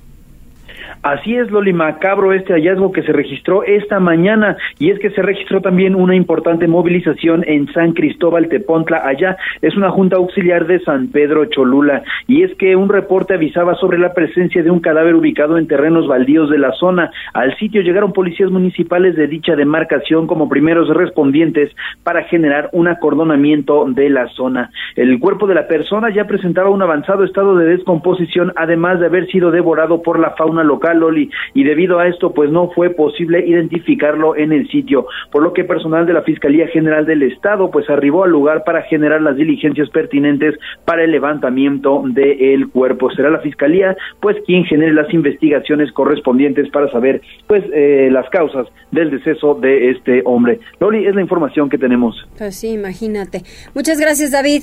Así 1.03 1.37
es, 1.37 1.51
Loli, 1.51 1.73
macabro 1.73 2.33
este 2.33 2.53
hallazgo 2.53 2.93
que 2.93 3.03
se 3.03 3.13
registró 3.13 3.65
esta 3.65 3.99
mañana 3.99 4.57
y 4.79 4.91
es 4.91 5.01
que 5.01 5.11
se 5.11 5.21
registró 5.21 5.61
también 5.61 5.97
una 5.97 6.15
importante 6.15 6.69
movilización 6.69 7.43
en 7.45 7.67
San 7.73 7.93
Cristóbal 7.93 8.49
Tepontla, 8.49 9.03
allá 9.05 9.37
es 9.63 9.77
una 9.77 9.91
junta 9.91 10.17
auxiliar 10.17 10.67
de 10.69 10.79
San 10.81 11.09
Pedro 11.09 11.47
Cholula 11.47 12.05
y 12.29 12.45
es 12.45 12.55
que 12.55 12.77
un 12.77 12.89
reporte 12.89 13.35
avisaba 13.35 13.75
sobre 13.75 13.99
la 13.99 14.15
presencia 14.15 14.63
de 14.63 14.71
un 14.71 14.79
cadáver 14.79 15.17
ubicado 15.17 15.59
en 15.59 15.67
terrenos 15.67 16.07
baldíos 16.07 16.49
de 16.51 16.59
la 16.59 16.71
zona. 16.73 17.11
Al 17.35 17.57
sitio 17.57 17.83
llegaron 17.83 18.13
policías 18.13 18.53
municipales 18.53 19.17
de 19.17 19.27
dicha 19.27 19.57
demarcación 19.57 20.29
como 20.29 20.49
primeros 20.49 20.89
respondientes 20.89 21.73
para 22.05 22.23
generar 22.25 22.71
un 22.73 22.87
acordonamiento 22.87 23.87
de 23.89 24.09
la 24.09 24.29
zona. 24.29 24.71
El 24.95 25.19
cuerpo 25.19 25.49
de 25.49 25.57
la 25.57 25.67
persona 25.67 26.11
ya 26.11 26.29
presentaba 26.29 26.71
un 26.71 26.83
avanzado 26.83 27.25
estado 27.25 27.57
de 27.57 27.67
descomposición 27.67 28.53
además 28.55 29.01
de 29.01 29.07
haber 29.07 29.27
sido 29.27 29.51
devorado 29.51 30.01
por 30.03 30.21
la 30.21 30.31
fauna 30.37 30.63
local, 30.63 30.92
Loli, 30.95 31.31
y 31.55 31.65
debido 31.65 31.99
a 31.99 32.09
esto, 32.09 32.33
pues 32.33 32.51
no 32.51 32.71
fue 32.71 32.91
posible 32.91 33.45
identificarlo 33.47 34.37
en 34.37 34.53
el 34.53 34.69
sitio, 34.69 35.07
por 35.31 35.43
lo 35.43 35.53
que 35.53 35.65
personal 35.65 36.07
de 36.07 36.13
la 36.13 36.23
Fiscalía 36.23 36.69
General 36.69 37.07
del 37.07 37.23
Estado, 37.23 37.71
pues 37.71 37.89
arribó 37.91 38.25
al 38.25 38.31
lugar 38.31 38.65
para 38.65 38.83
generar 38.83 39.23
las 39.23 39.37
diligencias 39.37 39.89
pertinentes 39.91 40.55
para 40.85 41.05
el 41.05 41.11
levantamiento 41.11 42.03
del 42.07 42.69
cuerpo. 42.69 43.11
Será 43.11 43.31
la 43.31 43.41
Fiscalía, 43.41 43.97
pues, 44.21 44.37
quien 44.47 44.65
genere 44.65 44.93
las 44.93 45.13
investigaciones 45.13 45.93
correspondientes 45.93 46.71
para 46.71 46.91
saber, 46.91 47.21
pues, 47.47 47.65
eh, 47.73 48.09
las 48.11 48.29
causas 48.31 48.67
del 48.91 49.11
deceso 49.11 49.55
de 49.55 49.91
este 49.91 50.23
hombre. 50.25 50.61
Loli, 50.81 51.07
es 51.07 51.15
la 51.15 51.21
información 51.23 51.69
que 51.69 51.79
tenemos. 51.79 52.17
Pues 52.37 52.57
sí, 52.57 52.73
imagínate. 52.73 53.43
Muchas 53.75 54.01
gracias, 54.01 54.33
David. 54.33 54.63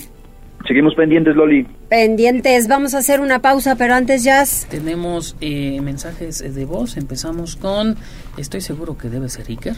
Seguimos 0.68 0.94
pendientes, 0.96 1.36
Loli. 1.36 1.66
Pendientes. 1.90 2.68
Vamos 2.68 2.94
a 2.94 3.00
hacer 3.00 3.22
una 3.22 3.40
pausa, 3.40 3.76
pero 3.76 3.96
antes 3.96 4.24
ya... 4.24 4.44
Tenemos 4.70 5.36
eh, 5.42 5.80
mensajes 5.82 6.54
de 6.54 6.66
voz. 6.66 6.98
Empezamos 6.98 7.56
con... 7.56 7.98
Estoy 8.38 8.62
seguro 8.62 8.98
que 8.98 9.10
debe 9.10 9.30
ser 9.30 9.48
Iker. 9.50 9.76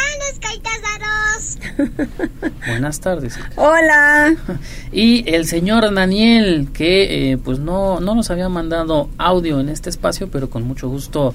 Buenas 2.67 2.99
tardes. 2.99 3.39
Hola. 3.55 4.35
Y 4.91 5.23
el 5.33 5.45
señor 5.45 5.91
Daniel, 5.93 6.69
que 6.73 7.31
eh, 7.31 7.37
pues 7.37 7.59
no, 7.59 7.99
no 7.99 8.13
nos 8.13 8.29
había 8.29 8.49
mandado 8.49 9.09
audio 9.17 9.59
en 9.59 9.69
este 9.69 9.89
espacio, 9.89 10.29
pero 10.29 10.49
con 10.49 10.63
mucho 10.63 10.89
gusto, 10.89 11.33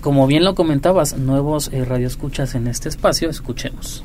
como 0.00 0.26
bien 0.26 0.44
lo 0.44 0.54
comentabas, 0.54 1.16
nuevos 1.16 1.70
eh, 1.72 1.84
radioescuchas 1.84 2.54
en 2.54 2.66
este 2.66 2.88
espacio, 2.88 3.30
escuchemos. 3.30 4.02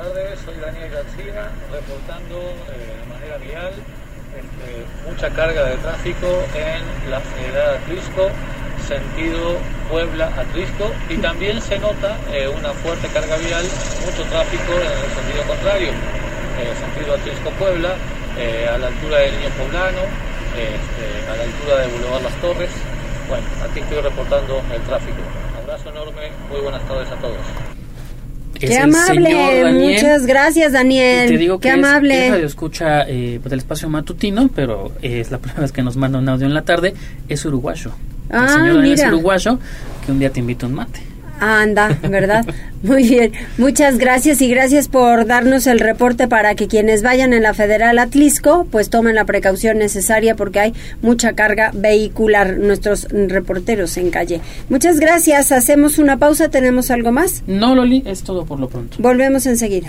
Tardes, 0.00 0.40
soy 0.46 0.56
Daniel 0.56 0.88
García, 0.88 1.50
reportando 1.70 2.40
eh, 2.72 2.96
de 2.96 3.06
manera 3.12 3.36
vial 3.36 3.72
este, 4.32 4.86
mucha 5.06 5.28
carga 5.28 5.64
de 5.64 5.76
tráfico 5.76 6.26
en 6.56 7.10
la 7.10 7.20
Federal 7.20 7.76
Atlisco, 7.76 8.30
sentido 8.88 9.58
Puebla-Atlisco, 9.90 10.90
y 11.10 11.18
también 11.18 11.60
se 11.60 11.78
nota 11.78 12.16
eh, 12.32 12.48
una 12.48 12.70
fuerte 12.80 13.08
carga 13.08 13.36
vial, 13.36 13.66
mucho 14.06 14.24
tráfico 14.30 14.72
en 14.72 14.88
el 14.88 15.10
sentido 15.20 15.44
contrario, 15.46 15.90
eh, 15.90 16.72
sentido 16.80 17.14
Atlisco-Puebla, 17.16 17.92
a 18.72 18.78
la 18.78 18.86
altura 18.86 19.18
del 19.18 19.36
Niño 19.36 19.50
Poblano, 19.50 20.00
este, 20.56 21.04
a 21.28 21.36
la 21.36 21.42
altura 21.42 21.76
de 21.76 21.86
Boulevard 21.88 22.22
Las 22.22 22.40
Torres. 22.40 22.70
Bueno, 23.28 23.44
aquí 23.68 23.80
estoy 23.80 24.00
reportando 24.00 24.62
el 24.72 24.80
tráfico. 24.80 25.20
abrazo 25.60 25.90
enorme, 25.90 26.30
muy 26.48 26.60
buenas 26.60 26.80
tardes 26.88 27.10
a 27.10 27.16
todos. 27.16 27.69
Qué 28.60 28.78
amable, 28.78 29.72
muchas 29.72 30.26
gracias 30.26 30.72
Daniel. 30.72 31.28
te 31.28 31.38
digo 31.38 31.58
Qué 31.58 31.68
que 31.68 31.74
amable. 31.74 32.26
Es, 32.26 32.32
radio 32.32 32.46
escucha 32.46 33.08
eh, 33.08 33.40
del 33.42 33.58
espacio 33.58 33.88
matutino, 33.88 34.48
pero 34.54 34.92
es 35.02 35.30
la 35.30 35.38
primera 35.38 35.62
vez 35.62 35.72
que 35.72 35.82
nos 35.82 35.96
manda 35.96 36.18
un 36.18 36.28
audio 36.28 36.46
en 36.46 36.54
la 36.54 36.62
tarde. 36.62 36.94
Es 37.28 37.44
uruguayo. 37.44 37.92
Ah, 38.30 38.44
el 38.44 38.48
señor 38.50 38.74
Daniel 38.76 38.82
mira. 38.82 39.06
es 39.08 39.12
uruguayo 39.12 39.58
que 40.04 40.12
un 40.12 40.18
día 40.18 40.30
te 40.30 40.40
invito 40.40 40.66
a 40.66 40.68
un 40.68 40.74
mate. 40.74 41.00
Anda, 41.40 41.98
¿verdad? 42.08 42.44
Muy 42.82 43.08
bien. 43.08 43.32
Muchas 43.58 43.98
gracias 43.98 44.40
y 44.40 44.48
gracias 44.48 44.88
por 44.88 45.26
darnos 45.26 45.66
el 45.66 45.80
reporte 45.80 46.28
para 46.28 46.54
que 46.54 46.66
quienes 46.66 47.02
vayan 47.02 47.32
en 47.32 47.42
la 47.42 47.52
Federal 47.52 47.98
Atlisco 47.98 48.66
pues 48.70 48.88
tomen 48.88 49.14
la 49.14 49.24
precaución 49.24 49.78
necesaria 49.78 50.34
porque 50.34 50.60
hay 50.60 50.74
mucha 51.02 51.34
carga 51.34 51.72
vehicular 51.74 52.56
nuestros 52.56 53.08
reporteros 53.10 53.96
en 53.96 54.10
calle. 54.10 54.40
Muchas 54.68 54.98
gracias. 54.98 55.52
Hacemos 55.52 55.98
una 55.98 56.16
pausa. 56.16 56.48
¿Tenemos 56.48 56.90
algo 56.90 57.12
más? 57.12 57.42
No, 57.46 57.74
Loli, 57.74 58.02
es 58.06 58.22
todo 58.22 58.46
por 58.46 58.58
lo 58.60 58.68
pronto. 58.68 58.96
Volvemos 58.98 59.46
enseguida. 59.46 59.88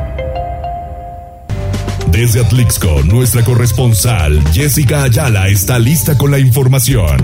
Desde 2.11 2.41
Atlixco, 2.41 3.03
nuestra 3.03 3.41
corresponsal 3.43 4.43
Jessica 4.51 5.03
Ayala 5.03 5.47
está 5.47 5.79
lista 5.79 6.17
con 6.17 6.29
la 6.29 6.39
información. 6.39 7.17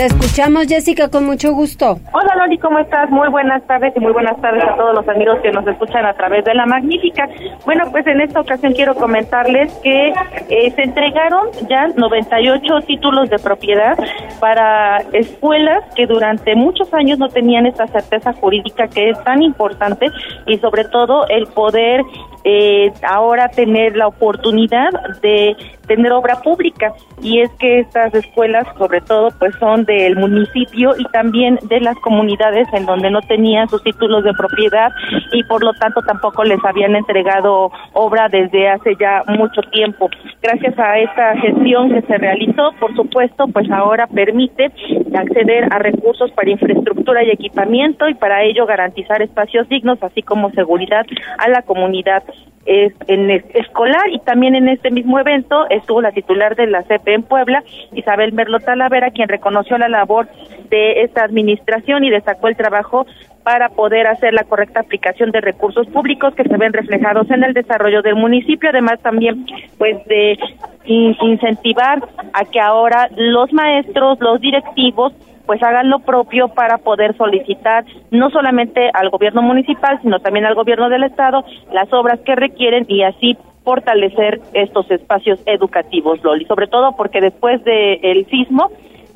Te 0.00 0.06
escuchamos, 0.06 0.66
Jessica, 0.66 1.10
con 1.10 1.26
mucho 1.26 1.52
gusto. 1.52 1.98
Hola 2.14 2.34
Loli, 2.38 2.56
¿cómo 2.56 2.78
estás? 2.78 3.10
Muy 3.10 3.28
buenas 3.28 3.62
tardes 3.66 3.92
y 3.94 4.00
muy 4.00 4.12
buenas 4.12 4.40
tardes 4.40 4.64
a 4.64 4.74
todos 4.74 4.94
los 4.94 5.06
amigos 5.06 5.40
que 5.42 5.52
nos 5.52 5.66
escuchan 5.66 6.06
a 6.06 6.14
través 6.14 6.42
de 6.46 6.54
La 6.54 6.64
Magnífica. 6.64 7.28
Bueno, 7.66 7.84
pues 7.90 8.06
en 8.06 8.22
esta 8.22 8.40
ocasión 8.40 8.72
quiero 8.72 8.94
comentarles 8.94 9.70
que 9.82 10.14
eh, 10.48 10.70
se 10.70 10.82
entregaron 10.84 11.48
ya 11.68 11.88
98 11.88 12.80
títulos 12.86 13.28
de 13.28 13.38
propiedad 13.40 13.98
para 14.40 15.02
escuelas 15.12 15.84
que 15.94 16.06
durante 16.06 16.54
muchos 16.54 16.94
años 16.94 17.18
no 17.18 17.28
tenían 17.28 17.66
esta 17.66 17.86
certeza 17.86 18.32
jurídica 18.32 18.88
que 18.88 19.10
es 19.10 19.22
tan 19.22 19.42
importante 19.42 20.06
y 20.46 20.56
sobre 20.60 20.84
todo 20.84 21.28
el 21.28 21.46
poder 21.48 22.00
eh, 22.44 22.90
ahora 23.06 23.48
tener 23.48 23.98
la 23.98 24.06
oportunidad 24.06 24.88
de 25.20 25.54
tener 25.90 26.12
obra 26.12 26.36
pública 26.40 26.92
y 27.20 27.40
es 27.40 27.50
que 27.58 27.80
estas 27.80 28.14
escuelas 28.14 28.64
sobre 28.78 29.00
todo 29.00 29.30
pues 29.40 29.52
son 29.56 29.84
del 29.86 30.14
municipio 30.14 30.92
y 30.96 31.04
también 31.06 31.58
de 31.68 31.80
las 31.80 31.96
comunidades 31.96 32.68
en 32.72 32.86
donde 32.86 33.10
no 33.10 33.20
tenían 33.22 33.68
sus 33.68 33.82
títulos 33.82 34.22
de 34.22 34.32
propiedad 34.34 34.92
y 35.32 35.42
por 35.44 35.64
lo 35.64 35.72
tanto 35.74 36.00
tampoco 36.02 36.44
les 36.44 36.64
habían 36.64 36.94
entregado 36.94 37.72
obra 37.92 38.28
desde 38.28 38.68
hace 38.68 38.94
ya 39.00 39.24
mucho 39.26 39.62
tiempo. 39.72 40.08
Gracias 40.40 40.78
a 40.78 40.96
esta 41.00 41.36
gestión 41.38 41.90
que 41.92 42.02
se 42.02 42.18
realizó, 42.18 42.70
por 42.78 42.94
supuesto, 42.94 43.48
pues 43.48 43.68
ahora 43.72 44.06
permite 44.06 44.70
acceder 45.12 45.66
a 45.72 45.78
recursos 45.80 46.30
para 46.32 46.50
infraestructura 46.50 47.24
y 47.24 47.30
equipamiento 47.30 48.08
y 48.08 48.14
para 48.14 48.44
ello 48.44 48.64
garantizar 48.64 49.22
espacios 49.22 49.68
dignos 49.68 49.98
así 50.02 50.22
como 50.22 50.50
seguridad 50.52 51.04
a 51.38 51.48
la 51.48 51.62
comunidad 51.62 52.22
es, 52.66 52.92
en 53.08 53.30
es- 53.30 53.44
escolar 53.54 54.08
y 54.12 54.18
también 54.20 54.54
en 54.54 54.68
este 54.68 54.90
mismo 54.90 55.18
evento 55.18 55.66
estuvo 55.80 56.00
la 56.00 56.12
titular 56.12 56.54
de 56.56 56.66
la 56.66 56.82
CP 56.84 57.14
en 57.14 57.22
Puebla, 57.24 57.62
Isabel 57.92 58.32
Merlo 58.32 58.60
Talavera, 58.60 59.10
quien 59.10 59.28
reconoció 59.28 59.76
la 59.78 59.88
labor 59.88 60.28
de 60.70 61.02
esta 61.02 61.24
administración 61.24 62.04
y 62.04 62.10
destacó 62.10 62.48
el 62.48 62.56
trabajo 62.56 63.06
para 63.42 63.70
poder 63.70 64.06
hacer 64.06 64.34
la 64.34 64.44
correcta 64.44 64.80
aplicación 64.80 65.30
de 65.30 65.40
recursos 65.40 65.86
públicos 65.88 66.34
que 66.34 66.44
se 66.44 66.56
ven 66.56 66.72
reflejados 66.72 67.30
en 67.30 67.42
el 67.42 67.54
desarrollo 67.54 68.02
del 68.02 68.14
municipio, 68.14 68.68
además 68.68 69.00
también 69.00 69.46
pues 69.78 69.96
de 70.06 70.38
in- 70.84 71.16
incentivar 71.20 71.98
a 72.32 72.44
que 72.44 72.60
ahora 72.60 73.08
los 73.16 73.52
maestros, 73.52 74.20
los 74.20 74.40
directivos 74.40 75.12
pues 75.50 75.64
hagan 75.64 75.90
lo 75.90 75.98
propio 75.98 76.46
para 76.54 76.78
poder 76.78 77.16
solicitar 77.16 77.84
no 78.12 78.30
solamente 78.30 78.88
al 78.94 79.10
gobierno 79.10 79.42
municipal, 79.42 79.98
sino 80.00 80.20
también 80.20 80.46
al 80.46 80.54
gobierno 80.54 80.88
del 80.88 81.02
estado 81.02 81.42
las 81.72 81.92
obras 81.92 82.20
que 82.20 82.36
requieren 82.36 82.86
y 82.86 83.02
así 83.02 83.36
fortalecer 83.64 84.40
estos 84.54 84.88
espacios 84.92 85.40
educativos, 85.46 86.22
Loli, 86.22 86.44
sobre 86.44 86.68
todo 86.68 86.94
porque 86.96 87.20
después 87.20 87.64
del 87.64 87.98
el 88.00 88.26
sismo 88.26 88.70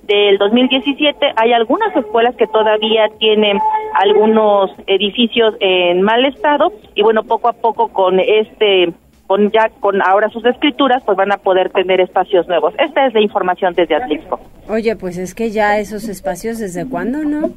del 0.09 0.37
2017 0.39 1.35
hay 1.37 1.53
algunas 1.53 1.95
escuelas 1.95 2.35
que 2.35 2.49
todavía 2.49 3.11
tienen 3.21 3.61
algunos 3.93 4.73
edificios 4.89 5.55
en 5.61 6.03
mal 6.03 6.25
estado 6.25 6.73
y 6.97 7.03
bueno, 7.03 7.23
poco 7.23 7.47
a 7.47 7.53
poco 7.53 7.93
con 7.93 8.19
este 8.19 8.93
con 9.27 9.51
ya 9.51 9.71
con 9.81 10.03
ahora 10.03 10.29
sus 10.29 10.45
escrituras 10.45 11.03
pues 11.05 11.17
van 11.17 11.33
a 11.33 11.39
poder 11.39 11.71
tener 11.71 12.01
espacios 12.01 12.47
nuevos. 12.49 12.75
Esta 12.79 13.07
es 13.07 13.15
la 13.15 13.21
información 13.21 13.75
desde 13.75 13.97
Atlixco. 13.97 14.41
Oye, 14.69 14.97
pues 14.97 15.19
es 15.19 15.35
que 15.35 15.51
ya 15.51 15.79
esos 15.79 16.09
espacios 16.09 16.59
desde 16.59 16.89
cuándo, 16.89 17.25
¿no? 17.25 17.51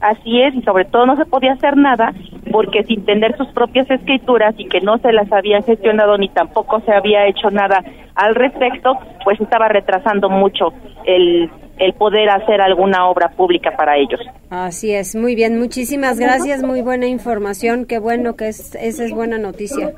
Así 0.00 0.42
es, 0.42 0.54
y 0.54 0.62
sobre 0.62 0.84
todo 0.84 1.06
no 1.06 1.16
se 1.16 1.24
podía 1.24 1.52
hacer 1.52 1.76
nada 1.76 2.12
porque 2.52 2.84
sin 2.84 3.04
tener 3.04 3.36
sus 3.36 3.48
propias 3.48 3.90
escrituras 3.90 4.54
y 4.58 4.66
que 4.68 4.80
no 4.80 4.98
se 4.98 5.12
las 5.12 5.30
habían 5.32 5.62
gestionado 5.62 6.18
ni 6.18 6.28
tampoco 6.28 6.80
se 6.80 6.92
había 6.92 7.26
hecho 7.26 7.50
nada 7.50 7.82
al 8.14 8.34
respecto, 8.34 8.92
pues 9.24 9.40
estaba 9.40 9.68
retrasando 9.68 10.28
mucho 10.28 10.72
el, 11.04 11.50
el 11.78 11.92
poder 11.94 12.30
hacer 12.30 12.60
alguna 12.60 13.08
obra 13.08 13.28
pública 13.28 13.70
para 13.76 13.96
ellos. 13.96 14.20
Así 14.50 14.92
es, 14.92 15.14
muy 15.14 15.34
bien, 15.34 15.58
muchísimas 15.58 16.18
gracias, 16.18 16.62
muy 16.62 16.82
buena 16.82 17.06
información, 17.06 17.84
qué 17.84 17.98
bueno 17.98 18.36
que 18.36 18.48
es, 18.48 18.74
esa 18.74 19.04
es 19.04 19.12
buena 19.12 19.38
noticia. 19.38 19.92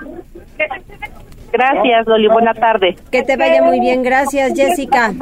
Gracias, 1.53 2.07
Loli, 2.07 2.29
buena 2.29 2.53
tarde. 2.55 2.97
Que 3.11 3.23
te 3.23 3.37
vaya 3.37 3.63
muy 3.63 3.81
bien, 3.81 4.03
gracias, 4.03 4.53
Jessica. 4.55 5.13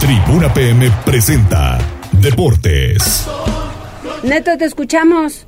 Tribuna 0.00 0.48
PM 0.54 0.88
presenta 1.04 1.78
Deportes. 2.12 3.28
Neto, 4.22 4.56
te 4.56 4.64
escuchamos. 4.64 5.46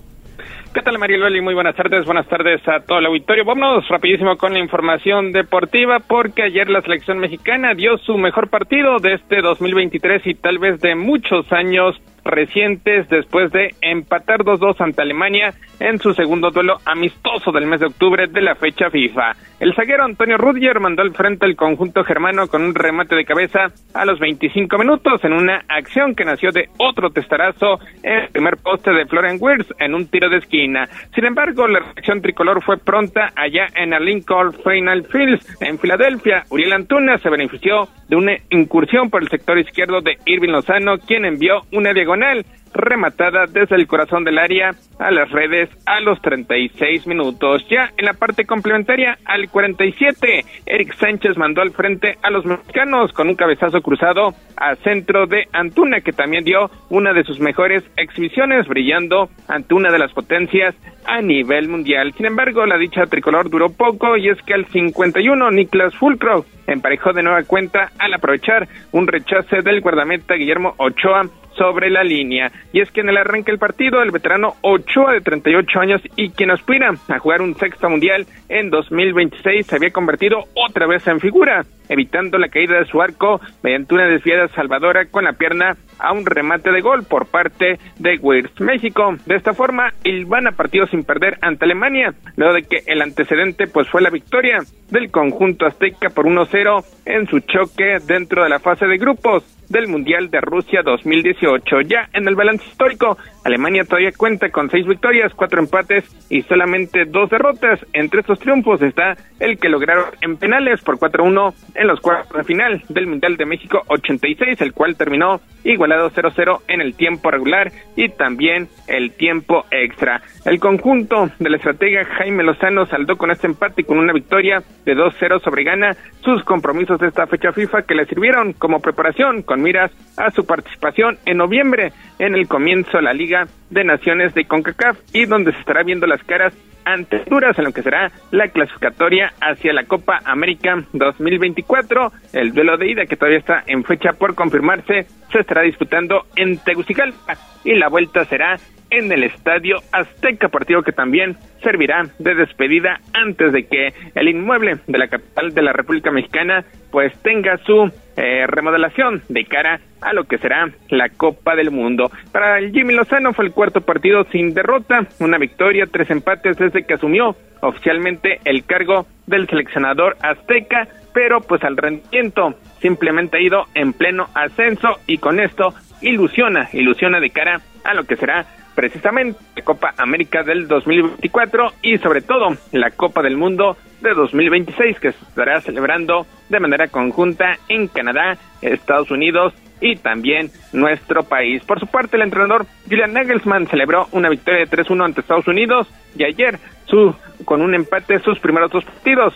¿Qué 0.73 0.83
tal, 0.83 0.99
María 0.99 1.18
Loli? 1.18 1.41
Muy 1.41 1.55
buenas 1.55 1.75
tardes. 1.75 2.05
Buenas 2.05 2.29
tardes 2.29 2.61
a 2.68 2.79
todo 2.79 3.01
el 3.01 3.07
auditorio. 3.07 3.45
Vámonos 3.45 3.89
rapidísimo 3.89 4.37
con 4.37 4.53
la 4.53 4.61
información 4.61 5.33
deportiva 5.33 5.99
porque 5.99 6.45
ayer 6.45 6.71
la 6.71 6.81
selección 6.81 7.18
mexicana 7.18 7.75
dio 7.75 7.99
su 7.99 8.16
mejor 8.16 8.49
partido 8.49 8.99
de 9.01 9.14
este 9.14 9.43
2023 9.43 10.25
y 10.27 10.35
tal 10.35 10.61
vez 10.61 10.81
de 10.81 10.95
muchos 10.95 11.51
años 11.51 12.01
recientes 12.31 13.09
después 13.09 13.53
de 13.53 13.74
empatar 13.81 14.41
2-2 14.41 14.81
ante 14.81 15.03
Alemania 15.03 15.53
en 15.81 15.99
su 15.99 16.12
segundo 16.14 16.51
duelo 16.51 16.76
amistoso 16.85 17.51
del 17.53 17.66
mes 17.66 17.81
de 17.81 17.87
octubre 17.87 18.26
de 18.26 18.41
la 18.41 18.55
fecha 18.55 18.91
FIFA. 18.91 19.33
El 19.61 19.74
zaguero 19.74 20.05
Antonio 20.05 20.37
Rudiger 20.37 20.78
mandó 20.81 21.03
al 21.03 21.12
frente 21.12 21.47
el 21.47 21.57
conjunto 21.57 22.05
germano 22.05 22.47
con 22.49 22.62
un 22.62 22.74
remate 22.74 23.14
de 23.14 23.24
cabeza 23.24 23.72
a 23.95 24.05
los 24.05 24.18
25 24.18 24.78
minutos 24.78 25.22
en 25.24 25.33
una 25.33 25.62
acción 25.68 26.14
que 26.14 26.24
nació 26.24 26.51
de 26.51 26.68
otro 26.78 27.11
testarazo 27.11 27.78
en 28.03 28.20
el 28.20 28.28
primer 28.28 28.57
poste 28.59 28.91
de 28.91 29.07
Florian 29.07 29.39
Wirtz 29.41 29.68
en 29.78 29.95
un 29.95 30.07
tiro 30.07 30.28
de 30.28 30.39
esquina. 30.39 30.89
Sin 31.14 31.24
embargo, 31.24 31.66
la 31.66 31.81
reacción 31.81 32.22
tricolor 32.22 32.62
fue 32.62 32.78
pronta 32.78 33.33
allá 33.35 33.66
en 33.74 33.93
el 33.93 34.05
Lincoln 34.05 34.53
Final 34.53 35.05
Fields 35.05 35.47
en 35.61 35.78
Filadelfia. 35.78 36.45
Uriel 36.51 36.72
Antuna 36.72 37.18
se 37.18 37.31
benefició 37.31 37.89
de 38.09 38.16
una 38.16 38.37
incursión 38.51 39.09
por 39.09 39.22
el 39.22 39.28
sector 39.28 39.59
izquierdo 39.59 40.01
de 40.01 40.18
Irving 40.26 40.51
Lozano, 40.51 40.99
quien 40.99 41.24
envió 41.24 41.61
una 41.72 41.93
diagonal 41.93 42.20
con 42.21 42.29
él 42.29 42.47
rematada 42.73 43.47
desde 43.47 43.77
el 43.77 43.87
corazón 43.87 44.25
del 44.25 44.39
área 44.39 44.71
a 44.99 45.11
las 45.11 45.31
redes 45.31 45.68
a 45.87 46.01
los 46.01 46.21
36 46.21 47.07
minutos. 47.07 47.66
Ya 47.68 47.91
en 47.97 48.05
la 48.05 48.14
parte 48.14 48.45
complementaria, 48.45 49.18
al 49.25 49.49
47, 49.49 50.45
Eric 50.66 50.95
Sánchez 50.95 51.37
mandó 51.37 51.62
al 51.62 51.73
frente 51.73 52.16
a 52.23 52.31
los 52.31 52.45
mexicanos 52.45 53.12
con 53.12 53.29
un 53.29 53.35
cabezazo 53.35 53.81
cruzado 53.81 54.35
a 54.57 54.77
centro 54.77 55.27
de 55.27 55.47
Antuna, 55.53 56.01
que 56.01 56.12
también 56.12 56.45
dio 56.45 56.71
una 56.91 57.12
de 57.12 57.25
sus 57.25 57.41
mejores 57.41 57.83
exhibiciones, 57.97 58.68
brillando 58.68 59.31
ante 59.49 59.75
una 59.75 59.91
de 59.91 59.99
las 59.99 60.12
potencias 60.12 60.75
a 61.07 61.21
nivel 61.21 61.68
mundial. 61.68 62.12
Sin 62.16 62.27
embargo, 62.27 62.66
la 62.66 62.79
dicha 62.79 63.07
tricolor 63.07 63.51
duró 63.51 63.71
poco 63.71 64.16
y 64.16 64.29
es 64.29 64.41
que 64.43 64.55
al 64.55 64.66
51, 64.66 65.51
Niklas 65.51 65.95
Fulcro 65.97 66.45
emparejó 66.66 67.12
de 67.12 67.23
nueva 67.23 67.43
cuenta 67.45 67.91
al 67.99 68.14
aprovechar 68.14 68.68
un 68.93 69.07
rechace 69.07 69.62
del 69.62 69.81
guardameta 69.81 70.35
Guillermo 70.35 70.75
Ochoa 70.77 71.23
sobre 71.57 71.91
la 71.91 72.05
línea. 72.05 72.51
Y 72.73 72.81
es 72.81 72.91
que 72.91 73.01
en 73.01 73.09
el 73.09 73.17
arranque 73.17 73.51
del 73.51 73.59
partido, 73.59 74.03
el 74.03 74.11
veterano 74.11 74.55
Ochoa 74.63 75.13
de 75.13 75.21
38 75.21 75.81
años 75.81 76.03
y 76.17 76.31
quien 76.31 76.51
aspira 76.51 76.93
a 77.09 77.19
jugar 77.19 77.43
un 77.43 77.57
sexto 77.57 77.89
mundial 77.91 78.27
en 78.49 78.71
2026 78.71 79.67
se 79.67 79.77
había 79.77 79.91
convertido 79.91 80.45
otra 80.55 80.87
vez 80.87 81.07
en 81.07 81.21
figura, 81.21 81.65
evitando 81.89 82.39
la 82.39 82.49
caída 82.49 82.79
de 82.79 82.87
su 82.87 83.03
arco 83.03 83.41
mediante 83.63 83.95
una 83.95 84.07
desviada 84.07 84.49
salvadora 84.49 85.07
con 85.07 85.25
la 85.25 85.33
pierna 85.33 85.77
a 85.99 86.13
un 86.13 86.25
remate 86.25 86.71
de 86.71 86.81
gol 86.81 87.05
por 87.05 87.27
parte 87.27 87.79
de 87.99 88.19
Wirtz. 88.21 88.61
México, 88.61 89.17
de 89.27 89.37
esta 89.37 89.53
forma, 89.53 89.89
a 89.89 90.53
partido 90.53 90.87
sin 90.87 91.05
perder 91.05 91.39
ante 91.43 91.65
Alemania, 91.65 92.15
luego 92.37 92.55
de 92.55 92.63
que 92.63 92.83
el 92.87 93.03
antecedente 93.03 93.67
pues 93.67 93.89
fue 93.89 94.03
la 94.03 94.11
victoria 94.11 94.59
del 94.91 95.11
conjunto 95.11 95.67
azteca 95.67 96.11
por 96.11 96.27
1-0 96.27 96.85
en 97.07 97.27
su 97.27 97.41
choque 97.41 97.99
dentro 98.07 98.43
de 98.43 98.49
la 98.49 98.59
fase 98.59 98.87
de 98.87 98.99
grupos 98.99 99.60
del 99.71 99.89
Mundial 99.89 100.31
de 100.31 100.41
Rusia 100.41 100.83
2018. 100.85 101.81
Ya 101.83 102.11
en 102.12 102.29
el 102.29 102.35
balance 102.35 102.66
histórico, 102.66 103.16
Alemania 103.45 103.85
todavía 103.85 104.11
cuenta 104.14 104.51
con 104.51 104.68
seis 104.68 104.87
victorias, 104.87 105.33
cuatro 105.35 105.61
empates 105.61 106.05
y 106.29 106.43
solamente 106.43 107.07
dos 107.07 107.31
derrotas. 107.31 107.81
Entre 107.95 108.21
estos 108.21 108.39
triunfos 108.41 108.83
está 108.83 109.16
el 109.39 109.59
que 109.59 109.68
lograron 109.68 110.07
en 110.21 110.37
penales 110.37 110.83
por 110.83 110.99
4-1 110.99 111.55
en 111.75 111.87
los 111.87 112.01
cuartos 112.01 112.37
de 112.37 112.45
final 112.45 112.83
del 112.89 113.07
Mundial 113.07 113.37
de 113.37 113.47
México 113.47 113.83
86, 113.87 114.61
el 114.61 114.75
cual 114.75 114.97
terminó 114.97 115.41
igualado 115.64 116.11
0-0 116.11 116.62
en 116.68 116.81
el 116.81 116.95
tiempo 116.95 117.31
regular 117.31 117.71
y 117.97 118.09
también 118.09 118.68
el 118.89 119.12
tiempo 119.12 119.64
extra. 119.71 120.21
El 120.45 120.59
conjunto 120.59 121.31
de 121.39 121.51
la 121.51 121.57
estratega 121.57 122.05
Jaime 122.05 122.43
Lozano 122.43 122.87
saldó 122.87 123.16
con 123.16 123.31
este 123.31 123.47
empate 123.47 123.83
y 123.83 123.85
con 123.85 123.99
una 123.99 124.12
victoria 124.12 124.62
de 124.85 124.97
2-0 124.97 125.43
sobre 125.43 125.64
Ghana 125.64 125.97
sus 126.25 126.43
compromisos 126.45 126.99
de 127.01 127.09
esta 127.09 127.27
fecha 127.27 127.53
FIFA 127.53 127.83
que 127.83 127.95
le 127.95 128.07
sirvieron 128.07 128.53
como 128.55 128.81
preparación 128.81 129.43
con 129.43 129.60
miras 129.61 129.93
a 130.17 130.31
su 130.31 130.45
participación 130.45 131.19
en 131.27 131.37
noviembre 131.37 131.93
en 132.19 132.35
el 132.35 132.49
comienzo 132.49 132.97
de 132.97 133.03
la 133.03 133.13
Liga 133.13 133.47
de 133.71 133.85
Naciones 133.85 134.35
de 134.35 134.45
CONCACAF 134.45 134.99
y 135.13 135.27
donde 135.27 135.53
se 135.53 135.61
estará 135.61 135.83
viendo 135.83 136.07
las 136.07 136.23
caras 136.25 136.53
ante 136.85 137.18
Honduras 137.18 137.59
en 137.59 137.64
lo 137.64 137.72
que 137.72 137.83
será 137.83 138.11
la 138.31 138.49
clasificatoria 138.49 139.33
hacia 139.41 139.72
la 139.72 139.85
Copa 139.85 140.20
América 140.24 140.83
2024. 140.93 142.12
El 142.33 142.53
duelo 142.53 142.76
de 142.76 142.91
ida 142.91 143.07
que 143.07 143.16
todavía 143.16 143.39
está 143.39 143.62
en 143.66 143.85
fecha 143.85 144.12
por 144.12 144.35
confirmarse 144.35 145.07
se 145.31 145.39
estará 145.39 145.62
disputando 145.62 146.26
en 146.37 146.59
Tegucigalpa 146.59 147.35
y 147.64 147.74
la 147.74 147.89
vuelta 147.89 148.24
será 148.24 148.57
en 148.91 149.12
el 149.12 149.24
Estadio 149.24 149.76
Azteca, 149.93 150.49
partido 150.49 150.83
que 150.83 150.93
también 150.93 151.37
servirá 151.62 152.03
de 152.18 152.35
despedida 152.35 153.01
antes 153.12 153.53
de 153.53 153.64
que 153.66 153.95
el 154.14 154.28
inmueble 154.28 154.78
de 154.87 154.99
la 154.99 155.09
capital 155.09 155.55
de 155.55 155.62
la 155.62 155.72
República 155.72 156.11
Mexicana 156.11 156.64
pues 156.91 157.12
tenga 157.22 157.57
su 157.59 157.91
eh, 158.16 158.47
remodelación 158.49 159.22
de 159.28 159.45
cara 159.45 159.81
a 160.01 160.13
lo 160.13 160.25
que 160.25 160.39
será 160.39 160.71
la 160.89 161.09
Copa 161.09 161.55
del 161.55 161.71
Mundo. 161.71 162.11
Para 162.33 162.59
el 162.59 162.73
Jimmy 162.73 162.95
Lozano 162.95 163.33
fue 163.33 163.47
el 163.47 163.53
cuarto 163.53 163.81
partido 163.81 164.25
sin 164.33 164.55
derrota, 164.55 165.07
una 165.19 165.39
victoria, 165.39 165.87
tres 165.91 166.11
empates 166.11 166.57
desde 166.57 166.85
que 166.85 166.95
asumió 166.95 167.37
oficialmente 167.61 168.41
el 168.45 168.65
cargo 168.65 169.07
del 169.27 169.49
seleccionador 169.49 170.17
azteca, 170.23 170.89
pero 171.13 171.41
pues 171.41 171.63
al 171.65 171.77
rendimiento 171.77 172.55
simplemente 172.81 173.37
ha 173.37 173.41
ido 173.41 173.65
en 173.75 173.93
pleno 173.93 174.29
ascenso 174.35 174.99
y 175.07 175.19
con 175.19 175.41
esto 175.41 175.75
ilusiona, 176.01 176.69
ilusiona 176.73 177.21
de 177.21 177.31
cara 177.31 177.61
a 177.85 177.95
lo 177.95 178.05
que 178.05 178.17
será 178.17 178.47
precisamente 178.75 179.39
la 179.57 179.63
Copa 179.63 179.95
América 179.99 180.43
del 180.43 180.67
2024 180.67 181.73
y 181.83 181.99
sobre 181.99 182.23
todo 182.23 182.57
la 182.73 182.91
Copa 182.91 183.23
del 183.23 183.37
Mundo 183.37 183.77
de 184.01 184.15
2026 184.15 185.01
que 185.01 185.13
se 185.13 185.25
estará 185.25 185.61
celebrando 185.61 186.27
de 186.49 186.61
manera 186.61 186.89
conjunta 186.89 187.59
en 187.69 187.89
Canadá, 187.89 188.39
Estados 188.63 189.11
Unidos 189.11 189.53
y 189.81 189.97
también 189.97 190.51
nuestro 190.72 191.22
país. 191.22 191.62
Por 191.64 191.81
su 191.81 191.87
parte, 191.87 192.16
el 192.16 192.22
entrenador 192.22 192.66
Julian 192.89 193.12
Nagelsmann 193.12 193.66
celebró 193.66 194.09
una 194.12 194.28
victoria 194.28 194.61
de 194.61 194.68
3-1 194.68 195.05
ante 195.05 195.20
Estados 195.20 195.49
Unidos 195.49 195.89
y 196.16 196.24
ayer 196.24 196.59
su, 196.87 197.14
con 197.45 197.62
un 197.62 197.74
empate 197.74 198.18
sus 198.20 198.39
primeros 198.39 198.70
dos 198.70 198.85
partidos 198.85 199.35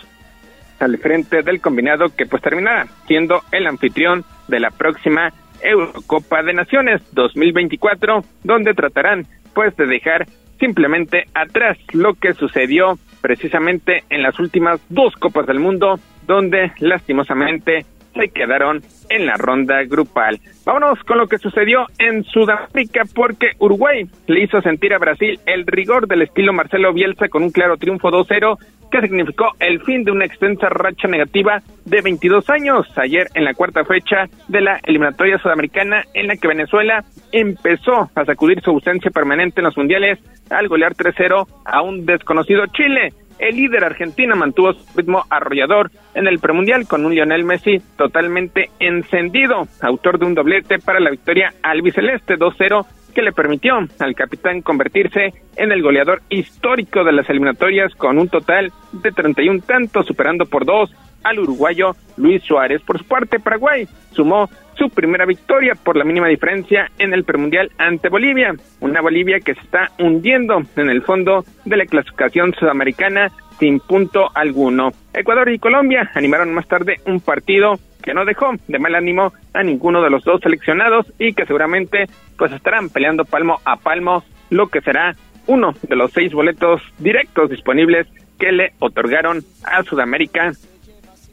al 0.80 0.98
frente 0.98 1.42
del 1.42 1.60
combinado 1.60 2.06
que 2.14 2.26
pues 2.26 2.42
terminará 2.42 2.86
siendo 3.06 3.40
el 3.52 3.66
anfitrión 3.66 4.24
de 4.48 4.60
la 4.60 4.70
próxima 4.70 5.32
Eurocopa 5.62 6.42
de 6.42 6.52
Naciones 6.52 7.02
2024, 7.12 8.22
donde 8.42 8.74
tratarán 8.74 9.26
pues 9.54 9.74
de 9.76 9.86
dejar 9.86 10.26
simplemente 10.58 11.24
atrás 11.34 11.78
lo 11.92 12.14
que 12.14 12.34
sucedió 12.34 12.98
precisamente 13.20 14.04
en 14.10 14.22
las 14.22 14.38
últimas 14.38 14.80
dos 14.90 15.14
Copas 15.14 15.46
del 15.46 15.60
Mundo, 15.60 15.98
donde 16.26 16.72
lastimosamente 16.78 17.86
se 18.14 18.28
quedaron 18.28 18.82
en 19.10 19.26
la 19.26 19.36
ronda 19.36 19.82
grupal. 19.84 20.40
Vámonos 20.64 20.98
con 21.04 21.18
lo 21.18 21.26
que 21.26 21.38
sucedió 21.38 21.86
en 21.98 22.24
Sudáfrica 22.24 23.02
porque 23.14 23.52
Uruguay 23.58 24.06
le 24.26 24.44
hizo 24.44 24.60
sentir 24.62 24.94
a 24.94 24.98
Brasil 24.98 25.38
el 25.46 25.66
rigor 25.66 26.06
del 26.06 26.22
estilo 26.22 26.52
Marcelo 26.52 26.92
Bielsa 26.92 27.28
con 27.28 27.42
un 27.42 27.50
claro 27.50 27.76
triunfo 27.76 28.10
2-0 28.10 28.56
que 28.90 29.00
significó 29.00 29.50
el 29.58 29.80
fin 29.80 30.04
de 30.04 30.12
una 30.12 30.24
extensa 30.24 30.68
racha 30.68 31.08
negativa 31.08 31.60
de 31.84 32.00
22 32.00 32.48
años. 32.50 32.86
Ayer 32.96 33.26
en 33.34 33.44
la 33.44 33.54
cuarta 33.54 33.84
fecha 33.84 34.28
de 34.46 34.60
la 34.60 34.78
eliminatoria 34.84 35.38
sudamericana 35.38 36.04
en 36.14 36.28
la 36.28 36.36
que 36.36 36.46
Venezuela 36.46 37.04
empezó 37.32 38.08
a 38.14 38.24
sacudir 38.24 38.60
su 38.62 38.70
ausencia 38.70 39.10
permanente 39.10 39.60
en 39.60 39.64
los 39.64 39.76
mundiales 39.76 40.20
al 40.48 40.68
golear 40.68 40.94
3-0 40.94 41.46
a 41.64 41.82
un 41.82 42.06
desconocido 42.06 42.66
Chile. 42.68 43.12
El 43.38 43.56
líder 43.56 43.84
argentino 43.84 44.36
mantuvo 44.36 44.72
su 44.72 44.96
ritmo 44.96 45.24
arrollador 45.28 45.90
en 46.14 46.26
el 46.26 46.38
premundial 46.38 46.86
con 46.86 47.04
un 47.04 47.14
Lionel 47.14 47.44
Messi 47.44 47.80
totalmente 47.96 48.70
encendido, 48.78 49.66
autor 49.80 50.18
de 50.18 50.26
un 50.26 50.34
doblete 50.34 50.78
para 50.78 51.00
la 51.00 51.10
victoria 51.10 51.52
albiceleste 51.62 52.36
2-0 52.36 52.86
que 53.14 53.22
le 53.22 53.32
permitió 53.32 53.78
al 54.00 54.14
capitán 54.14 54.60
convertirse 54.60 55.32
en 55.56 55.72
el 55.72 55.82
goleador 55.82 56.20
histórico 56.28 57.04
de 57.04 57.12
las 57.12 57.28
eliminatorias 57.30 57.94
con 57.94 58.18
un 58.18 58.28
total 58.28 58.72
de 58.92 59.12
31 59.12 59.60
tantos, 59.60 60.06
superando 60.06 60.46
por 60.46 60.66
dos 60.66 60.94
al 61.22 61.38
uruguayo 61.38 61.96
Luis 62.16 62.42
Suárez. 62.42 62.82
Por 62.82 62.98
su 62.98 63.04
parte, 63.04 63.40
Paraguay 63.40 63.86
sumó 64.12 64.50
su 64.76 64.88
primera 64.90 65.26
victoria 65.26 65.74
por 65.74 65.96
la 65.96 66.04
mínima 66.04 66.28
diferencia 66.28 66.90
en 66.98 67.12
el 67.12 67.24
premundial 67.24 67.70
ante 67.78 68.08
Bolivia, 68.08 68.54
una 68.80 69.00
Bolivia 69.00 69.40
que 69.40 69.54
se 69.54 69.60
está 69.60 69.90
hundiendo 69.98 70.62
en 70.76 70.90
el 70.90 71.02
fondo 71.02 71.44
de 71.64 71.76
la 71.76 71.86
clasificación 71.86 72.54
sudamericana 72.54 73.30
sin 73.58 73.80
punto 73.80 74.28
alguno. 74.34 74.90
Ecuador 75.12 75.50
y 75.50 75.58
Colombia 75.58 76.10
animaron 76.14 76.52
más 76.52 76.66
tarde 76.66 76.96
un 77.06 77.20
partido 77.20 77.78
que 78.02 78.14
no 78.14 78.24
dejó 78.24 78.52
de 78.68 78.78
mal 78.78 78.94
ánimo 78.94 79.32
a 79.54 79.62
ninguno 79.62 80.02
de 80.02 80.10
los 80.10 80.24
dos 80.24 80.40
seleccionados 80.42 81.06
y 81.18 81.32
que 81.32 81.46
seguramente 81.46 82.04
pues 82.36 82.52
estarán 82.52 82.90
peleando 82.90 83.24
palmo 83.24 83.60
a 83.64 83.76
palmo 83.76 84.24
lo 84.50 84.68
que 84.68 84.80
será 84.82 85.14
uno 85.46 85.74
de 85.82 85.96
los 85.96 86.12
seis 86.12 86.32
boletos 86.32 86.82
directos 86.98 87.50
disponibles 87.50 88.06
que 88.38 88.52
le 88.52 88.72
otorgaron 88.78 89.42
a 89.64 89.82
Sudamérica 89.84 90.52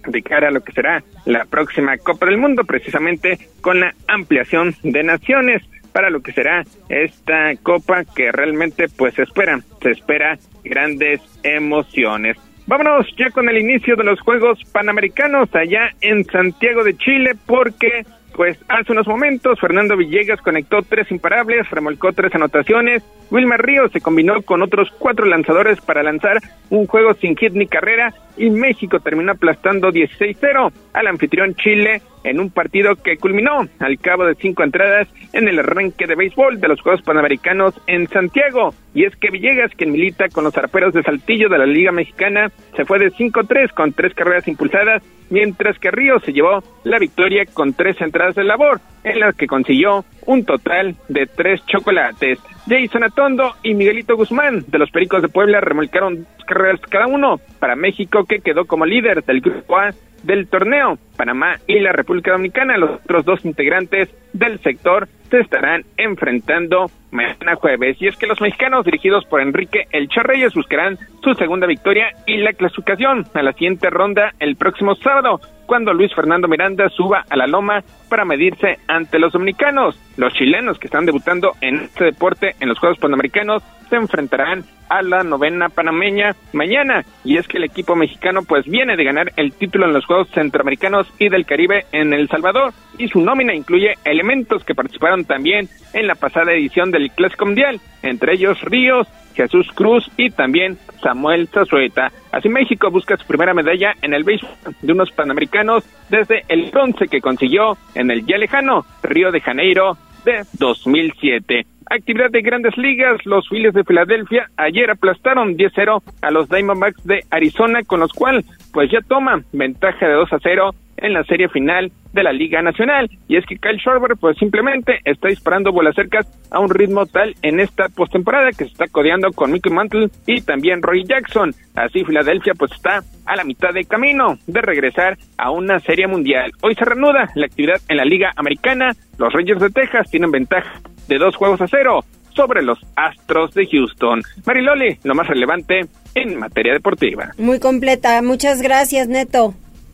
de 0.07 0.21
cara 0.21 0.49
a 0.49 0.51
lo 0.51 0.61
que 0.61 0.73
será 0.73 1.03
la 1.25 1.45
próxima 1.45 1.97
Copa 1.97 2.25
del 2.25 2.37
Mundo, 2.37 2.63
precisamente 2.63 3.37
con 3.61 3.79
la 3.79 3.93
ampliación 4.07 4.75
de 4.83 5.03
naciones 5.03 5.61
para 5.91 6.09
lo 6.09 6.21
que 6.21 6.31
será 6.31 6.63
esta 6.89 7.55
copa 7.63 8.03
que 8.05 8.31
realmente 8.31 8.87
pues 8.89 9.13
se 9.13 9.23
espera, 9.23 9.59
se 9.81 9.91
espera 9.91 10.37
grandes 10.63 11.21
emociones. 11.43 12.37
Vámonos 12.67 13.07
ya 13.17 13.29
con 13.31 13.49
el 13.49 13.57
inicio 13.57 13.95
de 13.95 14.03
los 14.03 14.19
Juegos 14.21 14.59
Panamericanos 14.71 15.53
allá 15.55 15.89
en 15.99 16.23
Santiago 16.25 16.83
de 16.83 16.95
Chile 16.95 17.31
porque 17.45 18.05
pues 18.35 18.57
hace 18.67 18.91
unos 18.91 19.07
momentos 19.07 19.59
Fernando 19.59 19.97
Villegas 19.97 20.41
conectó 20.41 20.81
tres 20.81 21.11
imparables, 21.11 21.69
remolcó 21.69 22.13
tres 22.13 22.33
anotaciones, 22.33 23.03
Wilmer 23.29 23.61
Ríos 23.61 23.91
se 23.91 24.01
combinó 24.01 24.41
con 24.41 24.61
otros 24.61 24.89
cuatro 24.97 25.25
lanzadores 25.25 25.79
para 25.81 26.03
lanzar 26.03 26.37
un 26.69 26.87
juego 26.87 27.13
sin 27.15 27.35
hit 27.35 27.53
ni 27.53 27.67
carrera 27.67 28.13
y 28.37 28.49
México 28.49 28.99
terminó 28.99 29.33
aplastando 29.33 29.91
16-0 29.91 30.71
al 30.93 31.07
anfitrión 31.07 31.55
Chile 31.55 32.01
en 32.23 32.39
un 32.39 32.49
partido 32.49 32.95
que 32.95 33.17
culminó 33.17 33.67
al 33.79 33.99
cabo 33.99 34.25
de 34.25 34.35
cinco 34.35 34.63
entradas 34.63 35.07
en 35.33 35.47
el 35.47 35.59
arranque 35.59 36.07
de 36.07 36.15
béisbol 36.15 36.59
de 36.59 36.67
los 36.67 36.81
Juegos 36.81 37.01
Panamericanos 37.01 37.73
en 37.87 38.07
Santiago. 38.07 38.73
Y 38.93 39.05
es 39.05 39.15
que 39.15 39.31
Villegas, 39.31 39.71
quien 39.75 39.91
milita 39.91 40.29
con 40.29 40.43
los 40.43 40.57
arperos 40.57 40.93
de 40.93 41.03
Saltillo 41.03 41.49
de 41.49 41.57
la 41.57 41.65
Liga 41.65 41.91
Mexicana, 41.91 42.51
se 42.75 42.85
fue 42.85 42.99
de 42.99 43.11
5-3 43.11 43.71
con 43.73 43.93
tres 43.93 44.13
carreras 44.13 44.47
impulsadas, 44.47 45.01
mientras 45.29 45.79
que 45.79 45.91
Ríos 45.91 46.21
se 46.23 46.33
llevó 46.33 46.61
la 46.83 46.99
victoria 46.99 47.45
con 47.45 47.73
tres 47.73 47.99
entradas 48.01 48.35
de 48.35 48.43
labor, 48.43 48.81
en 49.03 49.19
las 49.19 49.35
que 49.35 49.47
consiguió 49.47 50.03
un 50.25 50.45
total 50.45 50.95
de 51.07 51.25
tres 51.25 51.65
chocolates. 51.65 52.39
Jason 52.67 53.03
Atondo 53.03 53.53
y 53.63 53.73
Miguelito 53.73 54.15
Guzmán 54.15 54.63
de 54.67 54.77
los 54.77 54.91
Pericos 54.91 55.21
de 55.21 55.29
Puebla 55.29 55.61
remolcaron 55.61 56.23
dos 56.37 56.45
carreras 56.45 56.79
cada 56.81 57.07
uno 57.07 57.39
para 57.59 57.75
México 57.75 58.25
que 58.25 58.39
quedó 58.39 58.65
como 58.65 58.85
líder 58.85 59.23
del 59.23 59.41
grupo 59.41 59.77
A 59.77 59.91
del 60.23 60.47
torneo. 60.47 60.97
Panamá 61.17 61.57
y 61.67 61.79
la 61.79 61.91
República 61.91 62.31
Dominicana, 62.31 62.77
los 62.77 62.99
otros 63.01 63.25
dos 63.25 63.45
integrantes 63.45 64.09
del 64.33 64.59
sector, 64.59 65.07
se 65.29 65.39
estarán 65.39 65.83
enfrentando 65.97 66.89
mañana 67.11 67.55
jueves. 67.55 68.01
Y 68.01 68.07
es 68.07 68.17
que 68.17 68.27
los 68.27 68.41
mexicanos 68.41 68.85
dirigidos 68.85 69.25
por 69.25 69.41
Enrique 69.41 69.87
El 69.91 70.09
Reyes 70.09 70.53
buscarán 70.53 70.97
su 71.23 71.33
segunda 71.35 71.67
victoria 71.67 72.07
y 72.25 72.37
la 72.37 72.53
clasificación 72.53 73.25
a 73.33 73.43
la 73.43 73.53
siguiente 73.53 73.89
ronda 73.89 74.33
el 74.39 74.55
próximo 74.55 74.95
sábado, 74.95 75.39
cuando 75.71 75.93
Luis 75.93 76.13
Fernando 76.13 76.49
Miranda 76.49 76.89
suba 76.89 77.23
a 77.29 77.37
la 77.37 77.47
loma 77.47 77.81
para 78.09 78.25
medirse 78.25 78.79
ante 78.89 79.17
los 79.19 79.31
dominicanos. 79.31 79.97
Los 80.17 80.33
chilenos 80.33 80.77
que 80.77 80.87
están 80.87 81.05
debutando 81.05 81.53
en 81.61 81.77
este 81.77 82.03
deporte 82.03 82.57
en 82.59 82.67
los 82.67 82.77
Juegos 82.77 82.99
Panamericanos 82.99 83.63
se 83.89 83.95
enfrentarán 83.95 84.65
a 84.89 85.01
la 85.01 85.23
novena 85.23 85.69
panameña 85.69 86.35
mañana. 86.51 87.05
Y 87.23 87.37
es 87.37 87.47
que 87.47 87.57
el 87.57 87.63
equipo 87.63 87.95
mexicano 87.95 88.41
pues 88.45 88.65
viene 88.65 88.97
de 88.97 89.05
ganar 89.05 89.31
el 89.37 89.53
título 89.53 89.85
en 89.85 89.93
los 89.93 90.05
Juegos 90.05 90.27
Centroamericanos 90.31 91.07
y 91.17 91.29
del 91.29 91.45
Caribe 91.45 91.85
en 91.93 92.13
El 92.13 92.27
Salvador. 92.27 92.73
Y 92.97 93.07
su 93.07 93.21
nómina 93.21 93.55
incluye 93.55 93.93
elementos 94.03 94.65
que 94.65 94.75
participaron 94.75 95.23
también 95.23 95.69
en 95.93 96.05
la 96.05 96.15
pasada 96.15 96.51
edición 96.51 96.91
del 96.91 97.11
Clásico 97.11 97.45
Mundial, 97.45 97.79
entre 98.03 98.33
ellos 98.33 98.59
Ríos, 98.59 99.07
Jesús 99.33 99.67
Cruz 99.73 100.09
y 100.17 100.29
también 100.29 100.77
Samuel 101.01 101.47
Zazueta. 101.47 102.11
Así 102.31 102.49
México 102.49 102.89
busca 102.89 103.17
su 103.17 103.25
primera 103.25 103.53
medalla 103.53 103.93
en 104.01 104.13
el 104.13 104.23
béisbol 104.23 104.51
de 104.81 104.93
unos 104.93 105.11
panamericanos 105.11 105.83
desde 106.09 106.43
el 106.47 106.71
bronce 106.71 107.07
que 107.07 107.21
consiguió 107.21 107.77
en 107.95 108.11
el 108.11 108.25
ya 108.25 108.37
lejano 108.37 108.85
Río 109.03 109.31
de 109.31 109.41
Janeiro 109.41 109.97
de 110.25 110.43
2007. 110.59 111.65
Actividad 111.89 112.29
de 112.31 112.41
grandes 112.41 112.77
ligas, 112.77 113.19
los 113.25 113.49
Phillies 113.49 113.73
de 113.73 113.83
Filadelfia 113.83 114.47
ayer 114.55 114.89
aplastaron 114.89 115.57
10-0 115.57 116.01
a 116.21 116.31
los 116.31 116.47
Diamondbacks 116.47 117.03
de 117.03 117.25
Arizona, 117.29 117.83
con 117.83 117.99
los 117.99 118.13
cuales 118.13 118.45
pues 118.71 118.89
ya 118.89 118.99
toman 119.01 119.43
ventaja 119.51 120.07
de 120.07 120.13
2 120.13 120.29
0 120.41 120.71
en 121.01 121.13
la 121.13 121.23
serie 121.23 121.49
final 121.49 121.91
de 122.13 122.23
la 122.23 122.31
Liga 122.31 122.61
Nacional. 122.61 123.09
Y 123.27 123.37
es 123.37 123.45
que 123.45 123.57
Kyle 123.57 123.79
Schwarber 123.79 124.15
pues 124.17 124.37
simplemente 124.37 124.99
está 125.05 125.27
disparando 125.27 125.71
bolas 125.71 125.95
cercas 125.95 126.27
a 126.51 126.59
un 126.59 126.69
ritmo 126.69 127.05
tal 127.05 127.35
en 127.41 127.59
esta 127.59 127.89
postemporada 127.89 128.49
que 128.49 128.65
se 128.65 128.71
está 128.71 128.87
codeando 128.87 129.31
con 129.31 129.51
Mickey 129.51 129.71
Mantle 129.71 130.09
y 130.25 130.41
también 130.41 130.81
Roy 130.81 131.03
Jackson. 131.03 131.53
Así 131.75 132.03
Filadelfia 132.03 132.53
pues 132.53 132.71
está 132.71 133.01
a 133.25 133.35
la 133.35 133.43
mitad 133.43 133.73
de 133.73 133.85
camino 133.85 134.37
de 134.47 134.61
regresar 134.61 135.17
a 135.37 135.51
una 135.51 135.79
serie 135.79 136.07
mundial. 136.07 136.51
Hoy 136.61 136.75
se 136.75 136.85
reanuda 136.85 137.29
la 137.35 137.45
actividad 137.45 137.81
en 137.87 137.97
la 137.97 138.05
Liga 138.05 138.31
Americana. 138.35 138.91
Los 139.17 139.33
Rangers 139.33 139.61
de 139.61 139.69
Texas 139.69 140.09
tienen 140.09 140.31
ventaja 140.31 140.81
de 141.07 141.17
dos 141.17 141.35
juegos 141.35 141.61
a 141.61 141.67
cero 141.67 142.03
sobre 142.35 142.61
los 142.61 142.79
Astros 142.95 143.53
de 143.53 143.67
Houston. 143.67 144.21
Mariloli, 144.45 144.97
lo 145.03 145.15
más 145.15 145.27
relevante 145.27 145.81
en 146.15 146.39
materia 146.39 146.73
deportiva. 146.73 147.31
Muy 147.37 147.59
completa. 147.59 148.21
Muchas 148.21 148.61
gracias, 148.61 149.07
Neto. 149.07 149.53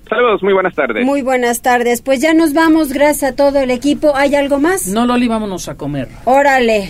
Saludos, 0.09 0.41
muy 0.41 0.53
buenas 0.53 0.73
tardes. 0.73 1.05
Muy 1.05 1.21
buenas 1.21 1.61
tardes. 1.61 2.01
Pues 2.01 2.21
ya 2.21 2.33
nos 2.33 2.53
vamos, 2.53 2.93
gracias 2.93 3.31
a 3.31 3.35
todo 3.35 3.59
el 3.59 3.71
equipo. 3.71 4.15
¿Hay 4.15 4.35
algo 4.35 4.59
más? 4.59 4.87
No, 4.87 5.05
Loli, 5.05 5.27
vámonos 5.27 5.67
a 5.67 5.75
comer. 5.75 6.07
Órale. 6.25 6.89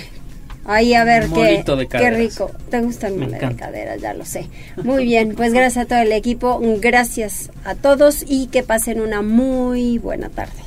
Ahí 0.65 0.93
a 0.93 1.05
ver 1.05 1.27
qué, 1.33 1.63
qué 1.89 2.11
rico. 2.11 2.51
¿Te 2.69 2.81
gusta 2.81 3.07
el 3.07 3.15
mole 3.15 3.39
de 3.39 3.55
cadera? 3.55 3.95
Ya 3.95 4.13
lo 4.13 4.25
sé. 4.25 4.49
Muy 4.83 5.05
bien, 5.05 5.33
pues 5.35 5.53
gracias 5.53 5.85
a 5.85 5.87
todo 5.87 5.99
el 5.99 6.11
equipo. 6.11 6.59
Gracias 6.81 7.51
a 7.63 7.75
todos 7.75 8.25
y 8.27 8.47
que 8.47 8.63
pasen 8.63 8.99
una 8.99 9.21
muy 9.21 9.97
buena 9.97 10.27
tarde. 10.29 10.66